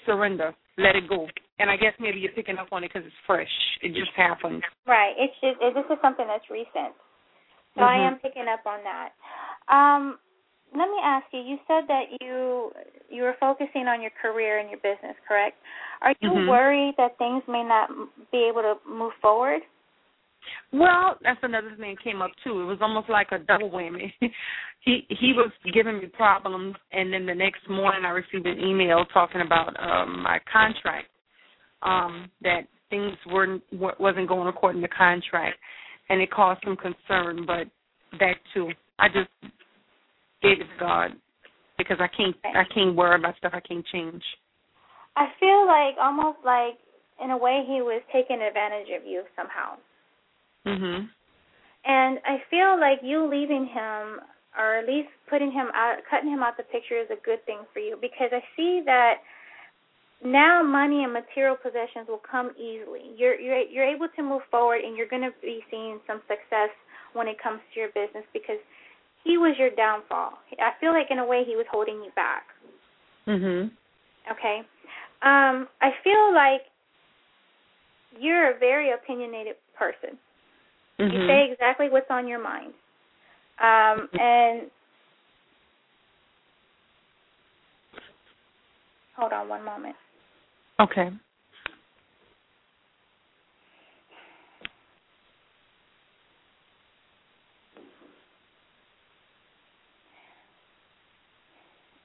surrender, 0.05 0.53
let 0.77 0.95
it 0.95 1.07
go. 1.07 1.27
And 1.59 1.69
I 1.69 1.77
guess 1.77 1.93
maybe 1.99 2.19
you're 2.19 2.31
picking 2.33 2.57
up 2.57 2.67
on 2.71 2.83
it 2.83 2.91
because 2.93 3.05
it's 3.05 3.15
fresh. 3.25 3.51
It 3.81 3.93
just 3.93 4.11
happened. 4.15 4.63
Right. 4.87 5.13
It's 5.17 5.33
just 5.41 5.61
it, 5.61 5.73
this 5.73 5.85
is 5.89 6.01
something 6.01 6.25
that's 6.27 6.49
recent. 6.49 6.93
So 7.75 7.81
I 7.83 7.97
Mhm. 7.97 8.07
am 8.07 8.19
picking 8.19 8.47
up 8.47 8.65
on 8.65 8.83
that. 8.83 9.13
Um, 9.67 10.19
let 10.75 10.89
me 10.89 10.97
ask 11.01 11.25
you. 11.31 11.39
You 11.39 11.59
said 11.67 11.87
that 11.87 12.21
you 12.21 12.73
you 13.09 13.23
were 13.23 13.37
focusing 13.39 13.87
on 13.87 14.01
your 14.01 14.11
career 14.11 14.57
and 14.59 14.69
your 14.69 14.79
business, 14.79 15.15
correct? 15.27 15.57
Are 16.01 16.13
you 16.21 16.31
Mhm. 16.31 16.47
worried 16.47 16.95
that 16.97 17.17
things 17.17 17.43
may 17.47 17.63
not 17.63 17.89
be 18.31 18.43
able 18.43 18.61
to 18.63 18.79
move 18.87 19.13
forward? 19.21 19.61
Well, 20.71 21.17
that's 21.21 21.39
another 21.43 21.75
thing 21.79 21.95
that 21.95 22.03
came 22.03 22.21
up 22.21 22.31
too. 22.43 22.61
It 22.61 22.65
was 22.65 22.79
almost 22.81 23.09
like 23.09 23.27
a 23.31 23.39
double 23.39 23.69
whammy. 23.69 24.11
he 24.81 25.05
he 25.09 25.33
was 25.33 25.51
giving 25.73 25.99
me 25.99 26.07
problems, 26.07 26.75
and 26.91 27.13
then 27.13 27.25
the 27.25 27.35
next 27.35 27.69
morning 27.69 28.05
I 28.05 28.09
received 28.09 28.45
an 28.47 28.59
email 28.59 29.05
talking 29.13 29.41
about 29.41 29.73
um 29.79 30.21
my 30.21 30.39
contract. 30.51 31.07
Um, 31.81 32.31
that 32.41 32.61
things 32.89 33.13
weren't 33.29 33.61
wa- 33.73 33.95
wasn't 33.99 34.29
going 34.29 34.47
according 34.47 34.81
to 34.81 34.87
contract, 34.87 35.57
and 36.09 36.21
it 36.21 36.31
caused 36.31 36.61
some 36.63 36.77
concern. 36.77 37.45
But 37.45 37.67
that 38.19 38.35
too, 38.53 38.69
I 38.99 39.07
just 39.07 39.29
gave 40.41 40.61
it 40.61 40.65
to 40.65 40.79
God 40.79 41.11
because 41.77 41.97
I 41.99 42.07
can't 42.07 42.35
I 42.43 42.63
can't 42.73 42.95
worry 42.95 43.19
about 43.19 43.37
stuff 43.37 43.53
I 43.53 43.59
can't 43.59 43.85
change. 43.91 44.23
I 45.15 45.27
feel 45.39 45.67
like 45.67 45.95
almost 46.01 46.39
like 46.45 46.77
in 47.23 47.31
a 47.31 47.37
way 47.37 47.63
he 47.67 47.81
was 47.81 48.01
taking 48.11 48.41
advantage 48.41 48.89
of 48.99 49.05
you 49.05 49.23
somehow. 49.35 49.77
Mhm. 50.65 51.09
And 51.85 52.19
I 52.25 52.39
feel 52.49 52.79
like 52.79 52.99
you 53.03 53.25
leaving 53.25 53.65
him 53.65 54.21
or 54.57 54.75
at 54.75 54.87
least 54.87 55.09
putting 55.27 55.51
him 55.51 55.71
out 55.73 55.97
cutting 56.09 56.29
him 56.29 56.43
out 56.43 56.57
the 56.57 56.63
picture 56.63 56.97
is 56.97 57.09
a 57.09 57.15
good 57.25 57.43
thing 57.45 57.59
for 57.73 57.79
you 57.79 57.97
because 57.99 58.29
I 58.31 58.43
see 58.55 58.81
that 58.85 59.21
now 60.23 60.63
money 60.63 61.03
and 61.03 61.11
material 61.11 61.55
possessions 61.55 62.07
will 62.07 62.21
come 62.23 62.51
easily. 62.57 63.11
You're 63.17 63.39
you're 63.39 63.59
you're 63.59 63.85
able 63.85 64.07
to 64.15 64.23
move 64.23 64.41
forward 64.49 64.81
and 64.81 64.95
you're 64.95 65.07
going 65.07 65.23
to 65.23 65.33
be 65.41 65.63
seeing 65.69 65.99
some 66.07 66.21
success 66.27 66.69
when 67.13 67.27
it 67.27 67.41
comes 67.41 67.59
to 67.73 67.79
your 67.79 67.89
business 67.89 68.23
because 68.31 68.59
he 69.23 69.37
was 69.37 69.55
your 69.57 69.69
downfall. 69.71 70.39
I 70.59 70.71
feel 70.79 70.91
like 70.91 71.07
in 71.09 71.19
a 71.19 71.25
way 71.25 71.43
he 71.45 71.55
was 71.55 71.65
holding 71.71 72.03
you 72.03 72.11
back. 72.15 72.43
Mhm. 73.27 73.71
Okay. 74.31 74.63
Um, 75.21 75.67
I 75.81 75.91
feel 76.03 76.33
like 76.33 76.61
you're 78.19 78.51
a 78.51 78.57
very 78.59 78.91
opinionated 78.91 79.55
person. 79.75 80.17
You 80.97 81.05
Mhm. 81.09 81.27
say 81.27 81.51
exactly 81.51 81.89
what's 81.89 82.09
on 82.09 82.27
your 82.27 82.39
mind. 82.39 82.73
Um, 83.59 84.09
and 84.19 84.71
hold 89.15 89.33
on 89.33 89.49
one 89.49 89.63
moment. 89.63 89.95
Okay. 90.79 91.11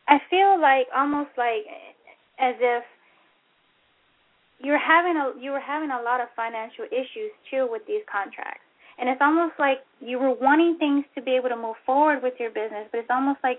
I 0.08 0.18
feel 0.30 0.58
like 0.58 0.88
almost 0.94 1.30
like 1.36 1.66
as 2.38 2.54
if 2.60 2.84
you're 4.60 4.78
having 4.78 5.16
a 5.16 5.32
you 5.38 5.50
were 5.50 5.60
having 5.60 5.90
a 5.90 6.02
lot 6.02 6.20
of 6.20 6.28
financial 6.34 6.84
issues 6.90 7.30
too 7.50 7.68
with 7.70 7.82
these 7.86 8.02
contracts. 8.10 8.67
And 8.98 9.08
it's 9.08 9.20
almost 9.20 9.54
like 9.58 9.78
you 10.00 10.18
were 10.18 10.34
wanting 10.34 10.76
things 10.78 11.04
to 11.14 11.22
be 11.22 11.32
able 11.32 11.48
to 11.48 11.56
move 11.56 11.76
forward 11.86 12.22
with 12.22 12.34
your 12.38 12.50
business, 12.50 12.88
but 12.90 12.98
it's 12.98 13.10
almost 13.10 13.38
like 13.42 13.58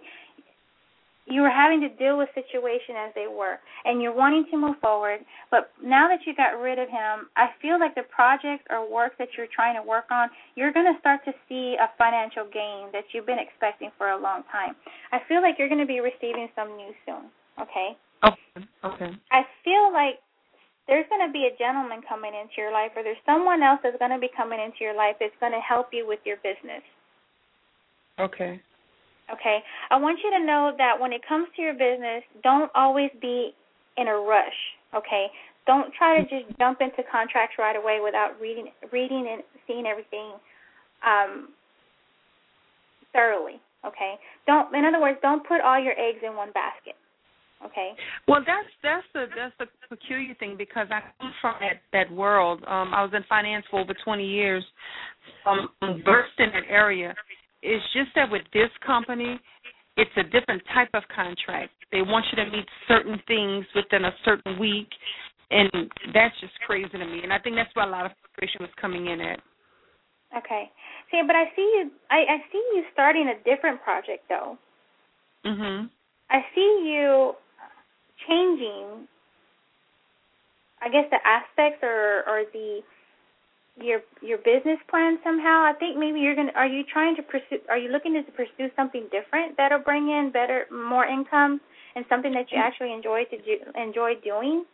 you 1.29 1.41
were 1.41 1.49
having 1.49 1.79
to 1.81 1.89
deal 1.89 2.17
with 2.17 2.27
situation 2.33 2.97
as 2.97 3.13
they 3.13 3.27
were 3.29 3.59
and 3.85 4.01
you're 4.01 4.15
wanting 4.15 4.45
to 4.51 4.57
move 4.57 4.75
forward. 4.81 5.19
But 5.51 5.69
now 5.83 6.07
that 6.09 6.25
you 6.25 6.35
got 6.35 6.59
rid 6.59 6.79
of 6.79 6.89
him 6.89 7.29
i 7.37 7.49
feel 7.61 7.79
like 7.79 7.93
the 7.95 8.03
project 8.09 8.65
or 8.69 8.89
work 8.89 9.13
that 9.19 9.29
you're 9.37 9.51
trying 9.53 9.75
to 9.75 9.87
work 9.87 10.05
on 10.11 10.29
you're 10.55 10.73
going 10.73 10.91
to 10.91 10.99
start 10.99 11.21
to 11.25 11.31
see 11.47 11.77
a 11.79 11.87
financial 11.97 12.45
gain 12.51 12.89
that 12.91 13.05
you've 13.13 13.25
been 13.25 13.39
expecting 13.39 13.91
for 13.97 14.09
a 14.09 14.19
long 14.19 14.43
time. 14.51 14.75
I 15.11 15.19
feel 15.27 15.41
like 15.41 15.55
you're 15.59 15.69
going 15.69 15.81
to 15.81 15.87
be 15.87 15.99
receiving 15.99 16.49
some 16.55 16.75
news 16.75 16.97
soon 17.05 17.29
okay? 17.61 17.95
Okay 18.25 18.67
okay. 18.83 19.11
I 19.31 19.41
feel 19.63 19.93
like 19.93 20.19
there's 20.89 21.05
going 21.13 21.21
to 21.21 21.31
be 21.31 21.45
a 21.45 21.53
gentleman 21.61 22.01
coming 22.01 22.33
into 22.33 22.57
your 22.57 22.73
life 22.73 22.89
or 22.97 23.05
there's 23.05 23.21
someone 23.25 23.61
else 23.61 23.79
that's 23.85 24.01
going 24.01 24.11
to 24.11 24.19
be 24.19 24.29
coming 24.35 24.59
into 24.59 24.81
your 24.81 24.97
life 24.97 25.15
that's 25.21 25.37
going 25.39 25.53
to 25.53 25.61
help 25.61 25.93
you 25.93 26.09
with 26.09 26.19
your 26.25 26.41
business 26.41 26.81
okay 28.17 28.59
Okay? 29.31 29.59
I 29.91 29.97
want 29.97 30.19
you 30.23 30.31
to 30.31 30.45
know 30.45 30.73
that 30.77 30.99
when 30.99 31.13
it 31.13 31.21
comes 31.27 31.47
to 31.55 31.61
your 31.61 31.73
business, 31.73 32.23
don't 32.43 32.71
always 32.73 33.11
be 33.21 33.53
in 33.97 34.07
a 34.07 34.15
rush, 34.15 34.57
okay? 34.95 35.27
Don't 35.67 35.93
try 35.93 36.21
to 36.21 36.23
just 36.23 36.57
jump 36.57 36.81
into 36.81 37.03
contracts 37.11 37.55
right 37.59 37.75
away 37.75 37.99
without 38.03 38.39
reading 38.41 38.69
reading 38.91 39.27
and 39.29 39.43
seeing 39.67 39.85
everything 39.85 40.33
um 41.05 41.49
thoroughly, 43.13 43.61
okay? 43.85 44.15
Don't 44.47 44.73
in 44.73 44.85
other 44.85 45.01
words, 45.01 45.19
don't 45.21 45.45
put 45.45 45.61
all 45.61 45.79
your 45.79 45.93
eggs 45.99 46.19
in 46.25 46.35
one 46.35 46.51
basket. 46.53 46.95
Okay. 47.65 47.91
Well, 48.27 48.41
that's 48.45 48.69
that's 48.83 49.05
the 49.13 49.25
that's 49.35 49.53
the 49.59 49.67
peculiar 49.95 50.33
thing 50.35 50.55
because 50.57 50.87
I 50.91 51.01
come 51.19 51.33
from 51.41 51.55
that 51.59 51.81
that 51.91 52.11
world. 52.11 52.63
Um, 52.67 52.93
I 52.93 53.03
was 53.03 53.11
in 53.13 53.23
finance 53.27 53.65
for 53.69 53.81
over 53.81 53.93
20 54.05 54.25
years. 54.25 54.63
Um, 55.45 55.69
versed 56.05 56.37
in 56.37 56.51
that 56.53 56.63
area, 56.69 57.13
it's 57.61 57.83
just 57.93 58.09
that 58.15 58.29
with 58.29 58.43
this 58.53 58.69
company, 58.85 59.39
it's 59.97 60.11
a 60.17 60.23
different 60.23 60.61
type 60.73 60.89
of 60.93 61.03
contract. 61.13 61.71
They 61.91 62.01
want 62.01 62.25
you 62.31 62.43
to 62.43 62.49
meet 62.49 62.65
certain 62.87 63.21
things 63.27 63.65
within 63.75 64.05
a 64.05 64.11
certain 64.23 64.59
week, 64.59 64.87
and 65.51 65.69
that's 66.13 66.35
just 66.39 66.53
crazy 66.65 66.89
to 66.89 67.05
me. 67.05 67.21
And 67.23 67.33
I 67.33 67.39
think 67.39 67.55
that's 67.55 67.73
why 67.73 67.85
a 67.85 67.89
lot 67.89 68.05
of 68.05 68.11
frustration 68.21 68.61
was 68.61 68.71
coming 68.79 69.07
in 69.07 69.19
at. 69.19 69.39
Okay. 70.37 70.71
See, 71.11 71.21
but 71.25 71.35
I 71.35 71.45
see 71.55 71.61
you. 71.75 71.91
I, 72.09 72.17
I 72.17 72.37
see 72.51 72.63
you 72.75 72.83
starting 72.93 73.27
a 73.27 73.43
different 73.43 73.81
project 73.81 74.23
though. 74.29 74.57
Mhm. 75.45 75.89
I 76.29 76.45
see 76.53 76.93
you 76.93 77.33
changing. 78.27 79.07
I 80.81 80.89
guess 80.89 81.05
the 81.11 81.19
aspects 81.25 81.83
or 81.83 82.23
or 82.27 82.43
the 82.53 82.81
your 83.81 84.01
your 84.21 84.37
business 84.39 84.79
plan 84.89 85.19
somehow. 85.23 85.63
I 85.63 85.73
think 85.79 85.97
maybe 85.97 86.19
you're 86.19 86.35
gonna. 86.35 86.51
Are 86.55 86.67
you 86.67 86.83
trying 86.91 87.15
to 87.15 87.23
pursue? 87.23 87.59
Are 87.69 87.77
you 87.77 87.89
looking 87.89 88.13
to 88.13 88.31
pursue 88.31 88.71
something 88.75 89.07
different 89.11 89.57
that'll 89.57 89.79
bring 89.79 90.09
in 90.09 90.31
better, 90.33 90.65
more 90.71 91.05
income, 91.05 91.61
and 91.95 92.05
something 92.09 92.33
that 92.33 92.51
you 92.51 92.57
Mm-hmm. 92.57 92.67
actually 92.67 92.93
enjoy 92.93 93.23
to 93.25 93.37
do, 93.37 93.57
enjoy 93.75 94.13
doing? 94.23 94.65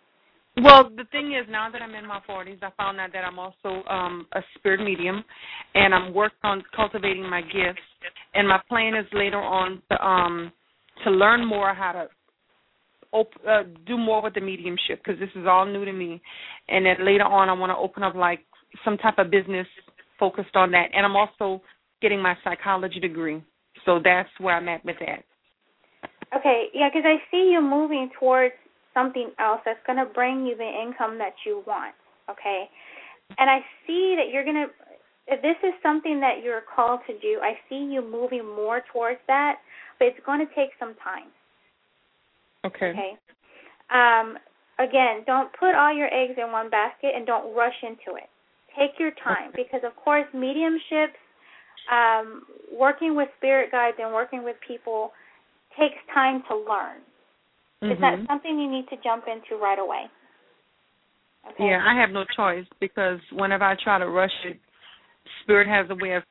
Well, 0.64 0.90
the 0.96 1.04
thing 1.12 1.34
is, 1.34 1.46
now 1.50 1.70
that 1.70 1.82
I'm 1.82 1.94
in 1.96 2.06
my 2.08 2.22
40s, 2.30 2.64
I 2.64 2.72
found 2.78 2.98
out 2.98 3.12
that 3.12 3.26
I'm 3.26 3.38
also 3.38 3.84
um, 3.90 4.26
a 4.32 4.42
spirit 4.56 4.80
medium, 4.84 5.22
and 5.74 5.94
I'm 5.94 6.14
working 6.14 6.40
on 6.44 6.64
cultivating 6.74 7.30
my 7.30 7.42
gifts. 7.42 7.82
And 8.34 8.48
my 8.48 8.62
plan 8.70 8.96
is 8.96 9.06
later 9.12 9.42
on 9.42 9.82
to 9.92 10.06
um, 10.06 10.52
to 11.04 11.12
learn 11.12 11.46
more 11.46 11.74
how 11.74 11.92
to 11.92 12.08
op- 13.16 13.42
uh, 13.48 13.64
do 13.86 13.98
more 13.98 14.22
with 14.22 14.34
the 14.34 14.42
mediumship 14.42 15.02
because 15.04 15.20
this 15.20 15.30
is 15.36 15.48
all 15.48 15.66
new 15.66 15.86
to 15.86 15.94
me. 15.94 16.22
And 16.68 16.86
then 16.86 17.06
later 17.06 17.24
on, 17.24 17.50
I 17.50 17.54
want 17.54 17.72
to 17.72 17.78
open 17.78 18.04
up 18.04 18.16
like 18.16 18.42
some 18.84 18.98
type 18.98 19.18
of 19.18 19.32
business 19.32 19.68
focused 20.20 20.56
on 20.56 20.72
that. 20.72 20.88
And 20.94 21.06
I'm 21.06 21.16
also 21.16 21.62
getting 22.02 22.22
my 22.22 22.36
psychology 22.44 23.00
degree, 23.00 23.42
so 23.86 24.00
that's 24.04 24.30
where 24.40 24.56
I'm 24.56 24.68
at 24.68 24.84
with 24.84 24.98
that. 25.00 25.24
Okay, 26.38 26.66
yeah, 26.74 26.90
because 26.90 27.06
I 27.06 27.18
see 27.32 27.52
you 27.52 27.62
moving 27.62 28.10
towards 28.20 28.54
something 28.94 29.32
else 29.40 29.62
that's 29.66 29.80
going 29.88 29.98
to 29.98 30.12
bring 30.14 30.46
you 30.46 30.58
the 30.58 30.68
income 30.68 31.18
that 31.18 31.34
you 31.46 31.64
want. 31.66 31.96
Okay, 32.30 32.66
and 33.38 33.50
I 33.50 33.60
see 33.88 34.16
that 34.18 34.34
you're 34.34 34.44
going 34.44 34.68
to. 34.68 34.68
If 35.28 35.42
this 35.42 35.58
is 35.64 35.74
something 35.82 36.20
that 36.20 36.44
you're 36.44 36.62
called 36.76 37.00
to 37.08 37.14
do, 37.20 37.40
I 37.42 37.54
see 37.70 37.82
you 37.90 38.02
moving 38.04 38.46
more 38.46 38.84
towards 38.94 39.20
that, 39.28 39.56
but 39.98 40.10
it's 40.10 40.20
going 40.26 40.40
to 40.40 40.54
take 40.54 40.70
some 40.78 40.94
time. 41.04 41.34
Okay. 42.66 42.92
Okay. 42.92 43.14
Um, 43.94 44.38
again, 44.80 45.24
don't 45.26 45.50
put 45.60 45.76
all 45.76 45.94
your 45.94 46.12
eggs 46.14 46.34
in 46.38 46.52
one 46.52 46.70
basket 46.70 47.12
and 47.16 47.26
don't 47.26 47.56
rush 47.56 47.76
into 47.84 48.18
it. 48.18 48.30
Take 48.78 49.00
your 49.00 49.12
time 49.24 49.52
because, 49.56 49.82
of 49.86 49.96
course, 49.96 50.26
mediumships, 50.36 51.16
um, 51.92 52.44
working 52.74 53.16
with 53.16 53.30
spirit 53.38 53.72
guides 53.72 53.98
and 54.00 54.12
working 54.12 54.44
with 54.44 54.56
people 54.68 55.12
takes 55.80 55.96
time 56.14 56.44
to 56.50 56.56
learn. 56.56 57.02
It's 57.82 58.02
not 58.02 58.18
Mhm. 58.18 58.28
something 58.28 58.60
you 58.60 58.68
need 58.68 58.88
to 58.90 58.98
jump 58.98 59.28
into 59.28 59.58
right 59.58 59.78
away. 59.78 60.10
Okay. 61.48 61.70
Yeah, 61.70 61.86
I 61.86 61.94
have 61.94 62.10
no 62.10 62.24
choice 62.26 62.66
because 62.80 63.20
whenever 63.32 63.64
I 63.64 63.76
try 63.76 64.00
to 64.00 64.10
rush 64.10 64.46
it, 64.46 64.60
spirit 65.42 65.68
has 65.68 65.90
a 65.92 65.96
way 65.96 66.14
of 66.14 66.24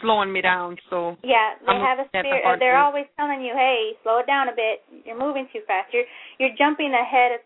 slowing 0.00 0.32
me 0.32 0.40
down. 0.40 0.76
So 0.90 1.16
Yeah, 1.22 1.54
they 1.60 1.72
I'm 1.72 1.80
have 1.80 1.98
a 1.98 2.02
looking 2.02 2.20
at 2.20 2.22
the 2.22 2.28
spirit. 2.40 2.58
They're 2.58 2.74
way. 2.74 2.86
always 2.86 3.06
telling 3.16 3.42
you, 3.42 3.54
"Hey, 3.54 3.96
slow 4.02 4.18
it 4.18 4.26
down 4.26 4.48
a 4.48 4.54
bit. 4.54 4.84
You're 5.04 5.18
moving 5.18 5.48
too 5.52 5.60
fast. 5.66 5.92
You're 5.92 6.04
you're 6.38 6.56
jumping 6.56 6.92
ahead. 6.94 7.32
Of, 7.32 7.40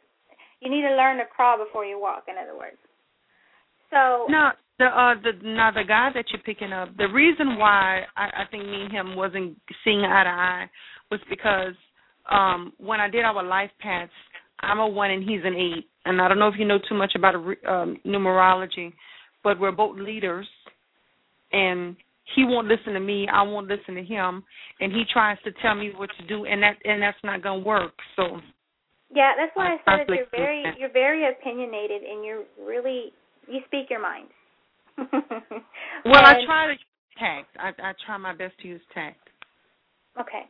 you 0.60 0.70
need 0.70 0.82
to 0.82 0.94
learn 0.94 1.18
to 1.18 1.24
crawl 1.26 1.58
before 1.58 1.84
you 1.84 1.98
walk." 1.98 2.24
In 2.28 2.36
other 2.36 2.56
words. 2.56 2.78
So 3.90 4.26
now 4.28 4.52
the 4.78 4.86
uh 4.86 5.14
the 5.22 5.32
now 5.42 5.70
the 5.70 5.84
guy 5.84 6.10
that 6.14 6.26
you're 6.30 6.42
picking 6.42 6.72
up, 6.72 6.96
the 6.96 7.08
reason 7.08 7.58
why 7.58 8.02
I, 8.16 8.42
I 8.42 8.44
think 8.50 8.64
me 8.64 8.82
and 8.82 8.92
him 8.92 9.16
wasn't 9.16 9.58
seeing 9.84 10.00
eye 10.00 10.24
to 10.24 10.30
eye 10.30 10.70
was 11.10 11.20
because 11.28 11.74
um 12.30 12.72
when 12.78 13.00
I 13.00 13.08
did 13.08 13.24
our 13.24 13.42
life 13.42 13.70
paths, 13.80 14.12
I'm 14.60 14.78
a 14.78 14.86
one 14.86 15.10
and 15.10 15.22
he's 15.28 15.40
an 15.44 15.54
eight, 15.54 15.86
and 16.04 16.20
I 16.22 16.28
don't 16.28 16.38
know 16.38 16.48
if 16.48 16.54
you 16.58 16.64
know 16.64 16.78
too 16.88 16.94
much 16.94 17.12
about 17.16 17.34
um, 17.34 17.98
numerology, 18.06 18.92
but 19.42 19.58
we're 19.58 19.72
both 19.72 19.98
leaders, 19.98 20.46
and 21.52 21.96
he 22.34 22.44
won't 22.44 22.68
listen 22.68 22.92
to 22.94 23.00
me, 23.00 23.28
I 23.28 23.42
won't 23.42 23.68
listen 23.68 23.94
to 23.94 24.02
him, 24.02 24.42
and 24.80 24.92
he 24.92 25.04
tries 25.12 25.38
to 25.44 25.52
tell 25.60 25.74
me 25.74 25.92
what 25.96 26.10
to 26.18 26.26
do, 26.26 26.44
and 26.46 26.62
that 26.62 26.76
and 26.84 27.02
that's 27.02 27.18
not 27.24 27.42
gonna 27.42 27.62
work. 27.62 27.92
So 28.16 28.40
Yeah, 29.14 29.32
that's 29.36 29.52
why 29.54 29.74
I 29.74 29.76
said 29.84 30.06
that 30.08 30.16
you're 30.16 30.26
very 30.30 30.64
you're 30.78 30.92
very 30.92 31.28
opinionated 31.30 32.02
and 32.02 32.24
you're 32.24 32.44
really 32.60 33.12
you 33.48 33.60
speak 33.66 33.90
your 33.90 34.00
mind. 34.00 34.28
well, 34.96 36.24
I 36.24 36.44
try 36.46 36.66
to 36.66 36.72
use 36.72 36.80
tact. 37.18 37.56
I 37.58 37.68
I 37.82 37.92
try 38.06 38.16
my 38.16 38.34
best 38.34 38.54
to 38.62 38.68
use 38.68 38.80
tact. 38.94 39.28
Okay. 40.18 40.44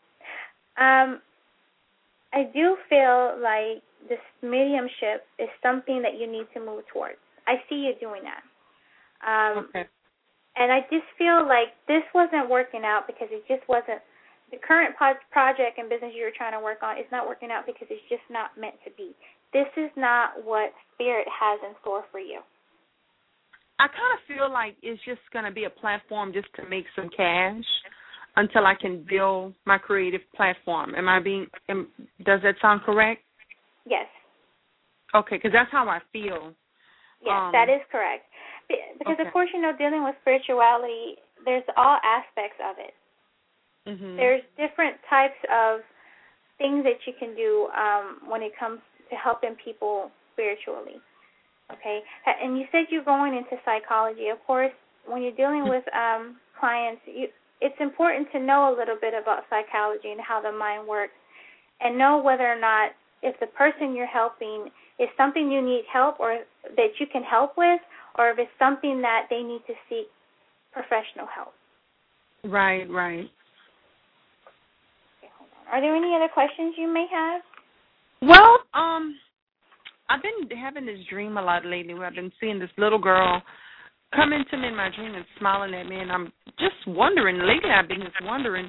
Um 0.79 1.21
I 2.35 2.45
do 2.55 2.77
feel 2.89 3.39
like 3.43 3.83
this 4.09 4.19
mediumship 4.43 5.27
is 5.39 5.49
something 5.63 6.03
that 6.03 6.19
you 6.19 6.31
need 6.31 6.47
to 6.55 6.61
move 6.61 6.85
towards. 6.93 7.19
I 7.47 7.57
see 7.69 7.77
you 7.77 7.95
doing 8.01 8.23
that. 8.23 8.43
Um 9.27 9.69
Okay. 9.71 9.89
And 10.57 10.73
I 10.73 10.81
just 10.93 11.09
feel 11.17 11.47
like 11.47 11.73
this 11.89 12.05
wasn't 12.15 12.51
working 12.51 12.85
out 12.85 13.07
because 13.07 13.29
it 13.31 13.45
just 13.49 13.67
wasn't 13.69 14.01
the 14.51 14.59
current 14.61 14.95
pod- 14.99 15.25
project 15.33 15.79
and 15.79 15.89
business 15.89 16.13
you 16.15 16.25
were 16.25 16.37
trying 16.37 16.53
to 16.53 16.61
work 16.61 16.83
on 16.83 16.99
is 16.99 17.09
not 17.11 17.27
working 17.27 17.51
out 17.51 17.65
because 17.65 17.89
it's 17.89 18.05
just 18.09 18.23
not 18.29 18.53
meant 18.61 18.77
to 18.85 18.91
be. 18.97 19.17
This 19.53 19.69
is 19.77 19.91
not 19.97 20.45
what 20.45 20.73
spirit 20.93 21.27
has 21.29 21.59
in 21.65 21.75
store 21.81 22.05
for 22.13 22.21
you. 22.21 22.41
I 23.81 23.89
kind 23.89 24.13
of 24.15 24.21
feel 24.29 24.53
like 24.53 24.77
it's 24.83 25.03
just 25.05 25.21
going 25.33 25.47
to 25.47 25.51
be 25.51 25.65
a 25.65 25.71
platform 25.71 26.33
just 26.33 26.49
to 26.57 26.69
make 26.69 26.85
some 26.95 27.09
cash 27.17 27.65
until 28.37 28.67
I 28.67 28.75
can 28.79 29.05
build 29.09 29.55
my 29.65 29.79
creative 29.79 30.21
platform. 30.37 30.95
Am 30.95 31.09
I 31.09 31.19
being? 31.21 31.47
Am, 31.69 31.89
does 32.25 32.41
that 32.43 32.55
sound 32.61 32.83
correct? 32.83 33.23
Yes. 33.87 34.07
Okay, 35.15 35.37
because 35.37 35.53
that's 35.53 35.73
how 35.73 35.89
I 35.89 35.99
feel. 36.13 36.55
Yes, 37.25 37.33
Um, 37.33 37.53
that 37.53 37.69
is 37.69 37.81
correct. 37.91 38.25
Be- 38.69 38.99
Because 38.99 39.19
okay. 39.19 39.27
of 39.27 39.33
course, 39.33 39.51
you 39.55 39.61
know, 39.61 39.73
dealing 39.77 40.05
with 40.05 40.15
spirituality, 40.23 41.17
there's 41.45 41.65
all 41.77 41.99
aspects 42.05 42.59
of 42.63 42.77
it. 42.79 42.95
hmm 43.87 44.17
There's 44.17 44.43
different 44.57 44.97
types 45.09 45.39
of 45.51 45.81
things 46.59 46.85
that 46.85 47.03
you 47.07 47.13
can 47.19 47.35
do 47.35 47.69
um, 47.75 48.31
when 48.31 48.43
it 48.43 48.53
comes 48.59 48.81
to 49.11 49.17
helping 49.17 49.57
people 49.65 50.11
spiritually. 50.33 51.01
Okay, 51.73 52.01
and 52.27 52.59
you 52.59 52.67
said 52.71 52.85
you're 52.91 53.05
going 53.05 53.35
into 53.35 53.57
psychology. 53.65 54.29
Of 54.29 54.39
course, 54.47 54.73
when 55.07 55.23
you're 55.23 55.33
dealing 55.37 55.69
with 55.69 55.85
um, 55.97 56.37
clients, 56.59 57.01
you, 57.07 57.29
it's 57.61 57.79
important 57.81 58.29
to 58.33 58.39
know 58.41 58.69
a 58.69 58.75
little 58.77 58.97
bit 59.01 59.15
about 59.15 59.45
psychology 59.49 60.11
and 60.11 60.21
how 60.21 60.43
the 60.43 60.53
mind 60.53 60.87
works, 60.87 61.17
and 61.81 61.97
know 61.97 62.21
whether 62.23 62.47
or 62.47 62.59
not 62.59 62.91
if 63.23 63.39
the 63.41 63.47
person 63.47 63.95
you're 63.95 64.07
helping 64.07 64.69
is 64.99 65.09
something 65.17 65.51
you 65.51 65.63
need 65.63 65.85
help 65.91 66.21
or 66.21 66.41
that 66.77 66.91
you 66.99 67.07
can 67.07 67.23
help 67.23 67.57
with, 67.57 67.81
or 68.19 68.31
if 68.31 68.39
it's 68.39 68.51
something 68.59 69.01
that 69.03 69.27
they 69.31 69.43
need 69.43 69.63
to 69.67 69.75
seek 69.89 70.07
professional 70.73 71.27
help. 71.35 71.53
Right, 72.45 72.89
right. 72.91 73.31
Okay. 75.19 75.33
Are 75.71 75.81
there 75.81 75.95
any 75.95 76.15
other 76.15 76.29
questions 76.33 76.75
you 76.77 76.93
may 76.93 77.07
have? 77.13 77.43
Well, 78.21 78.59
um, 78.75 79.17
I've 80.09 80.23
been 80.23 80.57
having 80.57 80.87
this 80.87 80.99
dream 81.09 81.37
a 81.37 81.43
lot 81.43 81.65
lately 81.65 81.95
where 81.95 82.07
I've 82.07 82.15
been 82.15 82.33
seeing 82.41 82.59
this 82.59 82.71
little 82.77 82.99
girl 82.99 83.43
come 84.15 84.33
into 84.33 84.57
me 84.57 84.69
in 84.69 84.77
my 84.77 84.91
dream 84.95 85.15
and 85.15 85.25
smiling 85.39 85.75
at 85.75 85.87
me, 85.87 85.97
and 86.01 86.13
I'm 86.13 86.33
just 86.59 86.87
wondering. 86.87 87.39
Lately, 87.39 87.71
I've 87.71 87.89
been 87.89 88.03
just 88.03 88.23
wondering. 88.23 88.67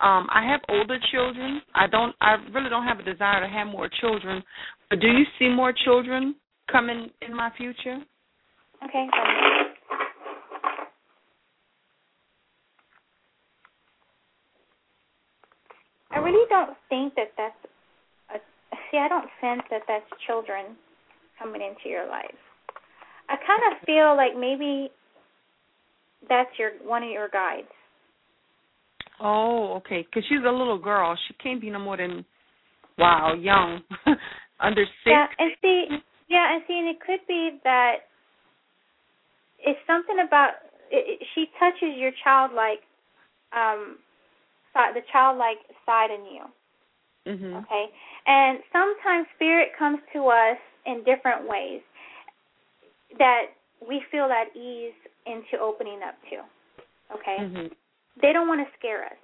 Um, 0.00 0.26
I 0.30 0.46
have 0.48 0.60
older 0.68 0.98
children. 1.10 1.62
I 1.74 1.86
don't. 1.86 2.14
I 2.20 2.36
really 2.54 2.68
don't 2.68 2.86
have 2.86 3.00
a 3.00 3.02
desire 3.02 3.40
to 3.40 3.48
have 3.48 3.66
more 3.66 3.88
children. 4.00 4.42
But 4.90 5.00
do 5.00 5.08
you 5.08 5.24
see 5.38 5.48
more 5.48 5.72
children 5.84 6.36
coming 6.70 7.10
in 7.26 7.34
my 7.34 7.50
future? 7.56 7.98
Okay. 8.84 9.06
I 16.10 16.18
really 16.18 16.46
don't 16.48 16.76
think 16.88 17.14
that 17.16 17.32
that's 17.36 17.54
a, 18.34 18.38
see. 18.90 18.98
I 18.98 19.08
don't 19.08 19.28
sense 19.40 19.62
that 19.70 19.82
that's 19.88 20.04
children 20.26 20.76
coming 21.38 21.60
into 21.60 21.88
your 21.88 22.08
life. 22.08 22.34
I 23.28 23.36
kind 23.36 23.72
of 23.72 23.84
feel 23.84 24.16
like 24.16 24.38
maybe 24.38 24.90
that's 26.28 26.50
your 26.58 26.70
one 26.84 27.02
of 27.02 27.10
your 27.10 27.28
guides. 27.28 27.68
Oh, 29.20 29.74
okay. 29.78 30.06
Because 30.08 30.24
she's 30.28 30.44
a 30.46 30.50
little 30.50 30.78
girl. 30.78 31.16
She 31.28 31.34
can't 31.34 31.60
be 31.60 31.70
no 31.70 31.78
more 31.78 31.96
than 31.96 32.24
wow, 32.98 33.34
young, 33.34 33.80
under 34.60 34.84
six. 34.84 35.06
Yeah, 35.06 35.26
and 35.38 35.52
see, 35.60 35.86
yeah, 36.28 36.54
and 36.54 36.62
see, 36.66 36.78
and 36.78 36.88
it 36.88 37.00
could 37.00 37.20
be 37.28 37.58
that 37.64 38.05
it's 39.58 39.78
something 39.86 40.16
about 40.26 40.50
it, 40.90 41.20
it, 41.20 41.26
she 41.34 41.46
touches 41.58 41.96
your 41.96 42.12
childlike, 42.22 42.82
um, 43.52 43.98
the 44.74 45.00
childlike 45.12 45.58
side 45.84 46.10
in 46.10 46.24
you. 46.24 46.44
Mm-hmm. 47.26 47.56
Okay, 47.56 47.86
and 48.26 48.58
sometimes 48.72 49.26
spirit 49.34 49.70
comes 49.78 49.98
to 50.12 50.28
us 50.28 50.58
in 50.86 51.02
different 51.04 51.48
ways 51.48 51.80
that 53.18 53.50
we 53.86 54.02
feel 54.10 54.26
at 54.30 54.54
ease 54.56 54.94
into 55.26 55.58
opening 55.60 56.00
up 56.06 56.14
to. 56.30 56.36
Okay, 57.14 57.38
Mm-hmm. 57.40 57.66
they 58.22 58.32
don't 58.32 58.48
want 58.48 58.60
to 58.60 58.78
scare 58.78 59.04
us. 59.04 59.18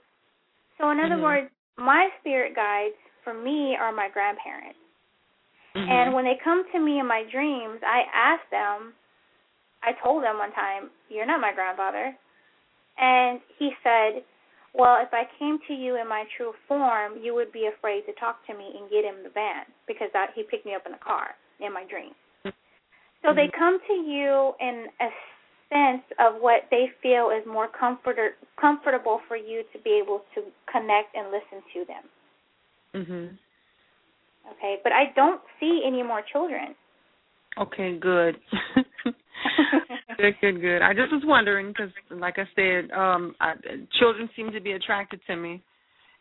So, 0.79 0.91
in 0.91 0.99
other 0.99 1.17
Mhm. 1.17 1.23
words, 1.23 1.51
my 1.77 2.11
spirit 2.21 2.55
guides 2.55 2.97
for 3.23 3.35
me 3.35 3.77
are 3.77 3.93
my 3.93 4.09
grandparents. 4.09 4.79
Mm-hmm. 5.75 5.91
And 5.91 6.15
when 6.15 6.25
they 6.25 6.37
come 6.43 6.65
to 6.73 6.79
me 6.79 6.99
in 6.99 7.07
my 7.07 7.23
dreams, 7.31 7.81
I 7.87 8.03
ask 8.13 8.43
them, 8.51 8.95
I 9.83 9.93
told 10.03 10.23
them 10.23 10.39
one 10.39 10.53
time, 10.53 10.91
You're 11.09 11.27
not 11.27 11.41
my 11.41 11.53
grandfather. 11.53 12.15
And 12.99 13.41
he 13.59 13.71
said, 13.83 14.23
Well, 14.75 14.99
if 15.01 15.13
I 15.13 15.25
came 15.39 15.59
to 15.69 15.75
you 15.75 16.01
in 16.01 16.09
my 16.09 16.25
true 16.37 16.53
form, 16.69 17.19
you 17.21 17.35
would 17.35 17.53
be 17.53 17.67
afraid 17.67 18.07
to 18.07 18.13
talk 18.15 18.47
to 18.47 18.55
me 18.55 18.71
and 18.79 18.91
get 18.91 19.05
in 19.05 19.23
the 19.23 19.31
van 19.31 19.65
because 19.87 20.09
that, 20.13 20.31
he 20.35 20.43
picked 20.43 20.67
me 20.67 20.75
up 20.75 20.87
in 20.87 20.93
the 20.93 20.99
car 20.99 21.35
in 21.61 21.73
my 21.73 21.85
dream. 21.85 22.13
So 23.23 23.33
they 23.33 23.49
come 23.57 23.79
to 23.87 23.93
you 23.95 24.53
in 24.59 24.87
a 25.01 25.09
sense 25.71 26.03
of 26.19 26.43
what 26.43 26.67
they 26.71 26.91
feel 27.01 27.31
is 27.31 27.47
more 27.47 27.69
comforter, 27.69 28.35
comfortable 28.61 29.21
for 29.29 29.37
you 29.37 29.63
to 29.73 29.79
be 29.79 29.91
able 30.03 30.23
to 30.35 30.43
connect 30.71 31.15
and 31.15 31.31
listen 31.31 31.63
to 31.73 31.85
them. 31.85 32.11
Mhm. 32.95 33.39
Okay, 34.51 34.81
but 34.83 34.93
I 34.93 35.07
don't 35.15 35.41
see 35.61 35.83
any 35.85 36.03
more 36.03 36.21
children. 36.23 36.75
Okay, 37.59 37.99
good. 37.99 38.37
good, 40.17 40.35
good, 40.41 40.61
good. 40.61 40.83
I 40.83 40.95
just 40.95 41.13
was 41.13 41.23
wondering 41.25 41.69
because, 41.69 41.91
like 42.11 42.39
I 42.39 42.49
said, 42.57 42.91
um, 42.93 43.35
I, 43.41 43.55
children 43.99 44.29
seem 44.35 44.51
to 44.53 44.61
be 44.61 44.73
attracted 44.73 45.21
to 45.27 45.37
me, 45.37 45.63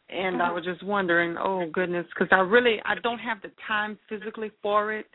and 0.10 0.42
I 0.42 0.50
Mhm. 0.50 0.56
was 0.56 0.66
just 0.66 0.84
wondering, 0.84 1.38
oh 1.38 1.68
goodness, 1.68 2.06
because 2.08 2.28
I 2.32 2.42
really 2.42 2.82
I 2.86 2.96
don't 2.96 3.20
have 3.20 3.42
the 3.42 3.52
time 3.68 3.98
physically 4.10 4.52
for 4.62 4.92
it. 4.92 5.08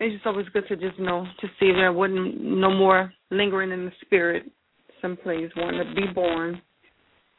It's 0.00 0.14
just 0.14 0.26
always 0.26 0.48
good 0.50 0.66
to 0.68 0.76
just 0.76 0.98
know 0.98 1.26
to 1.40 1.48
see 1.58 1.70
if 1.70 1.76
there 1.76 1.92
wasn't 1.92 2.40
no 2.40 2.70
more 2.70 3.12
lingering 3.30 3.70
in 3.72 3.84
the 3.84 3.92
spirit, 4.00 4.50
someplace 5.00 5.50
wanting 5.56 5.86
to 5.86 5.94
be 5.94 6.06
born. 6.12 6.60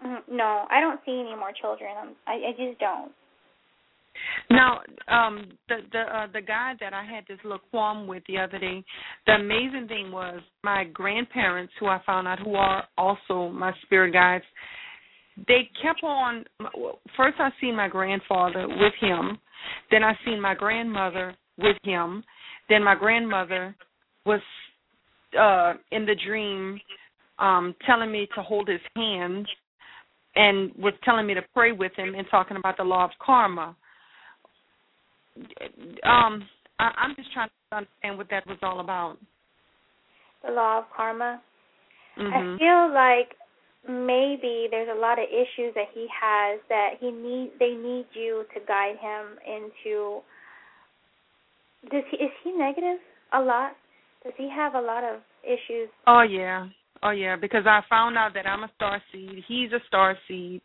Mhm. 0.05 0.21
No, 0.29 0.65
I 0.69 0.79
don't 0.79 1.03
see 1.05 1.19
any 1.19 1.35
more 1.35 1.51
children. 1.51 1.91
I'm, 1.97 2.15
I, 2.27 2.47
I 2.47 2.51
just 2.53 2.79
don't. 2.79 3.11
Now, 4.49 4.79
um, 5.07 5.51
the 5.67 5.77
the 5.91 5.99
uh, 5.99 6.27
the 6.33 6.41
guy 6.41 6.73
that 6.79 6.93
I 6.93 7.03
had 7.03 7.25
this 7.27 7.39
little 7.43 7.61
qualm 7.71 8.07
with 8.07 8.23
the 8.27 8.37
other 8.37 8.59
day, 8.59 8.83
the 9.25 9.33
amazing 9.33 9.87
thing 9.87 10.11
was 10.11 10.41
my 10.63 10.85
grandparents, 10.85 11.73
who 11.79 11.87
I 11.87 12.01
found 12.05 12.27
out 12.27 12.39
who 12.39 12.55
are 12.55 12.83
also 12.97 13.49
my 13.49 13.73
spirit 13.83 14.13
guides. 14.13 14.45
They 15.47 15.69
kept 15.81 16.03
on. 16.03 16.45
First, 17.15 17.35
I 17.39 17.49
seen 17.61 17.75
my 17.75 17.87
grandfather 17.87 18.67
with 18.67 18.93
him. 18.99 19.37
Then 19.91 20.03
I 20.03 20.13
seen 20.25 20.41
my 20.41 20.55
grandmother 20.55 21.35
with 21.57 21.77
him. 21.83 22.23
Then 22.69 22.83
my 22.83 22.95
grandmother 22.95 23.75
was 24.25 24.41
uh 25.39 25.73
in 25.91 26.05
the 26.05 26.15
dream 26.25 26.79
um 27.37 27.75
telling 27.85 28.11
me 28.11 28.27
to 28.35 28.41
hold 28.41 28.67
his 28.67 28.81
hand 28.95 29.47
and 30.35 30.71
was 30.75 30.93
telling 31.03 31.27
me 31.27 31.33
to 31.35 31.41
pray 31.53 31.71
with 31.71 31.91
him 31.95 32.15
and 32.15 32.25
talking 32.31 32.57
about 32.57 32.77
the 32.77 32.83
law 32.83 33.05
of 33.05 33.11
karma 33.23 33.75
um 36.03 36.43
I, 36.79 36.91
I'm 36.97 37.15
just 37.15 37.31
trying 37.33 37.49
to 37.49 37.77
understand 37.77 38.17
what 38.17 38.27
that 38.29 38.47
was 38.47 38.57
all 38.61 38.79
about. 38.79 39.17
The 40.45 40.51
law 40.51 40.79
of 40.79 40.85
karma. 40.95 41.41
hmm 42.17 42.33
I 42.33 42.57
feel 42.57 42.93
like 42.93 43.35
maybe 43.87 44.67
there's 44.69 44.89
a 44.91 44.99
lot 44.99 45.19
of 45.19 45.25
issues 45.29 45.73
that 45.75 45.87
he 45.93 46.07
has 46.21 46.59
that 46.69 46.91
he 46.99 47.11
need 47.11 47.51
they 47.59 47.71
need 47.71 48.05
you 48.13 48.45
to 48.53 48.59
guide 48.67 48.97
him 48.99 49.37
into 49.45 50.21
does 51.91 52.03
he 52.11 52.17
is 52.17 52.31
he 52.43 52.51
negative 52.51 52.99
a 53.33 53.39
lot? 53.39 53.71
Does 54.23 54.33
he 54.37 54.49
have 54.49 54.75
a 54.75 54.81
lot 54.81 55.03
of 55.03 55.21
issues? 55.43 55.89
Oh 56.07 56.21
yeah, 56.21 56.67
oh 57.03 57.11
yeah. 57.11 57.35
Because 57.37 57.63
I 57.65 57.81
found 57.89 58.17
out 58.17 58.33
that 58.33 58.45
I'm 58.45 58.63
a 58.63 58.71
star 58.75 59.01
seed. 59.11 59.43
He's 59.47 59.71
a 59.71 59.79
star 59.87 60.17
seed, 60.27 60.61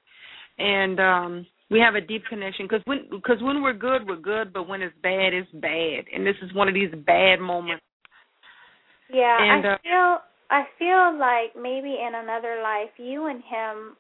and 0.59 0.99
um 0.99 1.47
we 1.75 1.81
have 1.81 1.97
a 1.97 2.01
deep 2.01 2.23
connection. 2.31 2.67
Because 2.67 2.83
when 2.85 3.09
because 3.11 3.43
when 3.43 3.61
we're 3.61 3.73
good, 3.75 4.07
we're 4.07 4.15
good. 4.33 4.53
But 4.53 4.69
when 4.69 4.81
it's 4.81 4.95
bad, 5.03 5.35
it's 5.35 5.51
bad. 5.55 6.05
And 6.15 6.25
this 6.25 6.37
is 6.41 6.55
one 6.55 6.69
of 6.69 6.75
these 6.75 6.93
bad 7.05 7.41
moments. 7.41 7.83
Yeah, 9.11 9.37
And, 9.41 9.67
I 9.67 9.73
uh, 9.73 9.79
feel 9.83 10.19
I 10.51 10.63
feel 10.79 11.19
like 11.19 11.61
maybe 11.61 11.99
in 11.99 12.13
another 12.15 12.61
life 12.63 12.91
you 12.97 13.27
and 13.27 13.43
him 13.43 13.97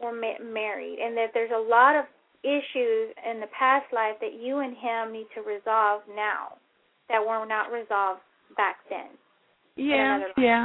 were 0.00 0.12
ma- 0.12 0.42
married, 0.42 0.98
and 1.04 1.14
that 1.18 1.32
there's 1.34 1.52
a 1.54 1.68
lot 1.68 1.96
of 1.96 2.06
issues 2.42 3.12
in 3.28 3.40
the 3.40 3.50
past 3.58 3.84
life 3.92 4.14
that 4.22 4.40
you 4.40 4.60
and 4.60 4.74
him 4.74 5.12
need 5.12 5.26
to 5.34 5.42
resolve 5.42 6.00
now 6.16 6.56
that 7.10 7.20
were 7.20 7.44
not 7.46 7.70
resolved 7.70 8.20
back 8.56 8.76
then. 8.88 9.10
Yeah, 9.76 10.20
yeah. 10.38 10.64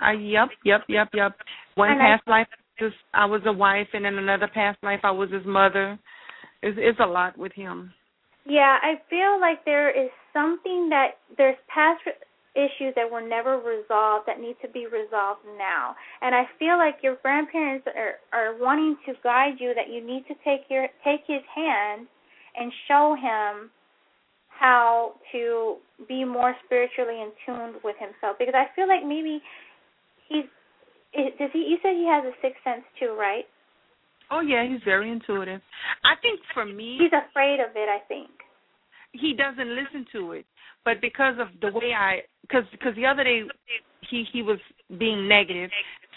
I 0.00 0.12
yep, 0.12 0.48
yep, 0.64 0.82
yep, 0.88 1.08
yep. 1.14 1.32
One 1.76 1.92
And 1.92 2.02
I- 2.02 2.16
past 2.16 2.28
life, 2.28 2.48
just 2.78 2.96
I 3.12 3.26
was 3.26 3.42
a 3.46 3.52
wife, 3.52 3.88
and 3.92 4.06
in 4.06 4.18
another 4.18 4.48
past 4.52 4.78
life, 4.82 5.00
I 5.04 5.10
was 5.10 5.30
his 5.30 5.46
mother. 5.46 5.98
It's 6.62 6.78
it's 6.80 7.00
a 7.00 7.06
lot 7.06 7.36
with 7.38 7.52
him. 7.52 7.92
Yeah, 8.46 8.78
I 8.82 9.00
feel 9.08 9.40
like 9.40 9.64
there 9.64 9.90
is 9.90 10.10
something 10.32 10.88
that 10.90 11.18
there's 11.36 11.56
past 11.72 12.02
issues 12.54 12.94
that 12.94 13.10
were 13.10 13.26
never 13.26 13.58
resolved 13.58 14.26
that 14.26 14.40
need 14.40 14.56
to 14.62 14.68
be 14.68 14.86
resolved 14.86 15.40
now. 15.58 15.94
And 16.22 16.34
I 16.34 16.44
feel 16.58 16.78
like 16.78 16.96
your 17.02 17.16
grandparents 17.22 17.86
are 17.86 18.20
are 18.32 18.56
wanting 18.58 18.96
to 19.06 19.12
guide 19.22 19.54
you 19.58 19.74
that 19.74 19.88
you 19.90 20.04
need 20.04 20.24
to 20.28 20.34
take 20.44 20.68
your 20.70 20.88
take 21.04 21.20
his 21.26 21.42
hand 21.54 22.06
and 22.56 22.72
show 22.86 23.16
him 23.18 23.70
how 24.48 25.14
to 25.32 25.76
be 26.08 26.24
more 26.24 26.54
spiritually 26.64 27.20
in 27.20 27.30
tune 27.44 27.74
with 27.82 27.96
himself 27.98 28.36
because 28.38 28.54
I 28.54 28.66
feel 28.76 28.86
like 28.86 29.04
maybe 29.04 29.42
he's 30.28 30.44
does 31.38 31.50
he 31.52 31.60
you 31.70 31.78
said 31.82 31.92
he 31.96 32.06
has 32.06 32.24
a 32.24 32.34
sixth 32.42 32.62
sense 32.64 32.84
too, 32.98 33.14
right? 33.18 33.44
Oh 34.30 34.40
yeah, 34.40 34.66
he's 34.66 34.80
very 34.84 35.10
intuitive. 35.10 35.60
I 36.04 36.14
think 36.22 36.40
for 36.54 36.64
me, 36.64 36.96
He's 36.98 37.12
afraid 37.12 37.60
of 37.60 37.70
it, 37.76 37.88
I 37.88 38.00
think. 38.08 38.30
he 39.12 39.34
doesn't 39.34 39.68
listen 39.76 40.06
to 40.12 40.32
it, 40.32 40.46
but 40.84 41.00
because 41.00 41.34
of 41.38 41.48
the 41.60 41.70
way 41.76 41.92
I, 41.96 42.20
because 42.42 42.64
because 42.72 42.94
the 42.96 43.06
other 43.06 43.22
day 43.24 43.42
he 44.10 44.24
he 44.32 44.42
was 44.42 44.58
being 44.98 45.28
negative, 45.28 45.70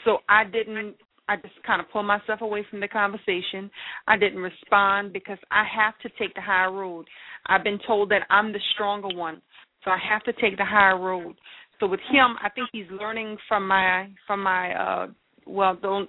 so 0.06 0.20
I 0.30 0.44
didn't. 0.46 0.96
I 1.30 1.36
just 1.36 1.62
kind 1.66 1.82
of 1.82 1.92
pulled 1.92 2.06
myself 2.06 2.40
away 2.40 2.66
from 2.70 2.80
the 2.80 2.88
conversation. 2.88 3.70
I 4.08 4.18
didn't 4.18 4.40
respond 4.40 5.12
because 5.12 5.38
I 5.52 5.66
have 5.66 5.94
to 6.04 6.10
take 6.18 6.34
the 6.34 6.42
high 6.42 6.68
road. 6.68 7.06
I've 7.48 7.66
been 7.66 7.80
told 7.86 8.10
that 8.12 8.22
I'm 8.30 8.54
the 8.54 8.62
stronger 8.74 9.10
one, 9.14 9.42
so 9.84 9.92
I 9.92 9.98
have 10.10 10.24
to 10.24 10.32
take 10.42 10.56
the 10.58 10.64
high 10.64 10.94
road. 10.94 11.36
So 11.80 11.88
with 11.88 12.00
him, 12.12 12.36
I 12.42 12.50
think 12.50 12.70
he's 12.72 12.90
learning 12.90 13.38
from 13.48 13.68
my 13.68 14.10
from 14.26 14.42
my 14.42 14.74
uh 14.74 15.08
well 15.46 15.78
the 15.82 16.08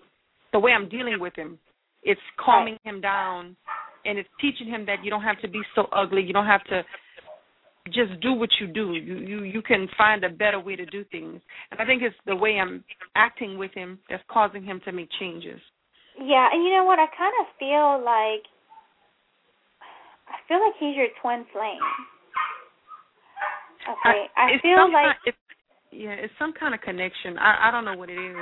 the 0.52 0.58
way 0.58 0.72
I'm 0.72 0.88
dealing 0.88 1.20
with 1.20 1.34
him. 1.36 1.58
It's 2.02 2.20
calming 2.38 2.78
him 2.84 3.00
down 3.00 3.56
and 4.04 4.18
it's 4.18 4.28
teaching 4.40 4.68
him 4.68 4.86
that 4.86 5.04
you 5.04 5.10
don't 5.10 5.22
have 5.22 5.40
to 5.42 5.48
be 5.48 5.60
so 5.74 5.86
ugly. 5.92 6.22
You 6.22 6.32
don't 6.32 6.46
have 6.46 6.64
to 6.64 6.82
just 7.86 8.20
do 8.20 8.32
what 8.32 8.50
you 8.60 8.66
do. 8.66 8.94
You 8.94 9.18
you 9.18 9.42
you 9.44 9.62
can 9.62 9.88
find 9.96 10.24
a 10.24 10.30
better 10.30 10.60
way 10.60 10.76
to 10.76 10.86
do 10.86 11.04
things. 11.10 11.40
And 11.70 11.80
I 11.80 11.84
think 11.84 12.02
it's 12.02 12.16
the 12.26 12.36
way 12.36 12.58
I'm 12.58 12.84
acting 13.14 13.58
with 13.58 13.72
him 13.74 13.98
that's 14.08 14.22
causing 14.30 14.64
him 14.64 14.80
to 14.84 14.92
make 14.92 15.08
changes. 15.20 15.60
Yeah, 16.20 16.48
and 16.52 16.64
you 16.64 16.70
know 16.70 16.84
what? 16.84 16.98
I 16.98 17.06
kind 17.16 17.34
of 17.40 17.46
feel 17.58 18.02
like 18.04 18.44
I 20.28 20.36
feel 20.46 20.60
like 20.60 20.74
he's 20.78 20.96
your 20.96 21.08
twin 21.22 21.44
flame. 21.52 21.80
Okay, 23.88 24.28
I, 24.36 24.52
it's 24.52 24.62
feel 24.62 24.92
like 24.92 25.16
it's, 25.24 25.38
yeah, 25.90 26.12
it's 26.12 26.32
some 26.38 26.52
kind 26.52 26.74
of 26.74 26.80
connection. 26.80 27.38
I 27.38 27.68
I 27.68 27.70
don't 27.70 27.84
know 27.84 27.96
what 27.96 28.10
it 28.10 28.18
is. 28.18 28.36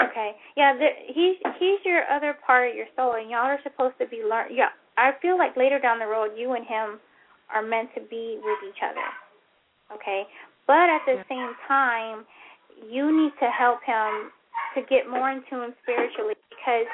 Okay. 0.00 0.32
Yeah, 0.56 0.76
the, 0.76 0.88
he's 1.08 1.36
he's 1.58 1.80
your 1.84 2.04
other 2.10 2.36
part 2.46 2.70
of 2.70 2.76
your 2.76 2.86
soul, 2.96 3.14
and 3.14 3.30
y'all 3.30 3.48
are 3.48 3.60
supposed 3.62 3.96
to 4.00 4.06
be 4.06 4.22
learn. 4.28 4.48
Yeah, 4.52 4.68
I 4.98 5.12
feel 5.22 5.38
like 5.38 5.56
later 5.56 5.78
down 5.78 5.98
the 5.98 6.06
road, 6.06 6.32
you 6.36 6.52
and 6.52 6.66
him 6.66 7.00
are 7.54 7.62
meant 7.62 7.90
to 7.94 8.00
be 8.10 8.38
with 8.42 8.58
each 8.68 8.82
other. 8.84 9.06
Okay, 9.94 10.24
but 10.66 10.90
at 10.90 11.00
the 11.06 11.22
same 11.28 11.54
time, 11.68 12.26
you 12.90 13.08
need 13.08 13.32
to 13.40 13.48
help 13.48 13.80
him 13.86 14.30
to 14.74 14.82
get 14.90 15.08
more 15.08 15.30
in 15.30 15.40
tune 15.48 15.72
spiritually 15.82 16.34
because 16.50 16.84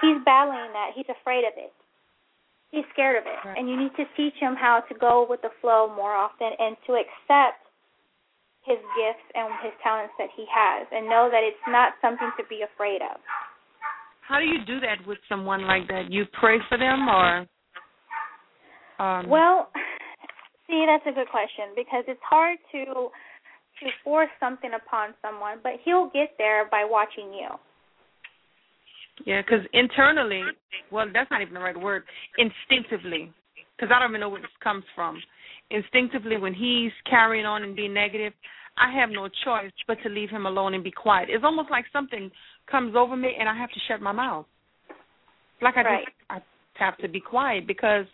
he's 0.00 0.22
battling 0.24 0.70
that. 0.76 0.92
He's 0.94 1.08
afraid 1.08 1.42
of 1.42 1.54
it. 1.56 1.72
He's 2.70 2.84
scared 2.92 3.16
of 3.18 3.26
it, 3.26 3.38
Right. 3.44 3.56
and 3.58 3.68
you 3.68 3.76
need 3.76 3.94
to 3.96 4.04
teach 4.16 4.34
him 4.34 4.54
how 4.56 4.80
to 4.80 4.94
go 4.94 5.24
with 5.28 5.40
the 5.42 5.50
flow 5.60 5.88
more 5.94 6.12
often 6.12 6.52
and 6.58 6.76
to 6.86 6.94
accept 6.98 7.63
his 8.64 8.80
gifts 8.96 9.26
and 9.36 9.52
his 9.62 9.72
talents 9.82 10.12
that 10.18 10.32
he 10.34 10.44
has, 10.48 10.88
and 10.90 11.08
know 11.08 11.28
that 11.30 11.44
it's 11.44 11.60
not 11.68 11.92
something 12.00 12.32
to 12.36 12.44
be 12.48 12.64
afraid 12.64 13.04
of. 13.04 13.20
How 14.26 14.40
do 14.40 14.46
you 14.46 14.64
do 14.66 14.80
that 14.80 15.04
with 15.06 15.18
someone 15.28 15.66
like 15.66 15.86
that? 15.88 16.10
You 16.10 16.24
pray 16.40 16.56
for 16.68 16.78
them, 16.78 17.08
or 17.08 17.46
um, 18.98 19.28
Well, 19.28 19.68
see, 20.66 20.86
that's 20.88 21.04
a 21.04 21.12
good 21.12 21.28
question 21.28 21.76
because 21.76 22.04
it's 22.08 22.22
hard 22.28 22.58
to 22.72 23.10
to 23.82 23.90
force 24.04 24.30
something 24.38 24.70
upon 24.70 25.14
someone, 25.20 25.58
but 25.62 25.72
he'll 25.84 26.08
get 26.14 26.30
there 26.38 26.68
by 26.70 26.86
watching 26.88 27.34
you. 27.34 27.48
Yeah, 29.26 29.42
because 29.42 29.66
internally, 29.72 30.42
well, 30.90 31.06
that's 31.12 31.30
not 31.30 31.42
even 31.42 31.54
the 31.54 31.60
right 31.60 31.78
word. 31.78 32.04
Instinctively, 32.38 33.32
because 33.76 33.92
I 33.94 33.98
don't 34.00 34.10
even 34.10 34.20
know 34.20 34.28
where 34.28 34.40
this 34.40 34.50
comes 34.62 34.84
from. 34.94 35.20
Instinctively, 35.70 36.36
when 36.36 36.54
he's 36.54 36.92
carrying 37.08 37.46
on 37.46 37.62
and 37.62 37.74
being 37.74 37.94
negative, 37.94 38.32
I 38.76 38.92
have 38.98 39.10
no 39.10 39.28
choice 39.44 39.72
but 39.86 39.98
to 40.02 40.08
leave 40.08 40.30
him 40.30 40.46
alone 40.46 40.74
and 40.74 40.82
be 40.84 40.90
quiet. 40.90 41.28
It's 41.30 41.44
almost 41.44 41.70
like 41.70 41.84
something 41.92 42.30
comes 42.70 42.94
over 42.96 43.16
me 43.16 43.36
and 43.38 43.48
I 43.48 43.56
have 43.56 43.70
to 43.70 43.80
shut 43.88 44.00
my 44.00 44.12
mouth. 44.12 44.46
Like 45.62 45.76
I 45.76 45.82
Right. 45.82 46.04
just 46.04 46.16
I 46.30 46.40
have 46.74 46.96
to 46.98 47.08
be 47.08 47.20
quiet 47.20 47.66
because 47.66 48.06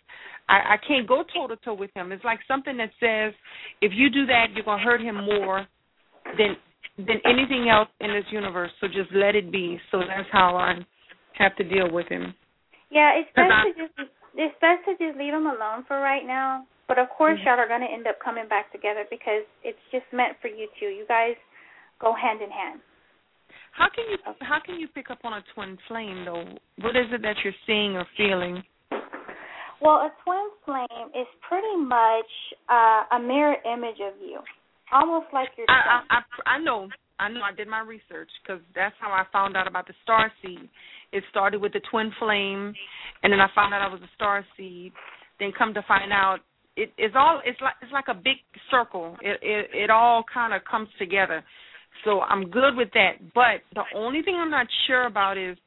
I, 0.47 0.75
I 0.75 0.77
can't 0.87 1.07
go 1.07 1.23
toe 1.33 1.47
to 1.47 1.55
toe 1.57 1.73
with 1.73 1.89
him. 1.95 2.11
It's 2.11 2.23
like 2.23 2.39
something 2.47 2.77
that 2.77 2.91
says 2.99 3.33
if 3.81 3.91
you 3.93 4.09
do 4.09 4.25
that, 4.27 4.47
you're 4.53 4.63
gonna 4.63 4.83
hurt 4.83 5.01
him 5.01 5.15
more 5.25 5.65
than 6.37 6.55
than 6.97 7.19
anything 7.25 7.69
else 7.69 7.89
in 7.99 8.11
this 8.11 8.25
universe. 8.31 8.71
So 8.79 8.87
just 8.87 9.11
let 9.13 9.35
it 9.35 9.51
be. 9.51 9.79
So 9.91 9.99
that's 9.99 10.29
how 10.31 10.55
I 10.55 10.75
have 11.37 11.55
to 11.55 11.63
deal 11.63 11.89
with 11.91 12.07
him. 12.07 12.33
Yeah, 12.91 13.13
it's 13.15 13.29
best 13.35 13.51
I- 13.51 13.63
to 13.71 13.87
just 13.87 14.11
it's 14.35 14.55
best 14.61 14.85
to 14.85 14.91
just 15.03 15.17
leave 15.17 15.33
him 15.33 15.47
alone 15.47 15.83
for 15.87 15.99
right 15.99 16.25
now. 16.25 16.65
But 16.91 16.99
of 16.99 17.07
course, 17.07 17.39
Mhm. 17.39 17.45
y'all 17.45 17.57
are 17.57 17.69
going 17.69 17.79
to 17.79 17.87
end 17.87 18.05
up 18.05 18.19
coming 18.19 18.49
back 18.49 18.69
together 18.73 19.05
because 19.09 19.45
it's 19.63 19.79
just 19.91 20.03
meant 20.11 20.37
for 20.41 20.49
you 20.49 20.67
two. 20.77 20.87
You 20.87 21.05
guys 21.05 21.37
go 21.99 22.11
hand 22.11 22.41
in 22.41 22.51
hand. 22.51 22.81
How 23.71 23.87
can 23.87 24.03
you 24.11 24.17
how 24.41 24.59
can 24.59 24.75
you 24.77 24.89
pick 24.89 25.09
up 25.09 25.23
on 25.23 25.31
a 25.31 25.41
twin 25.53 25.77
flame 25.87 26.25
though? 26.25 26.43
What 26.83 26.97
is 26.97 27.07
it 27.13 27.21
that 27.21 27.37
you're 27.45 27.55
seeing 27.65 27.95
or 27.95 28.03
feeling? 28.17 28.61
Well, 29.79 30.01
a 30.01 30.11
twin 30.25 30.51
flame 30.65 31.07
is 31.15 31.27
pretty 31.47 31.77
much 31.77 32.31
uh, 32.67 33.05
a 33.11 33.19
mirror 33.19 33.55
image 33.63 34.01
of 34.01 34.19
you, 34.19 34.43
almost 34.91 35.31
like 35.31 35.55
your 35.55 35.67
I. 35.69 36.03
I 36.11 36.17
I, 36.17 36.21
I 36.55 36.57
know 36.59 36.89
I 37.21 37.29
know 37.29 37.41
I 37.41 37.53
did 37.53 37.69
my 37.69 37.79
research 37.79 38.29
because 38.43 38.61
that's 38.75 38.95
how 38.99 39.13
I 39.13 39.23
found 39.31 39.55
out 39.55 39.65
about 39.65 39.87
the 39.87 39.93
star 40.03 40.29
seed. 40.41 40.67
It 41.13 41.23
started 41.29 41.61
with 41.61 41.71
the 41.71 41.79
twin 41.89 42.11
flame, 42.19 42.75
and 43.23 43.31
then 43.31 43.39
I 43.39 43.47
found 43.55 43.73
out 43.73 43.81
I 43.81 43.87
was 43.87 44.01
a 44.01 44.11
star 44.15 44.45
seed. 44.57 44.91
Then 45.39 45.53
come 45.57 45.73
to 45.73 45.81
find 45.83 46.11
out, 46.11 46.41
it, 46.83 46.91
it's 46.97 47.15
all 47.17 47.41
it's 47.45 47.59
like 47.61 47.75
it's 47.81 47.91
like 47.91 48.07
a 48.09 48.13
big 48.13 48.37
circle. 48.69 49.15
It 49.21 49.39
it, 49.41 49.69
it 49.73 49.89
all 49.89 50.23
kind 50.31 50.53
of 50.53 50.61
comes 50.69 50.89
together. 50.99 51.43
So 52.05 52.21
I'm 52.21 52.49
good 52.49 52.75
with 52.75 52.89
that. 52.93 53.33
But 53.35 53.61
the 53.75 53.83
only 53.95 54.21
thing 54.21 54.35
I'm 54.35 54.49
not 54.49 54.67
sure 54.87 55.05
about 55.05 55.37
is 55.37 55.57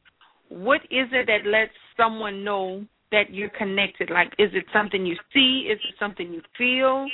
what 0.49 0.81
is 0.85 1.09
it 1.13 1.27
that 1.27 1.49
lets 1.49 1.73
someone 1.97 2.45
know 2.45 2.85
that 3.13 3.31
you're 3.31 3.51
connected? 3.51 4.11
Like, 4.11 4.29
is 4.39 4.51
it 4.55 4.65
something 4.73 5.07
you 5.07 5.17
see? 5.33 5.69
Is 5.71 5.79
it 5.89 5.95
something 5.99 6.33
you 6.33 6.43
feel? 6.59 7.07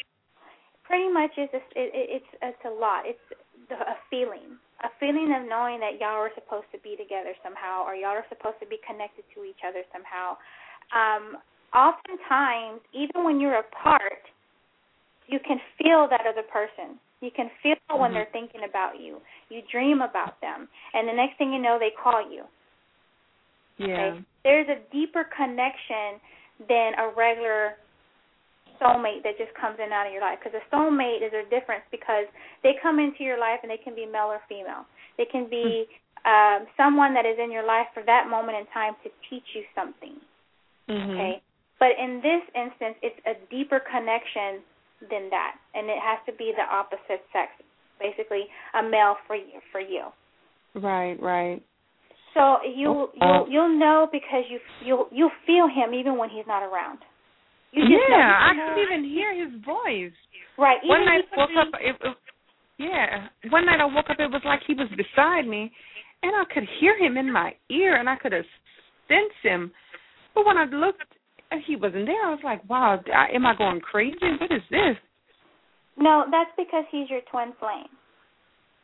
pretty 0.90 1.06
much 1.06 1.30
is 1.38 1.46
a, 1.54 1.62
it, 1.78 1.88
it, 1.94 2.06
it's 2.18 2.32
it's 2.42 2.64
a 2.66 2.74
lot. 2.74 3.06
It's 3.06 3.22
a 3.70 3.94
feeling, 4.10 4.58
a 4.82 4.90
feeling 4.98 5.30
of 5.30 5.46
knowing 5.46 5.78
that 5.78 6.02
y'all 6.02 6.18
are 6.18 6.34
supposed 6.34 6.66
to 6.74 6.82
be 6.82 6.98
together 6.98 7.30
somehow, 7.46 7.86
or 7.86 7.94
y'all 7.94 8.18
are 8.18 8.26
supposed 8.26 8.58
to 8.58 8.66
be 8.66 8.82
connected 8.82 9.22
to 9.38 9.46
each 9.46 9.62
other 9.62 9.86
somehow. 9.94 10.34
Um, 10.90 11.38
oftentimes, 11.74 12.80
even 12.92 13.24
when 13.24 13.40
you're 13.40 13.58
apart, 13.58 14.22
you 15.26 15.38
can 15.46 15.60
feel 15.78 16.08
that 16.10 16.26
other 16.26 16.42
person. 16.42 16.98
You 17.20 17.30
can 17.30 17.50
feel 17.62 17.76
when 17.94 18.10
Mhm. 18.10 18.14
they're 18.14 18.32
thinking 18.32 18.64
about 18.64 18.98
you. 18.98 19.20
You 19.48 19.62
dream 19.62 20.00
about 20.02 20.40
them, 20.40 20.68
and 20.94 21.06
the 21.06 21.12
next 21.12 21.36
thing 21.36 21.52
you 21.52 21.58
know, 21.58 21.78
they 21.78 21.90
call 21.90 22.22
you. 22.22 22.46
Yeah. 23.76 24.14
Okay? 24.14 24.24
There's 24.42 24.68
a 24.68 24.76
deeper 24.90 25.24
connection 25.24 26.20
than 26.68 26.94
a 26.98 27.08
regular 27.08 27.76
soulmate 28.80 29.22
that 29.22 29.36
just 29.36 29.52
comes 29.54 29.76
in 29.78 29.84
and 29.84 29.92
out 29.92 30.06
of 30.06 30.12
your 30.12 30.22
life. 30.22 30.38
Because 30.42 30.56
a 30.56 30.64
soulmate 30.74 31.22
is 31.22 31.32
a 31.32 31.44
difference 31.50 31.84
because 31.90 32.26
they 32.62 32.74
come 32.80 32.98
into 32.98 33.22
your 33.22 33.38
life 33.38 33.60
and 33.62 33.70
they 33.70 33.76
can 33.76 33.94
be 33.94 34.06
male 34.06 34.32
or 34.32 34.40
female. 34.48 34.86
They 35.16 35.26
can 35.26 35.48
be 35.48 35.86
um, 36.24 36.66
someone 36.76 37.14
that 37.14 37.26
is 37.26 37.38
in 37.38 37.52
your 37.52 37.64
life 37.64 37.86
for 37.92 38.02
that 38.04 38.28
moment 38.28 38.56
in 38.58 38.66
time 38.72 38.96
to 39.04 39.10
teach 39.28 39.44
you 39.54 39.64
something. 39.74 40.16
Mhm. 40.88 41.14
Okay, 41.14 41.42
but 41.80 41.96
in 41.98 42.20
this 42.22 42.44
instance, 42.54 42.96
it's 43.02 43.18
a 43.26 43.34
deeper 43.50 43.80
connection 43.80 44.62
than 45.08 45.30
that, 45.30 45.56
and 45.74 45.88
it 45.88 45.96
has 45.98 46.20
to 46.26 46.32
be 46.36 46.52
the 46.54 46.62
opposite 46.62 47.24
sex, 47.32 47.50
basically 47.98 48.44
a 48.78 48.82
male 48.84 49.16
for 49.26 49.34
you. 49.34 49.58
For 49.72 49.80
you. 49.80 50.12
Right, 50.74 51.16
right. 51.20 51.62
So 52.34 52.58
you 52.62 53.08
Uh, 53.20 53.26
you'll 53.26 53.46
you'll 53.50 53.78
know 53.78 54.06
because 54.12 54.44
you 54.48 54.60
you'll 54.84 55.08
you'll 55.10 55.34
feel 55.46 55.66
him 55.66 55.94
even 55.94 56.16
when 56.16 56.30
he's 56.30 56.46
not 56.46 56.62
around. 56.62 57.00
You 57.72 57.84
yeah, 57.88 58.50
I 58.50 58.52
can 58.54 58.78
even 58.78 59.04
hear 59.04 59.34
his 59.34 59.52
voice. 59.64 60.12
right. 60.58 60.78
One 60.84 61.02
even 61.02 61.06
night 61.06 61.24
I 61.32 61.36
woke 61.36 61.50
up, 61.58 61.80
it, 61.80 61.96
it, 62.02 62.16
yeah. 62.78 63.28
One 63.50 63.64
night 63.64 63.80
I 63.80 63.84
woke 63.86 64.10
up, 64.10 64.18
it 64.18 64.30
was 64.30 64.42
like 64.44 64.60
he 64.66 64.74
was 64.74 64.88
beside 64.90 65.46
me, 65.46 65.70
and 66.22 66.32
I 66.34 66.44
could 66.52 66.66
hear 66.80 66.98
him 66.98 67.16
in 67.16 67.32
my 67.32 67.54
ear, 67.70 67.96
and 67.96 68.08
I 68.08 68.16
could 68.16 68.32
have 68.32 68.44
sensed 69.06 69.38
him. 69.42 69.70
But 70.34 70.46
when 70.46 70.58
I 70.58 70.64
looked, 70.64 71.02
he 71.66 71.76
wasn't 71.76 72.06
there. 72.06 72.26
I 72.26 72.30
was 72.30 72.40
like, 72.44 72.68
wow, 72.68 73.00
I- 73.14 73.34
am 73.34 73.46
I 73.46 73.54
going 73.56 73.80
crazy? 73.80 74.16
What 74.40 74.50
is 74.52 74.62
this? 74.70 74.96
No, 75.96 76.24
that's 76.30 76.50
because 76.56 76.84
he's 76.90 77.10
your 77.10 77.20
twin 77.30 77.52
flame. 77.58 77.88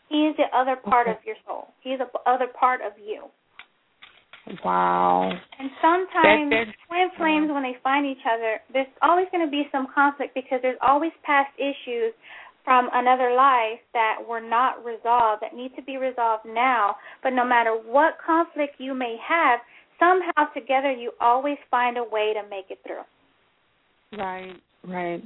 He 0.09 0.27
is 0.27 0.37
the 0.37 0.47
other 0.57 0.77
part 0.77 1.09
Okay. 1.09 1.17
of 1.19 1.25
your 1.25 1.37
soul. 1.47 1.69
He's 1.81 1.99
the 1.99 2.09
other 2.27 2.47
part 2.49 2.81
of 2.83 2.93
you. 2.99 3.25
Wow. 4.65 5.33
And 5.59 5.71
sometimes 5.83 6.51
that- 6.51 6.75
twin 6.87 7.11
flames, 7.17 7.51
when 7.51 7.63
they 7.63 7.75
find 7.83 8.07
each 8.07 8.25
other, 8.25 8.61
there's 8.71 8.87
always 9.03 9.29
going 9.31 9.45
to 9.45 9.51
be 9.51 9.69
some 9.73 9.89
conflict 9.89 10.35
because 10.35 10.63
there's 10.63 10.79
always 10.81 11.13
past 11.25 11.51
issues 11.59 12.15
from 12.65 12.91
another 12.93 13.33
life 13.33 13.81
that 13.93 14.19
were 14.27 14.41
not 14.41 14.85
resolved 14.85 15.43
that 15.43 15.55
need 15.55 15.75
to 15.77 15.83
be 15.83 15.97
resolved 15.97 16.45
now. 16.45 16.97
But 17.23 17.33
no 17.33 17.45
matter 17.45 17.73
what 17.73 18.19
conflict 18.19 18.77
you 18.79 18.95
may 18.95 19.17
have, 19.19 19.61
somehow 19.99 20.53
together 20.55 20.93
you 20.93 21.13
always 21.21 21.57
find 21.71 21.97
a 21.99 22.05
way 22.05 22.33
to 22.35 22.49
make 22.49 22.67
it 22.71 22.79
through. 22.87 23.03
Right, 24.19 24.55
right. 24.87 25.23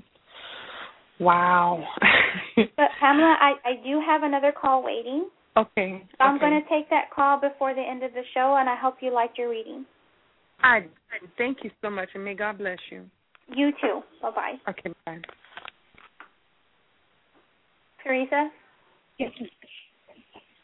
Wow. 1.18 1.84
But 2.76 2.88
Pamela, 3.00 3.36
I, 3.40 3.52
I 3.64 3.72
do 3.84 4.00
have 4.06 4.22
another 4.22 4.52
call 4.52 4.82
waiting. 4.82 5.28
okay. 5.56 6.02
So 6.10 6.24
I'm 6.24 6.36
okay. 6.36 6.48
going 6.50 6.62
to 6.62 6.68
take 6.68 6.90
that 6.90 7.10
call 7.14 7.40
before 7.40 7.74
the 7.74 7.80
end 7.80 8.02
of 8.02 8.12
the 8.12 8.22
show, 8.34 8.56
and 8.58 8.68
I 8.68 8.76
hope 8.76 8.96
you 9.00 9.12
liked 9.12 9.38
your 9.38 9.50
reading. 9.50 9.84
I 10.62 10.80
thank 11.38 11.58
you 11.62 11.70
so 11.82 11.88
much, 11.90 12.08
and 12.14 12.24
may 12.24 12.34
God 12.34 12.58
bless 12.58 12.78
you. 12.90 13.04
You 13.54 13.70
too. 13.80 14.00
Bye 14.22 14.30
bye. 14.30 14.54
Okay, 14.68 14.92
bye. 15.06 15.18
Teresa? 18.02 18.50
Yes. 19.18 19.30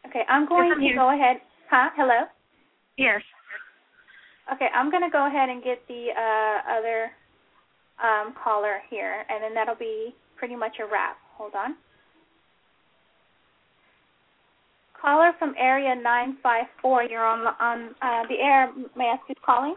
Okay, 0.08 0.22
I'm 0.28 0.48
going 0.48 0.68
Yes, 0.68 0.74
I'm 0.76 0.80
to 0.80 0.86
here. 0.86 0.96
go 0.96 1.14
ahead. 1.14 1.36
Huh? 1.70 1.90
Hello? 1.96 2.24
Yes. 2.96 3.20
Okay, 4.52 4.68
I'm 4.74 4.90
going 4.90 5.02
to 5.02 5.10
go 5.10 5.26
ahead 5.26 5.48
and 5.48 5.62
get 5.62 5.82
the 5.88 6.08
uh, 6.16 6.78
other 6.78 7.10
um, 8.02 8.34
caller 8.42 8.78
here, 8.88 9.24
and 9.28 9.42
then 9.42 9.54
that'll 9.54 9.74
be 9.74 10.14
pretty 10.36 10.54
much 10.54 10.76
a 10.80 10.84
wrap. 10.84 11.16
Hold 11.36 11.54
on. 11.54 11.76
Caller 15.00 15.32
from 15.38 15.54
area 15.58 15.94
954, 15.94 17.02
you're 17.04 17.24
on 17.24 17.46
on 17.60 17.94
uh, 18.00 18.22
the 18.28 18.36
air. 18.40 18.72
May 18.96 19.04
I 19.04 19.14
ask 19.14 19.22
who's 19.28 19.36
calling? 19.44 19.74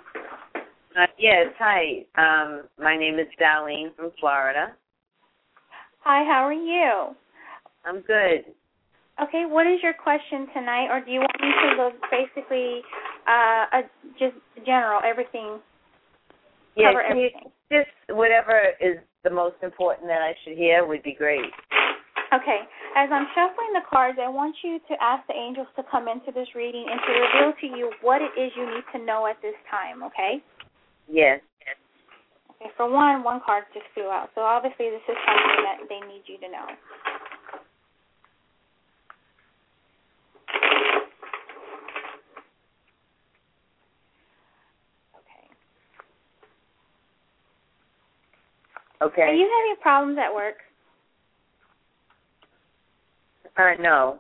Uh, 0.55 1.05
yes, 1.17 1.47
hi. 1.59 2.05
Um, 2.15 2.63
my 2.79 2.97
name 2.97 3.19
is 3.19 3.27
Darlene 3.39 3.95
from 3.95 4.11
Florida. 4.19 4.73
Hi, 6.01 6.23
how 6.23 6.45
are 6.45 6.53
you? 6.53 7.15
I'm 7.85 8.01
good. 8.01 8.45
Okay, 9.21 9.43
what 9.45 9.67
is 9.67 9.79
your 9.83 9.93
question 9.93 10.47
tonight, 10.53 10.87
or 10.89 11.03
do 11.03 11.11
you 11.11 11.19
want 11.19 11.41
me 11.41 11.51
to 11.51 11.83
look 11.83 11.93
basically 12.09 12.81
uh, 13.29 13.77
a, 13.77 13.79
just 14.17 14.35
general 14.65 14.99
everything? 15.05 15.61
Yeah, 16.75 16.91
cover 16.91 17.03
can 17.07 17.17
you 17.17 17.29
everything. 17.29 17.51
just 17.69 18.17
whatever 18.17 18.73
is 18.81 18.97
the 19.23 19.29
most 19.29 19.61
important 19.61 20.07
that 20.07 20.21
I 20.21 20.33
should 20.43 20.57
hear 20.57 20.85
would 20.85 21.03
be 21.03 21.13
great. 21.13 21.53
Okay. 22.33 22.61
As 22.95 23.09
I'm 23.11 23.25
shuffling 23.33 23.73
the 23.73 23.85
cards, 23.89 24.17
I 24.21 24.29
want 24.29 24.55
you 24.63 24.79
to 24.87 24.93
ask 25.01 25.25
the 25.27 25.33
angels 25.33 25.67
to 25.75 25.83
come 25.89 26.07
into 26.07 26.31
this 26.31 26.47
reading 26.55 26.85
and 26.89 26.99
to 27.01 27.11
reveal 27.13 27.53
to 27.61 27.67
you 27.77 27.91
what 28.01 28.21
it 28.21 28.33
is 28.39 28.51
you 28.55 28.65
need 28.65 28.85
to 28.93 29.03
know 29.03 29.25
at 29.25 29.41
this 29.41 29.57
time, 29.69 30.03
okay? 30.03 30.41
Yes. 31.07 31.41
Okay, 32.61 32.69
for 32.77 32.89
one, 32.91 33.23
one 33.23 33.41
card 33.45 33.63
just 33.73 33.85
flew 33.93 34.09
out. 34.09 34.29
So 34.35 34.41
obviously 34.41 34.89
this 34.89 35.01
is 35.09 35.17
something 35.25 35.63
that 35.65 35.77
they 35.89 36.01
need 36.05 36.23
you 36.25 36.37
to 36.37 36.49
know. 36.49 36.67
Okay. 45.17 45.45
Okay. 49.01 49.21
Are 49.21 49.33
you 49.33 49.47
having 49.47 49.81
problems 49.81 50.17
at 50.21 50.33
work? 50.33 50.55
Uh, 53.57 53.81
no. 53.81 54.19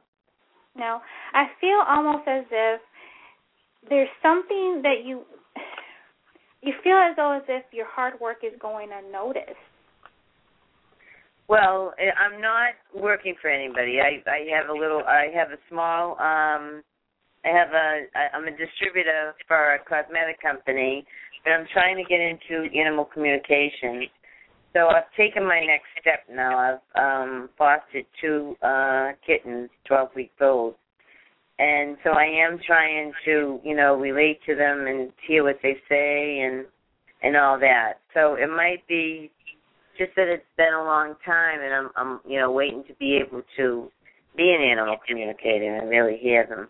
No. 0.75 0.99
I 1.33 1.45
feel 1.59 1.81
almost 1.87 2.27
as 2.27 2.45
if 2.49 2.81
there's 3.89 4.09
something 4.21 4.81
that 4.83 5.03
you 5.05 5.23
you 6.61 6.73
feel 6.83 6.97
as 6.97 7.15
though 7.15 7.33
as 7.33 7.43
if 7.47 7.63
your 7.71 7.87
hard 7.87 8.19
work 8.19 8.37
is 8.43 8.53
going 8.59 8.89
unnoticed. 8.93 9.55
Well, 11.47 11.93
I- 11.97 12.13
I'm 12.23 12.41
not 12.41 12.73
working 12.93 13.35
for 13.41 13.49
anybody. 13.49 13.99
I 13.99 14.21
I 14.29 14.47
have 14.55 14.69
a 14.69 14.73
little. 14.73 15.03
I 15.05 15.27
have 15.33 15.51
a 15.51 15.57
small. 15.69 16.11
um 16.13 16.83
I 17.45 17.49
have 17.49 17.69
a 17.73 18.05
I'm 18.35 18.47
a 18.47 18.51
distributor 18.51 19.33
for 19.47 19.75
a 19.75 19.79
cosmetic 19.79 20.41
company, 20.41 21.05
but 21.43 21.51
I'm 21.51 21.67
trying 21.73 21.95
to 21.95 22.03
get 22.03 22.19
into 22.19 22.69
animal 22.77 23.05
communication. 23.05 24.07
So 24.73 24.87
I've 24.87 25.11
taken 25.17 25.43
my 25.43 25.61
next 25.61 25.87
step 25.99 26.23
now. 26.31 26.57
I've 26.57 27.01
um 27.01 27.49
fostered 27.57 28.05
two 28.21 28.55
uh 28.61 29.11
kittens, 29.25 29.69
12 29.85 30.09
weeks 30.15 30.35
old. 30.41 30.75
And 31.57 31.97
so 32.03 32.11
I 32.11 32.23
am 32.23 32.57
trying 32.65 33.11
to, 33.25 33.59
you 33.65 33.75
know, 33.75 33.95
relate 33.95 34.39
to 34.45 34.55
them 34.55 34.87
and 34.87 35.11
hear 35.27 35.43
what 35.43 35.59
they 35.61 35.75
say 35.89 36.39
and 36.41 36.65
and 37.21 37.35
all 37.35 37.59
that. 37.59 37.95
So 38.13 38.35
it 38.35 38.47
might 38.47 38.87
be 38.87 39.31
just 39.97 40.11
that 40.15 40.27
it's 40.27 40.43
been 40.55 40.73
a 40.73 40.83
long 40.83 41.15
time 41.25 41.59
and 41.61 41.73
I'm 41.73 41.89
I'm 41.95 42.19
you 42.27 42.39
know 42.39 42.51
waiting 42.51 42.83
to 42.87 42.93
be 42.95 43.17
able 43.17 43.41
to 43.57 43.91
be 44.37 44.55
an 44.57 44.61
animal 44.61 44.97
communicator 45.07 45.75
and 45.75 45.89
really 45.89 46.17
hear 46.17 46.45
them. 46.47 46.67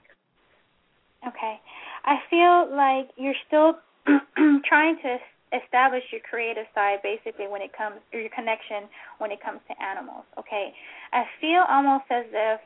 Okay. 1.27 1.59
I 2.05 2.15
feel 2.29 2.75
like 2.75 3.09
you're 3.17 3.35
still 3.47 3.73
trying 4.65 4.97
to 5.03 5.17
establish 5.53 6.03
your 6.11 6.21
creative 6.29 6.65
side 6.75 6.99
basically 7.01 7.47
when 7.47 7.61
it 7.61 7.71
comes 7.75 7.97
or 8.13 8.19
your 8.19 8.29
connection 8.29 8.85
when 9.17 9.31
it 9.31 9.41
comes 9.43 9.59
to 9.67 9.73
animals, 9.81 10.25
okay? 10.37 10.73
I 11.13 11.23
feel 11.41 11.65
almost 11.67 12.05
as 12.09 12.25
if 12.31 12.59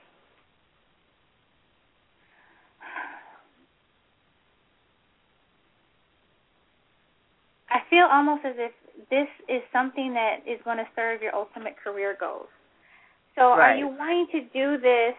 I 7.69 7.79
feel 7.89 8.05
almost 8.11 8.45
as 8.45 8.53
if 8.57 8.71
this 9.09 9.27
is 9.49 9.61
something 9.73 10.13
that 10.13 10.45
is 10.45 10.59
going 10.63 10.77
to 10.77 10.87
serve 10.95 11.21
your 11.21 11.33
ultimate 11.33 11.73
career 11.83 12.15
goals. 12.19 12.47
So 13.35 13.41
are 13.41 13.75
you 13.75 13.87
wanting 13.87 14.27
to 14.31 14.41
do 14.53 14.77
this 14.79 15.15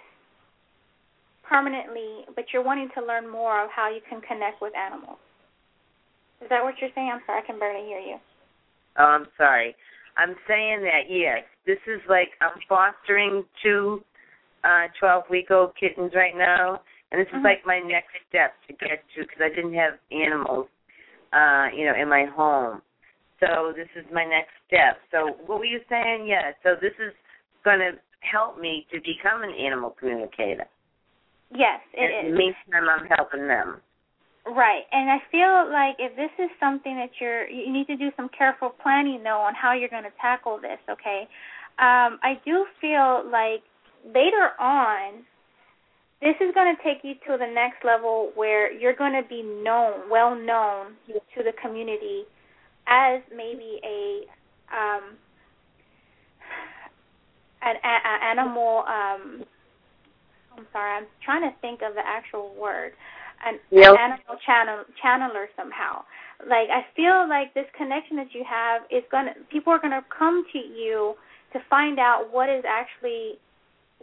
permanently, 1.43 2.25
but 2.37 2.45
you're 2.53 2.63
wanting 2.63 2.91
to 2.95 3.05
learn 3.05 3.29
more 3.29 3.65
of 3.65 3.71
how 3.75 3.91
you 3.91 4.01
can 4.09 4.21
connect 4.21 4.63
with 4.63 4.73
animals? 4.77 5.19
Is 6.45 6.51
that 6.51 6.63
what 6.63 6.75
you're 6.79 6.91
saying? 6.95 7.09
I'm 7.09 7.23
sorry, 7.25 7.41
I 7.43 7.47
can 7.47 7.59
barely 7.59 7.87
hear 7.89 8.01
you. 8.01 8.17
Oh, 8.99 9.05
I'm 9.05 9.27
sorry. 9.39 9.75
I'm 10.19 10.37
saying 10.47 10.83
that 10.83 11.09
yes, 11.09 11.43
this 11.65 11.81
is 11.89 12.01
like 12.07 12.29
I'm 12.45 12.61
fostering 12.69 13.45
two 13.63 14.05
uh 14.63 14.93
12 15.01 15.25
week 15.31 15.51
old 15.51 15.73
kittens 15.81 16.13
right 16.15 16.37
now, 16.37 16.83
and 17.11 17.21
this 17.21 17.29
is 17.33 17.41
Mhm. 17.41 17.45
like 17.45 17.65
my 17.65 17.81
next 17.81 18.13
step 18.29 18.55
to 18.69 18.75
get 18.75 19.09
to 19.15 19.23
because 19.23 19.41
I 19.41 19.49
didn't 19.49 19.73
have 19.75 19.99
animals, 20.13 20.69
uh, 21.33 21.71
you 21.73 21.87
know, 21.87 21.95
in 21.95 22.09
my 22.09 22.27
home. 22.27 22.83
So 23.41 23.73
this 23.73 23.89
is 23.97 24.05
my 24.13 24.25
next 24.25 24.53
step. 24.67 25.01
So 25.11 25.33
what 25.47 25.59
were 25.59 25.65
you 25.65 25.81
saying? 25.89 26.27
Yeah. 26.27 26.53
So 26.63 26.77
this 26.77 26.95
is 26.99 27.15
going 27.65 27.81
to 27.81 27.99
help 28.21 28.59
me 28.59 28.87
to 28.93 29.01
become 29.01 29.43
an 29.43 29.55
animal 29.55 29.91
communicator. 29.91 30.67
Yes, 31.51 31.81
it 31.95 32.25
in 32.25 32.33
the 32.33 32.37
meantime, 32.37 32.89
I'm 32.89 33.07
helping 33.07 33.49
them. 33.49 33.81
Right. 34.47 34.83
And 34.93 35.11
I 35.11 35.19
feel 35.31 35.73
like 35.73 35.97
if 35.99 36.17
this 36.17 36.31
is 36.39 36.51
something 36.61 36.97
that 36.97 37.11
you're 37.21 37.49
you 37.49 37.73
need 37.73 37.87
to 37.87 37.97
do 37.97 38.11
some 38.17 38.29
careful 38.37 38.71
planning 38.83 39.23
though 39.23 39.41
on 39.41 39.55
how 39.55 39.73
you're 39.73 39.89
going 39.89 40.05
to 40.05 40.13
tackle 40.21 40.59
this, 40.61 40.79
okay? 40.91 41.23
Um 41.79 42.21
I 42.23 42.39
do 42.45 42.67
feel 42.81 43.25
like 43.31 43.63
later 44.05 44.51
on 44.61 45.25
this 46.21 46.37
is 46.41 46.55
going 46.55 46.75
to 46.77 46.83
take 46.83 47.05
you 47.05 47.15
to 47.27 47.39
the 47.39 47.51
next 47.53 47.85
level 47.85 48.33
where 48.35 48.71
you're 48.73 48.95
going 48.97 49.13
to 49.13 49.27
be 49.29 49.43
known, 49.43 50.09
well 50.11 50.35
known 50.35 50.93
to 51.09 51.43
the 51.43 51.53
community 51.63 52.25
as 52.87 53.23
maybe 53.35 53.81
a 53.83 54.25
um 54.71 55.17
an 57.63 57.77
a, 57.83 58.25
animal 58.25 58.85
um 58.87 59.45
I'm 60.57 60.67
sorry, 60.73 60.99
I'm 60.99 61.07
trying 61.25 61.43
to 61.43 61.57
think 61.61 61.81
of 61.83 61.95
the 61.95 62.03
actual 62.07 62.55
word. 62.55 62.93
An, 63.45 63.61
Yep. 63.71 63.95
an 63.95 63.97
animal 63.99 64.37
channel 64.45 64.85
channeler 65.03 65.47
somehow. 65.57 66.05
Like 66.49 66.69
I 66.71 66.87
feel 66.97 67.29
like 67.29 67.55
this 67.55 67.67
connection 67.77 68.17
that 68.17 68.35
you 68.35 68.45
have 68.45 68.83
is 68.91 69.05
gonna 69.11 69.35
people 69.51 69.73
are 69.73 69.79
gonna 69.79 70.05
come 70.11 70.45
to 70.53 70.59
you 70.59 71.15
to 71.53 71.61
find 71.71 71.99
out 71.99 72.33
what 72.33 72.49
is 72.49 72.65
actually 72.67 73.39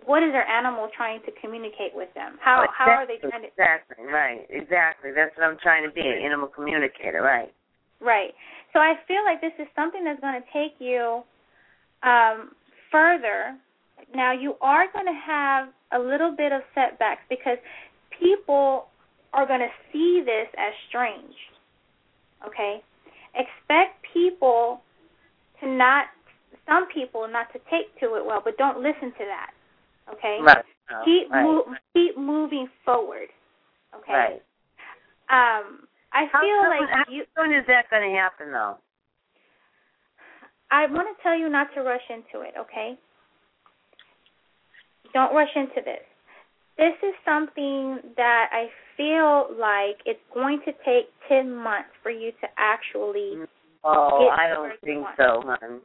what 0.06 0.24
is 0.24 0.32
their 0.32 0.48
animal 0.48 0.90
trying 0.96 1.22
to 1.26 1.32
communicate 1.42 1.94
with 1.94 2.10
them? 2.14 2.38
How 2.40 2.66
how 2.76 2.90
are 2.90 3.08
they 3.08 3.18
trying 3.18 3.44
to 3.44 3.48
Exactly, 3.50 4.06
right. 4.06 4.46
Exactly. 4.50 5.12
That's 5.12 5.36
what 5.38 5.46
I'm 5.46 5.58
trying 5.62 5.84
to 5.84 5.92
be, 5.92 6.02
an 6.02 6.24
animal 6.24 6.48
communicator, 6.48 7.22
right. 7.22 7.54
Right. 8.00 8.34
So 8.74 8.80
I 8.80 8.96
feel 9.08 9.24
like 9.24 9.42
this 9.42 9.54
is 9.60 9.68
something 9.76 10.04
that's 10.04 10.20
going 10.22 10.42
to 10.42 10.48
take 10.52 10.74
you 10.80 11.22
um, 12.02 12.52
further. 12.92 13.56
Now 14.16 14.32
you 14.32 14.56
are 14.62 14.86
going 14.92 15.06
to 15.06 15.20
have 15.26 15.70
a 15.92 16.00
little 16.00 16.36
bit 16.36 16.52
of 16.52 16.62
setbacks 16.74 17.22
because 17.30 17.58
people 18.18 18.88
are 19.34 19.46
going 19.48 19.60
to 19.60 19.72
see 19.92 20.22
this 20.26 20.48
as 20.58 20.74
strange. 20.90 21.36
Okay? 22.48 22.82
Expect 23.36 24.04
people 24.14 24.82
to 25.62 25.68
not 25.68 26.06
some 26.68 26.88
people 26.94 27.28
not 27.32 27.52
to 27.54 27.60
take 27.70 27.98
to 28.00 28.16
it 28.16 28.26
well, 28.26 28.42
but 28.44 28.58
don't 28.58 28.78
listen 28.78 29.12
to 29.18 29.26
that. 29.26 29.52
Okay? 30.14 30.40
Right. 30.42 30.64
Oh, 30.92 31.02
Keep 31.06 31.32
right. 31.32 31.44
mo- 31.44 31.66
keep 31.94 32.18
moving 32.18 32.68
forward. 32.84 33.28
Okay? 33.96 34.14
Right. 34.14 34.42
Um 35.30 35.88
I 36.14 36.26
How 36.32 36.42
feel 36.42 36.62
soon, 36.62 36.70
like 36.70 36.90
how 36.90 37.04
you 37.12 37.24
soon 37.38 37.54
is 37.54 37.66
that 37.68 37.90
going 37.90 38.04
to 38.10 38.18
happen, 38.18 38.52
though? 38.52 38.78
I 40.72 40.88
want 40.88 41.08
to 41.08 41.24
tell 41.24 41.38
you 41.38 41.50
not 41.50 41.68
to 41.76 41.82
rush 41.84 42.04
into 42.10 42.46
it, 42.46 42.54
okay? 42.60 42.98
Don't 45.14 45.34
rush 45.34 45.52
into 45.56 45.82
this. 45.84 46.04
This 46.78 46.96
is 47.04 47.14
something 47.24 48.00
that 48.16 48.50
I 48.52 48.68
feel 48.98 49.48
like 49.60 49.98
it's 50.06 50.20
going 50.34 50.60
to 50.66 50.72
take 50.86 51.10
10 51.30 51.54
months 51.54 51.90
for 52.04 52.12
you 52.12 52.32
to 52.42 52.48
actually. 52.58 53.34
Oh, 53.84 54.30
I 54.32 54.48
don't 54.50 54.80
think 54.84 55.02
want. 55.02 55.16
so, 55.18 55.42
hon. 55.46 55.82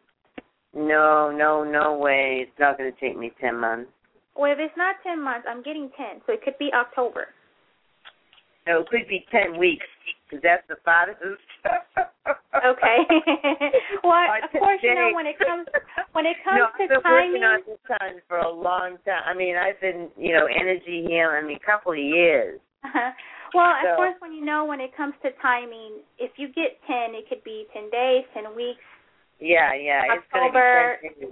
No, 0.74 1.32
no, 1.34 1.64
no 1.64 1.96
way. 1.98 2.44
It's 2.46 2.58
not 2.60 2.76
going 2.78 2.92
to 2.92 3.00
take 3.00 3.16
me 3.18 3.32
10 3.40 3.58
months. 3.58 3.90
Well, 4.36 4.52
if 4.52 4.58
it's 4.60 4.76
not 4.76 4.96
10 5.02 5.22
months, 5.22 5.46
I'm 5.48 5.62
getting 5.62 5.88
10, 5.96 6.20
so 6.26 6.32
it 6.34 6.42
could 6.42 6.58
be 6.58 6.70
October. 6.74 7.28
No, 8.66 8.80
it 8.80 8.88
could 8.88 9.08
be 9.08 9.24
10 9.30 9.58
weeks, 9.58 9.86
because 10.28 10.42
that's 10.42 10.66
the 10.68 10.76
farthest. 10.84 11.40
Okay. 12.56 12.98
well, 14.02 14.26
Or 14.26 14.42
of 14.42 14.50
course, 14.50 14.80
you 14.82 14.94
know 14.94 15.10
when 15.14 15.26
it 15.26 15.38
comes 15.38 15.66
when 16.12 16.26
it 16.26 16.36
comes 16.44 16.58
no, 16.58 16.66
to 16.66 16.82
I've 16.82 16.88
been 16.88 17.02
timing. 17.02 17.32
working 17.32 17.44
on 17.44 17.60
this 17.68 17.78
time 17.86 18.16
for 18.26 18.38
a 18.38 18.50
long 18.50 18.96
time. 19.04 19.22
I 19.24 19.34
mean, 19.34 19.54
I've 19.56 19.80
been, 19.80 20.08
you 20.18 20.32
know, 20.32 20.46
energy 20.50 21.04
healing. 21.06 21.36
I 21.38 21.42
mean, 21.46 21.58
a 21.62 21.66
couple 21.66 21.92
of 21.92 21.98
years. 21.98 22.58
Well, 23.54 23.72
of 23.78 23.96
course, 23.96 24.14
when 24.18 24.32
you 24.32 24.44
know 24.44 24.66
when 24.66 24.80
it 24.80 24.94
comes 24.96 25.14
to 25.22 25.30
timing, 25.40 26.02
if 26.18 26.32
you 26.36 26.48
get 26.48 26.76
10, 26.86 27.14
it 27.14 27.28
could 27.28 27.42
be 27.44 27.64
10 27.72 27.88
days, 27.90 28.24
10 28.34 28.54
weeks, 28.56 28.82
Yeah, 29.38 29.72
yeah. 29.72 30.02
It's 30.12 30.26
going 30.34 30.52
to 30.52 30.58
October, 30.58 30.98
be 31.00 31.26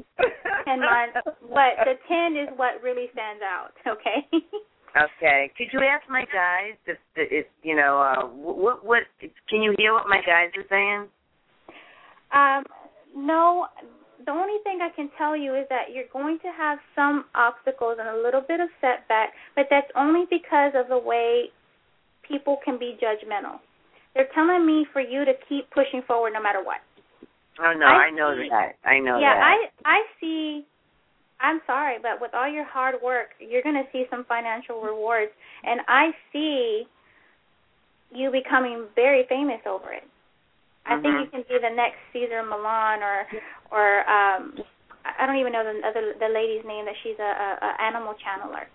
10 0.65 0.79
10 0.79 0.81
months. 0.81 1.19
But 1.43 1.85
the 1.85 1.99
10 2.09 2.37
is 2.39 2.49
what 2.57 2.81
really 2.83 3.11
stands 3.13 3.43
out, 3.43 3.75
okay? 3.87 4.25
Okay. 4.95 5.51
Could 5.59 5.67
you 5.73 5.81
ask 5.81 6.09
my 6.09 6.25
guys 6.33 6.79
if, 6.87 6.99
if 7.17 7.47
you 7.65 7.75
know, 7.75 8.01
uh, 8.01 8.27
what, 8.27 8.85
what, 8.85 9.03
can 9.51 9.61
you 9.61 9.75
hear 9.77 9.93
what 9.93 10.07
my 10.09 10.21
guys 10.25 10.51
are 10.57 10.65
saying? 10.71 11.09
um, 12.33 12.63
no, 13.17 13.67
the 14.25 14.33
only 14.33 14.59
thing 14.65 14.81
I 14.83 14.91
can 14.95 15.11
tell 15.19 15.37
you 15.37 15.55
is 15.55 15.67
that 15.71 15.93
you're 15.93 16.11
going 16.13 16.39
to 16.41 16.51
have 16.57 16.79
some 16.95 17.25
obstacles 17.35 17.99
and 18.01 18.09
a 18.09 18.23
little 18.23 18.41
bit 18.41 18.61
of 18.61 18.69
setback, 18.81 19.31
but 19.57 19.67
that's 19.71 19.91
only 19.97 20.25
because 20.31 20.73
of 20.75 20.89
the 20.89 20.99
way 20.99 21.51
people 22.27 22.59
can 22.65 22.79
be 22.79 22.97
judgmental. 23.03 23.61
They're 24.15 24.29
telling 24.35 24.67
me 24.67 24.87
for 24.93 25.01
you 25.01 25.25
to 25.25 25.33
keep 25.49 25.71
pushing 25.71 26.03
forward 26.07 26.33
no 26.35 26.43
matter 26.43 26.63
what. 26.63 26.79
Oh, 27.59 27.73
no, 27.77 27.87
I 27.87 28.07
I, 28.07 28.11
know 28.11 28.35
see- 28.37 28.49
that. 28.51 28.77
I 28.85 28.99
know 28.99 29.19
yeah, 29.19 29.35
that. 29.35 29.57
Yeah, 29.85 29.89
I 29.89 29.99
I 29.99 30.03
see 30.21 30.67
I'm 31.41 31.61
sorry, 31.67 31.99
but 32.01 32.21
with 32.21 32.33
all 32.33 32.49
your 32.49 32.65
hard 32.65 32.95
work, 33.03 33.31
you're 33.39 33.63
going 33.63 33.75
to 33.75 33.85
see 33.93 34.05
some 34.11 34.25
financial 34.25 34.81
rewards, 34.81 35.33
and 35.63 35.81
I 35.89 36.11
see 36.33 36.85
you 38.13 38.31
becoming 38.31 38.87
very 38.95 39.27
famous 39.29 39.61
over 39.67 39.93
it. 39.93 40.05
I 40.87 41.01
think 41.01 41.15
mm-hmm. 41.15 41.25
you 41.25 41.31
can 41.31 41.45
be 41.49 41.59
the 41.61 41.75
next 41.75 41.97
Cesar 42.13 42.43
Millan 42.43 43.03
or 43.03 43.27
or 43.75 44.07
um 44.07 44.63
I 45.05 45.27
don't 45.27 45.37
even 45.43 45.53
know 45.53 45.65
the 45.67 45.83
other 45.87 46.15
the 46.19 46.31
lady's 46.33 46.65
name 46.65 46.87
that 46.87 46.95
she's 47.03 47.19
a, 47.19 47.23
a, 47.23 47.51
a 47.67 47.71
animal 47.83 48.15
channeler. 48.23 48.71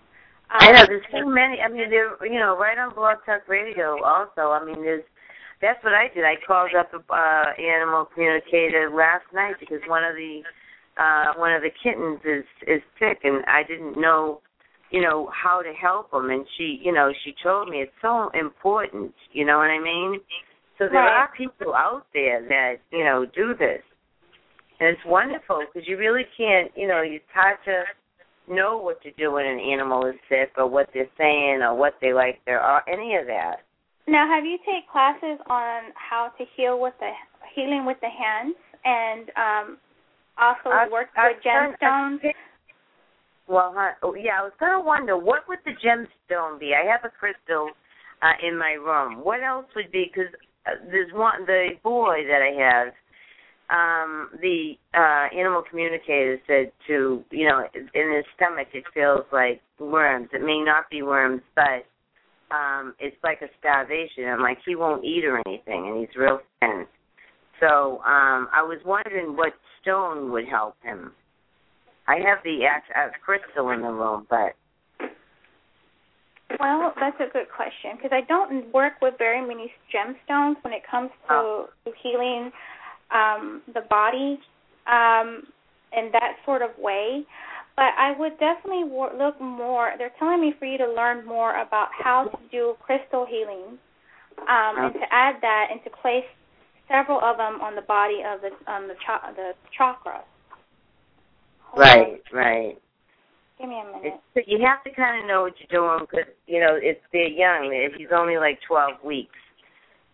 Um, 0.50 0.58
I 0.60 0.72
know 0.72 0.84
there's 0.86 1.06
so 1.12 1.26
many. 1.26 1.60
I 1.60 1.68
mean, 1.68 1.90
they're 1.90 2.14
you 2.26 2.38
know 2.38 2.56
right 2.56 2.78
on 2.78 2.94
Blog 2.94 3.18
Talk 3.26 3.48
Radio. 3.48 4.02
Also, 4.04 4.52
I 4.52 4.64
mean, 4.64 4.82
there's 4.82 5.04
that's 5.60 5.82
what 5.84 5.94
I 5.94 6.08
did. 6.14 6.24
I 6.24 6.36
called 6.46 6.74
up 6.78 6.92
a 6.94 7.14
uh, 7.14 7.44
animal 7.60 8.06
communicator 8.14 8.90
last 8.90 9.24
night 9.34 9.56
because 9.60 9.80
one 9.88 10.04
of 10.04 10.14
the 10.16 10.42
uh 10.98 11.34
one 11.38 11.52
of 11.52 11.62
the 11.62 11.70
kittens 11.82 12.20
is 12.24 12.44
is 12.66 12.82
sick, 12.98 13.20
and 13.24 13.44
I 13.46 13.62
didn't 13.62 14.00
know 14.00 14.40
you 14.90 15.00
know 15.02 15.30
how 15.34 15.62
to 15.62 15.72
help 15.72 16.12
him. 16.12 16.30
And 16.30 16.46
she 16.56 16.80
you 16.82 16.92
know 16.92 17.12
she 17.24 17.34
told 17.42 17.68
me 17.68 17.78
it's 17.78 17.92
so 18.02 18.30
important. 18.34 19.14
You 19.32 19.44
know 19.46 19.58
what 19.58 19.70
I 19.70 19.80
mean? 19.80 20.20
So 20.78 20.88
there 20.90 21.04
Right. 21.04 21.10
are 21.10 21.30
people 21.36 21.74
out 21.74 22.06
there 22.14 22.42
that 22.48 22.76
you 22.90 23.04
know 23.04 23.26
do 23.26 23.54
this, 23.58 23.82
and 24.80 24.88
it's 24.88 25.04
wonderful 25.06 25.60
because 25.60 25.86
you 25.86 25.96
really 25.98 26.24
can't. 26.36 26.70
You 26.74 26.88
know, 26.88 27.02
it's 27.04 27.24
hard 27.32 27.58
to 27.66 27.84
know 28.52 28.78
what 28.78 29.00
to 29.02 29.12
do 29.12 29.32
when 29.32 29.46
an 29.46 29.60
animal 29.60 30.06
is 30.06 30.14
sick 30.28 30.52
or 30.56 30.68
what 30.68 30.88
they're 30.92 31.10
saying 31.16 31.60
or 31.62 31.74
what 31.76 31.94
they 32.00 32.12
like 32.12 32.40
there 32.46 32.64
or 32.64 32.88
any 32.88 33.14
of 33.16 33.26
that. 33.26 33.62
Now, 34.08 34.26
have 34.26 34.44
you 34.44 34.58
take 34.66 34.90
classes 34.90 35.38
on 35.48 35.92
how 35.94 36.32
to 36.38 36.44
heal 36.56 36.80
with 36.80 36.94
the 36.98 37.12
healing 37.54 37.84
with 37.86 37.98
the 38.00 38.08
hands 38.08 38.56
and 38.84 39.30
um 39.36 39.78
also 40.38 40.70
I've- 40.70 40.90
work 40.90 41.08
with 41.16 41.36
I've 41.36 41.42
gemstones? 41.42 42.18
Well, 43.46 43.74
huh, 43.76 43.92
oh, 44.02 44.14
yeah, 44.14 44.40
I 44.40 44.42
was 44.44 44.52
gonna 44.60 44.80
wonder 44.80 45.16
what 45.16 45.48
would 45.48 45.58
the 45.64 45.72
gemstone 45.84 46.58
be. 46.58 46.72
I 46.72 46.86
have 46.90 47.04
a 47.04 47.10
crystal 47.10 47.70
uh, 48.22 48.32
in 48.46 48.56
my 48.56 48.72
room. 48.72 49.24
What 49.24 49.42
else 49.42 49.66
would 49.74 49.90
be? 49.90 50.06
Because 50.06 50.32
uh, 50.66 50.78
there's 50.90 51.12
one 51.12 51.44
the 51.46 51.70
boy 51.82 52.22
that 52.28 52.42
I 52.42 52.54
have. 52.62 52.94
Um, 53.70 54.30
the 54.40 54.72
uh, 54.94 55.28
animal 55.38 55.62
communicator 55.68 56.38
said 56.46 56.72
to 56.88 57.22
you 57.30 57.46
know 57.46 57.62
in 57.74 58.16
his 58.16 58.24
stomach 58.34 58.68
it 58.74 58.84
feels 58.92 59.24
like 59.32 59.60
worms. 59.78 60.28
It 60.32 60.42
may 60.42 60.60
not 60.60 60.90
be 60.90 61.02
worms, 61.02 61.42
but 61.54 61.86
um 62.54 62.94
it's 62.98 63.16
like 63.22 63.42
a 63.42 63.48
starvation. 63.60 64.24
I'm 64.28 64.40
like 64.42 64.58
he 64.66 64.74
won't 64.74 65.04
eat 65.04 65.24
or 65.24 65.40
anything, 65.46 65.86
and 65.86 66.00
he's 66.00 66.16
real 66.16 66.40
thin. 66.58 66.86
So 67.60 67.98
um 68.02 68.48
I 68.52 68.62
was 68.62 68.80
wondering 68.84 69.36
what 69.36 69.52
stone 69.80 70.32
would 70.32 70.48
help 70.48 70.74
him. 70.82 71.12
I 72.08 72.16
have 72.16 72.38
the 72.42 72.64
act- 72.68 72.90
uh, 72.96 73.10
crystal 73.24 73.70
in 73.70 73.82
the 73.82 73.88
room, 73.88 74.26
but 74.28 74.56
Well, 76.58 76.92
that's 76.98 77.20
a 77.20 77.30
good 77.32 77.46
question 77.54 77.94
because 77.96 78.10
I 78.12 78.22
don't 78.26 78.72
work 78.74 78.94
with 79.00 79.14
very 79.18 79.40
many 79.40 79.72
gemstones 79.94 80.56
when 80.64 80.72
it 80.72 80.82
comes 80.90 81.10
to, 81.28 81.34
Oh. 81.34 81.68
to 81.84 81.92
healing 82.02 82.50
um, 83.12 83.62
the 83.74 83.82
body 83.88 84.38
um, 84.86 85.42
in 85.96 86.10
that 86.12 86.36
sort 86.44 86.62
of 86.62 86.70
way. 86.78 87.24
But 87.76 87.94
I 87.96 88.12
would 88.18 88.38
definitely 88.38 88.84
wor- 88.84 89.12
look 89.16 89.40
more. 89.40 89.92
They're 89.96 90.12
telling 90.18 90.40
me 90.40 90.52
for 90.58 90.66
you 90.66 90.78
to 90.78 90.92
learn 90.92 91.24
more 91.24 91.60
about 91.60 91.88
how 91.96 92.24
to 92.24 92.38
do 92.50 92.74
crystal 92.82 93.26
healing 93.28 93.78
um, 94.48 94.76
and 94.76 94.94
to 94.94 95.06
add 95.10 95.36
that 95.40 95.68
and 95.70 95.82
to 95.84 95.90
place 95.90 96.24
several 96.88 97.20
of 97.22 97.36
them 97.36 97.60
on 97.60 97.74
the 97.74 97.82
body 97.82 98.22
of 98.26 98.40
the 98.40 98.50
on 98.70 98.88
the 98.88 98.94
cha- 99.04 99.32
the 99.36 99.52
chakra. 99.76 100.22
Hold 101.62 101.82
on. 101.82 101.98
right, 101.98 102.22
right. 102.32 102.78
Give 103.58 103.68
me 103.68 103.80
a 103.80 103.84
minute. 103.84 104.20
It's, 104.34 104.48
you 104.48 104.58
have 104.64 104.82
to 104.84 104.90
kind 104.90 105.22
of 105.22 105.28
know 105.28 105.42
what 105.42 105.54
you're 105.58 105.80
doing 105.80 106.06
because 106.10 106.26
you 106.46 106.60
know 106.60 106.78
it's 106.80 107.00
they're 107.12 107.28
young. 107.28 107.70
If 107.72 107.94
he's 107.94 108.08
only 108.14 108.36
like 108.36 108.58
12 108.66 109.04
weeks. 109.04 109.36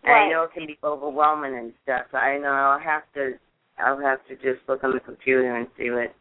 Right. 0.07 0.27
I 0.27 0.29
know 0.29 0.43
it 0.43 0.53
can 0.53 0.65
be 0.65 0.77
overwhelming 0.83 1.57
and 1.57 1.73
stuff. 1.83 2.05
I 2.13 2.37
know 2.37 2.49
I'll 2.49 2.79
have 2.79 3.03
to 3.15 3.33
I'll 3.79 3.99
have 3.99 4.19
to 4.27 4.35
just 4.35 4.67
look 4.67 4.83
on 4.83 4.91
the 4.93 4.99
computer 4.99 5.55
and 5.55 5.67
see 5.77 5.89
what. 5.91 6.13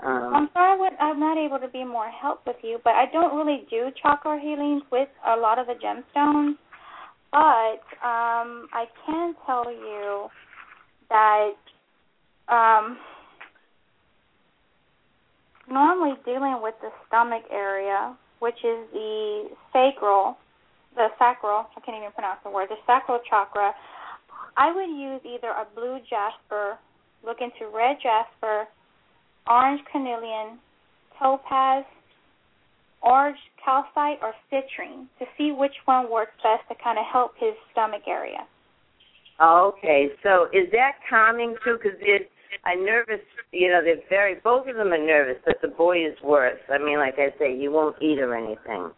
I'm 0.00 0.34
Um, 0.34 0.50
sorry 0.52 0.78
what, 0.80 0.94
I'm 1.00 1.20
not 1.20 1.38
able 1.38 1.60
to 1.60 1.68
be 1.68 1.84
more 1.84 2.08
help 2.08 2.44
with 2.44 2.56
you, 2.62 2.80
but 2.82 2.94
I 2.94 3.06
don't 3.12 3.36
really 3.36 3.66
do 3.70 3.90
chakra 4.02 4.40
healings 4.40 4.82
with 4.90 5.08
a 5.24 5.36
lot 5.36 5.60
of 5.60 5.66
the 5.68 5.74
gemstones. 5.74 6.56
But 7.30 7.84
um, 8.02 8.68
I 8.72 8.86
can 9.06 9.34
tell 9.46 9.70
you 9.70 10.28
that 11.08 11.52
um, 12.48 12.98
normally 15.70 16.14
dealing 16.24 16.60
with 16.60 16.74
the 16.80 16.90
stomach 17.06 17.44
area, 17.52 18.16
which 18.40 18.58
is 18.64 18.78
the 18.92 19.50
sacral, 19.72 20.36
the 20.94 21.08
sacral, 21.18 21.66
I 21.76 21.80
can't 21.84 21.96
even 21.96 22.12
pronounce 22.12 22.40
the 22.44 22.50
word, 22.50 22.68
the 22.68 22.80
sacral 22.86 23.20
chakra, 23.28 23.72
I 24.56 24.72
would 24.74 24.90
use 24.90 25.20
either 25.24 25.48
a 25.48 25.66
blue 25.74 25.98
jasper, 26.08 26.78
look 27.24 27.38
into 27.40 27.70
red 27.72 27.96
jasper, 28.02 28.66
orange 29.48 29.80
carnelian, 29.90 30.58
topaz, 31.18 31.84
orange 33.02 33.38
calcite, 33.64 34.18
or 34.22 34.34
citrine 34.50 35.06
to 35.18 35.24
see 35.38 35.52
which 35.52 35.74
one 35.86 36.10
works 36.10 36.32
best 36.42 36.68
to 36.68 36.82
kind 36.82 36.98
of 36.98 37.04
help 37.10 37.32
his 37.38 37.54
stomach 37.72 38.02
area. 38.06 38.46
okay, 39.40 40.10
so 40.22 40.46
is 40.52 40.70
that 40.72 40.92
calming 41.08 41.56
too? 41.64 41.78
Because 41.82 41.98
they're 42.00 42.26
a 42.64 42.76
nervous. 42.76 43.24
You 43.52 43.68
know, 43.68 43.80
they're 43.82 43.96
very. 44.08 44.36
Both 44.42 44.68
of 44.68 44.76
them 44.76 44.92
are 44.92 44.98
nervous, 44.98 45.40
but 45.44 45.56
the 45.62 45.68
boy 45.68 46.06
is 46.06 46.16
worse. 46.22 46.60
I 46.68 46.78
mean, 46.78 46.98
like 46.98 47.18
I 47.18 47.34
say, 47.38 47.58
he 47.58 47.68
won't 47.68 47.96
eat 48.02 48.18
or 48.18 48.34
anything. 48.34 48.90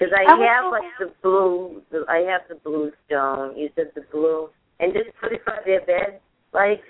Because 0.00 0.16
I 0.16 0.32
I 0.32 0.40
have 0.48 0.72
like 0.72 0.88
the 0.98 1.12
blue. 1.22 1.82
The, 1.92 2.06
I 2.08 2.24
have 2.24 2.48
the 2.48 2.54
blue 2.56 2.90
stone. 3.04 3.54
You 3.56 3.68
said 3.76 3.92
the 3.94 4.00
blue, 4.10 4.48
and 4.80 4.94
just 4.94 5.12
put 5.20 5.32
it 5.32 5.44
by 5.44 5.58
their 5.66 5.84
bed, 5.84 6.20
like. 6.54 6.80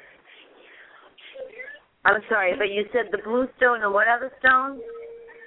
I'm 2.05 2.23
sorry, 2.31 2.55
but 2.57 2.71
you 2.71 2.85
said 2.93 3.11
the 3.11 3.19
blue 3.19 3.47
stone 3.59 3.83
and 3.83 3.93
what 3.93 4.07
other 4.09 4.31
stone? 4.39 4.81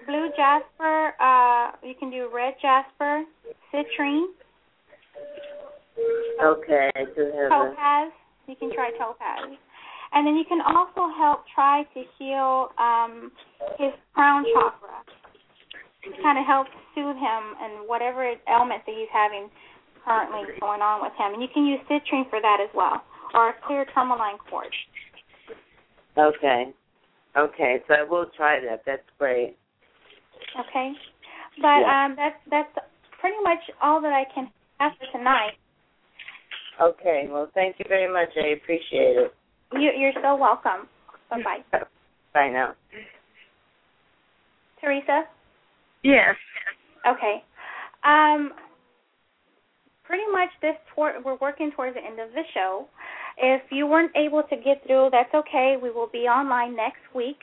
Blue 0.05 0.28
jasper, 0.36 1.14
uh, 1.20 1.72
you 1.82 1.95
can 1.97 2.11
do 2.11 2.30
red 2.32 2.53
jasper, 2.61 3.24
citrine, 3.74 4.28
Okay, 6.43 6.91
I 6.95 7.05
do 7.16 7.32
have 7.32 7.51
a. 7.51 7.70
topaz. 7.70 8.11
You 8.47 8.55
can 8.55 8.74
try 8.74 8.91
topaz. 8.97 9.55
And 10.14 10.28
then 10.28 10.36
you 10.36 10.43
can 10.47 10.61
also 10.61 11.09
help 11.18 11.45
try 11.55 11.84
to 11.93 12.03
heal 12.20 12.70
um, 12.78 13.32
his 13.80 13.93
crown 14.14 14.45
chakra. 14.53 15.23
To 16.04 16.22
kind 16.22 16.38
of 16.38 16.45
help 16.45 16.68
soothe 16.93 17.16
him 17.16 17.43
and 17.62 17.88
whatever 17.88 18.28
ailment 18.49 18.84
that 18.86 18.95
he's 18.95 19.08
having 19.12 19.49
currently 20.04 20.43
going 20.60 20.82
on 20.82 21.01
with 21.01 21.14
him. 21.18 21.34
And 21.34 21.41
you 21.41 21.47
can 21.54 21.66
use 21.66 21.80
citrine 21.89 22.30
for 22.30 22.41
that 22.41 22.60
as 22.60 22.70
well, 22.76 23.01
or 23.34 23.49
a 23.49 23.54
clear 23.66 23.86
tourmaline 23.93 24.38
quartz. 24.49 24.76
Okay. 26.18 26.74
Okay, 27.36 27.82
so 27.88 27.95
I 27.95 28.04
will 28.04 28.28
try 28.38 28.60
that. 28.60 28.84
That's 28.86 29.08
great. 29.18 29.56
Okay, 30.60 30.93
but 31.62 31.82
Yeah. 31.82 32.06
um, 32.06 32.16
that's 32.16 32.38
that's 32.47 32.78
pretty 33.20 33.41
much 33.41 33.60
all 33.82 34.01
that 34.01 34.14
I 34.14 34.26
can 34.26 34.51
have 34.80 34.91
for 34.99 35.18
tonight. 35.18 35.58
Okay, 36.80 37.28
well, 37.30 37.49
thank 37.54 37.80
you 37.80 37.86
very 37.88 38.12
much. 38.12 38.30
I 38.38 38.49
appreciate 38.49 39.18
it. 39.18 39.34
You, 39.72 39.91
you're 39.97 40.14
so 40.22 40.36
welcome. 40.36 40.88
Bye 41.30 41.41
bye, 41.72 41.80
Bye 42.34 42.49
now. 42.49 42.76
Teresa. 44.80 45.24
Yes. 46.04 46.36
Okay. 47.08 47.43
Um, 48.04 48.51
pretty 50.04 50.24
much 50.32 50.49
this 50.62 50.76
we're 50.97 51.38
working 51.41 51.72
towards 51.76 51.95
the 51.95 52.04
end 52.04 52.20
of 52.20 52.30
the 52.34 52.43
show. 52.54 52.88
If 53.38 53.62
you 53.72 53.88
weren't 53.88 54.16
able 54.16 54.43
to 54.43 54.56
get 54.56 54.86
through, 54.86 55.10
that's 55.12 55.34
okay. 55.34 55.76
We 55.82 55.89
will 55.89 56.10
be 56.12 56.30
online 56.30 56.76
next 56.76 57.01
week, 57.16 57.39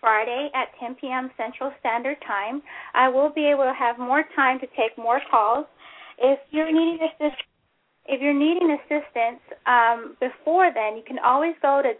Friday 0.00 0.48
at 0.54 0.68
10 0.80 0.96
p.m. 1.00 1.30
Central 1.36 1.72
Standard 1.80 2.16
Time. 2.26 2.62
I 2.94 3.08
will 3.08 3.30
be 3.30 3.46
able 3.46 3.64
to 3.64 3.74
have 3.78 3.98
more 3.98 4.24
time 4.34 4.58
to 4.60 4.66
take 4.68 4.96
more 4.96 5.20
calls. 5.30 5.66
If 6.18 6.38
you're 6.50 6.72
needing 6.72 6.98
assistance, 7.02 7.42
if 8.06 8.22
you're 8.22 8.32
needing 8.32 8.78
assistance 8.80 9.40
um, 9.66 10.16
before 10.18 10.72
then, 10.72 10.96
you 10.96 11.02
can 11.06 11.18
always 11.18 11.54
go 11.60 11.82
to 11.82 11.92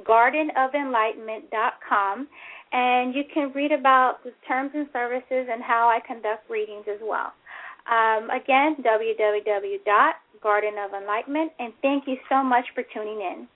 www.gardenofenlightenment.com 0.00 2.28
and 2.72 3.14
you 3.14 3.24
can 3.32 3.52
read 3.52 3.70
about 3.72 4.24
the 4.24 4.32
terms 4.48 4.72
and 4.74 4.88
services 4.92 5.46
and 5.50 5.62
how 5.62 5.88
I 5.88 6.00
conduct 6.04 6.50
readings 6.50 6.86
as 6.92 6.98
well. 7.00 7.32
Um, 7.86 8.28
again, 8.30 8.74
www.gardenofenlightenment, 8.82 11.50
and 11.58 11.74
thank 11.82 12.08
you 12.08 12.16
so 12.28 12.42
much 12.42 12.64
for 12.74 12.82
tuning 12.92 13.20
in. 13.20 13.46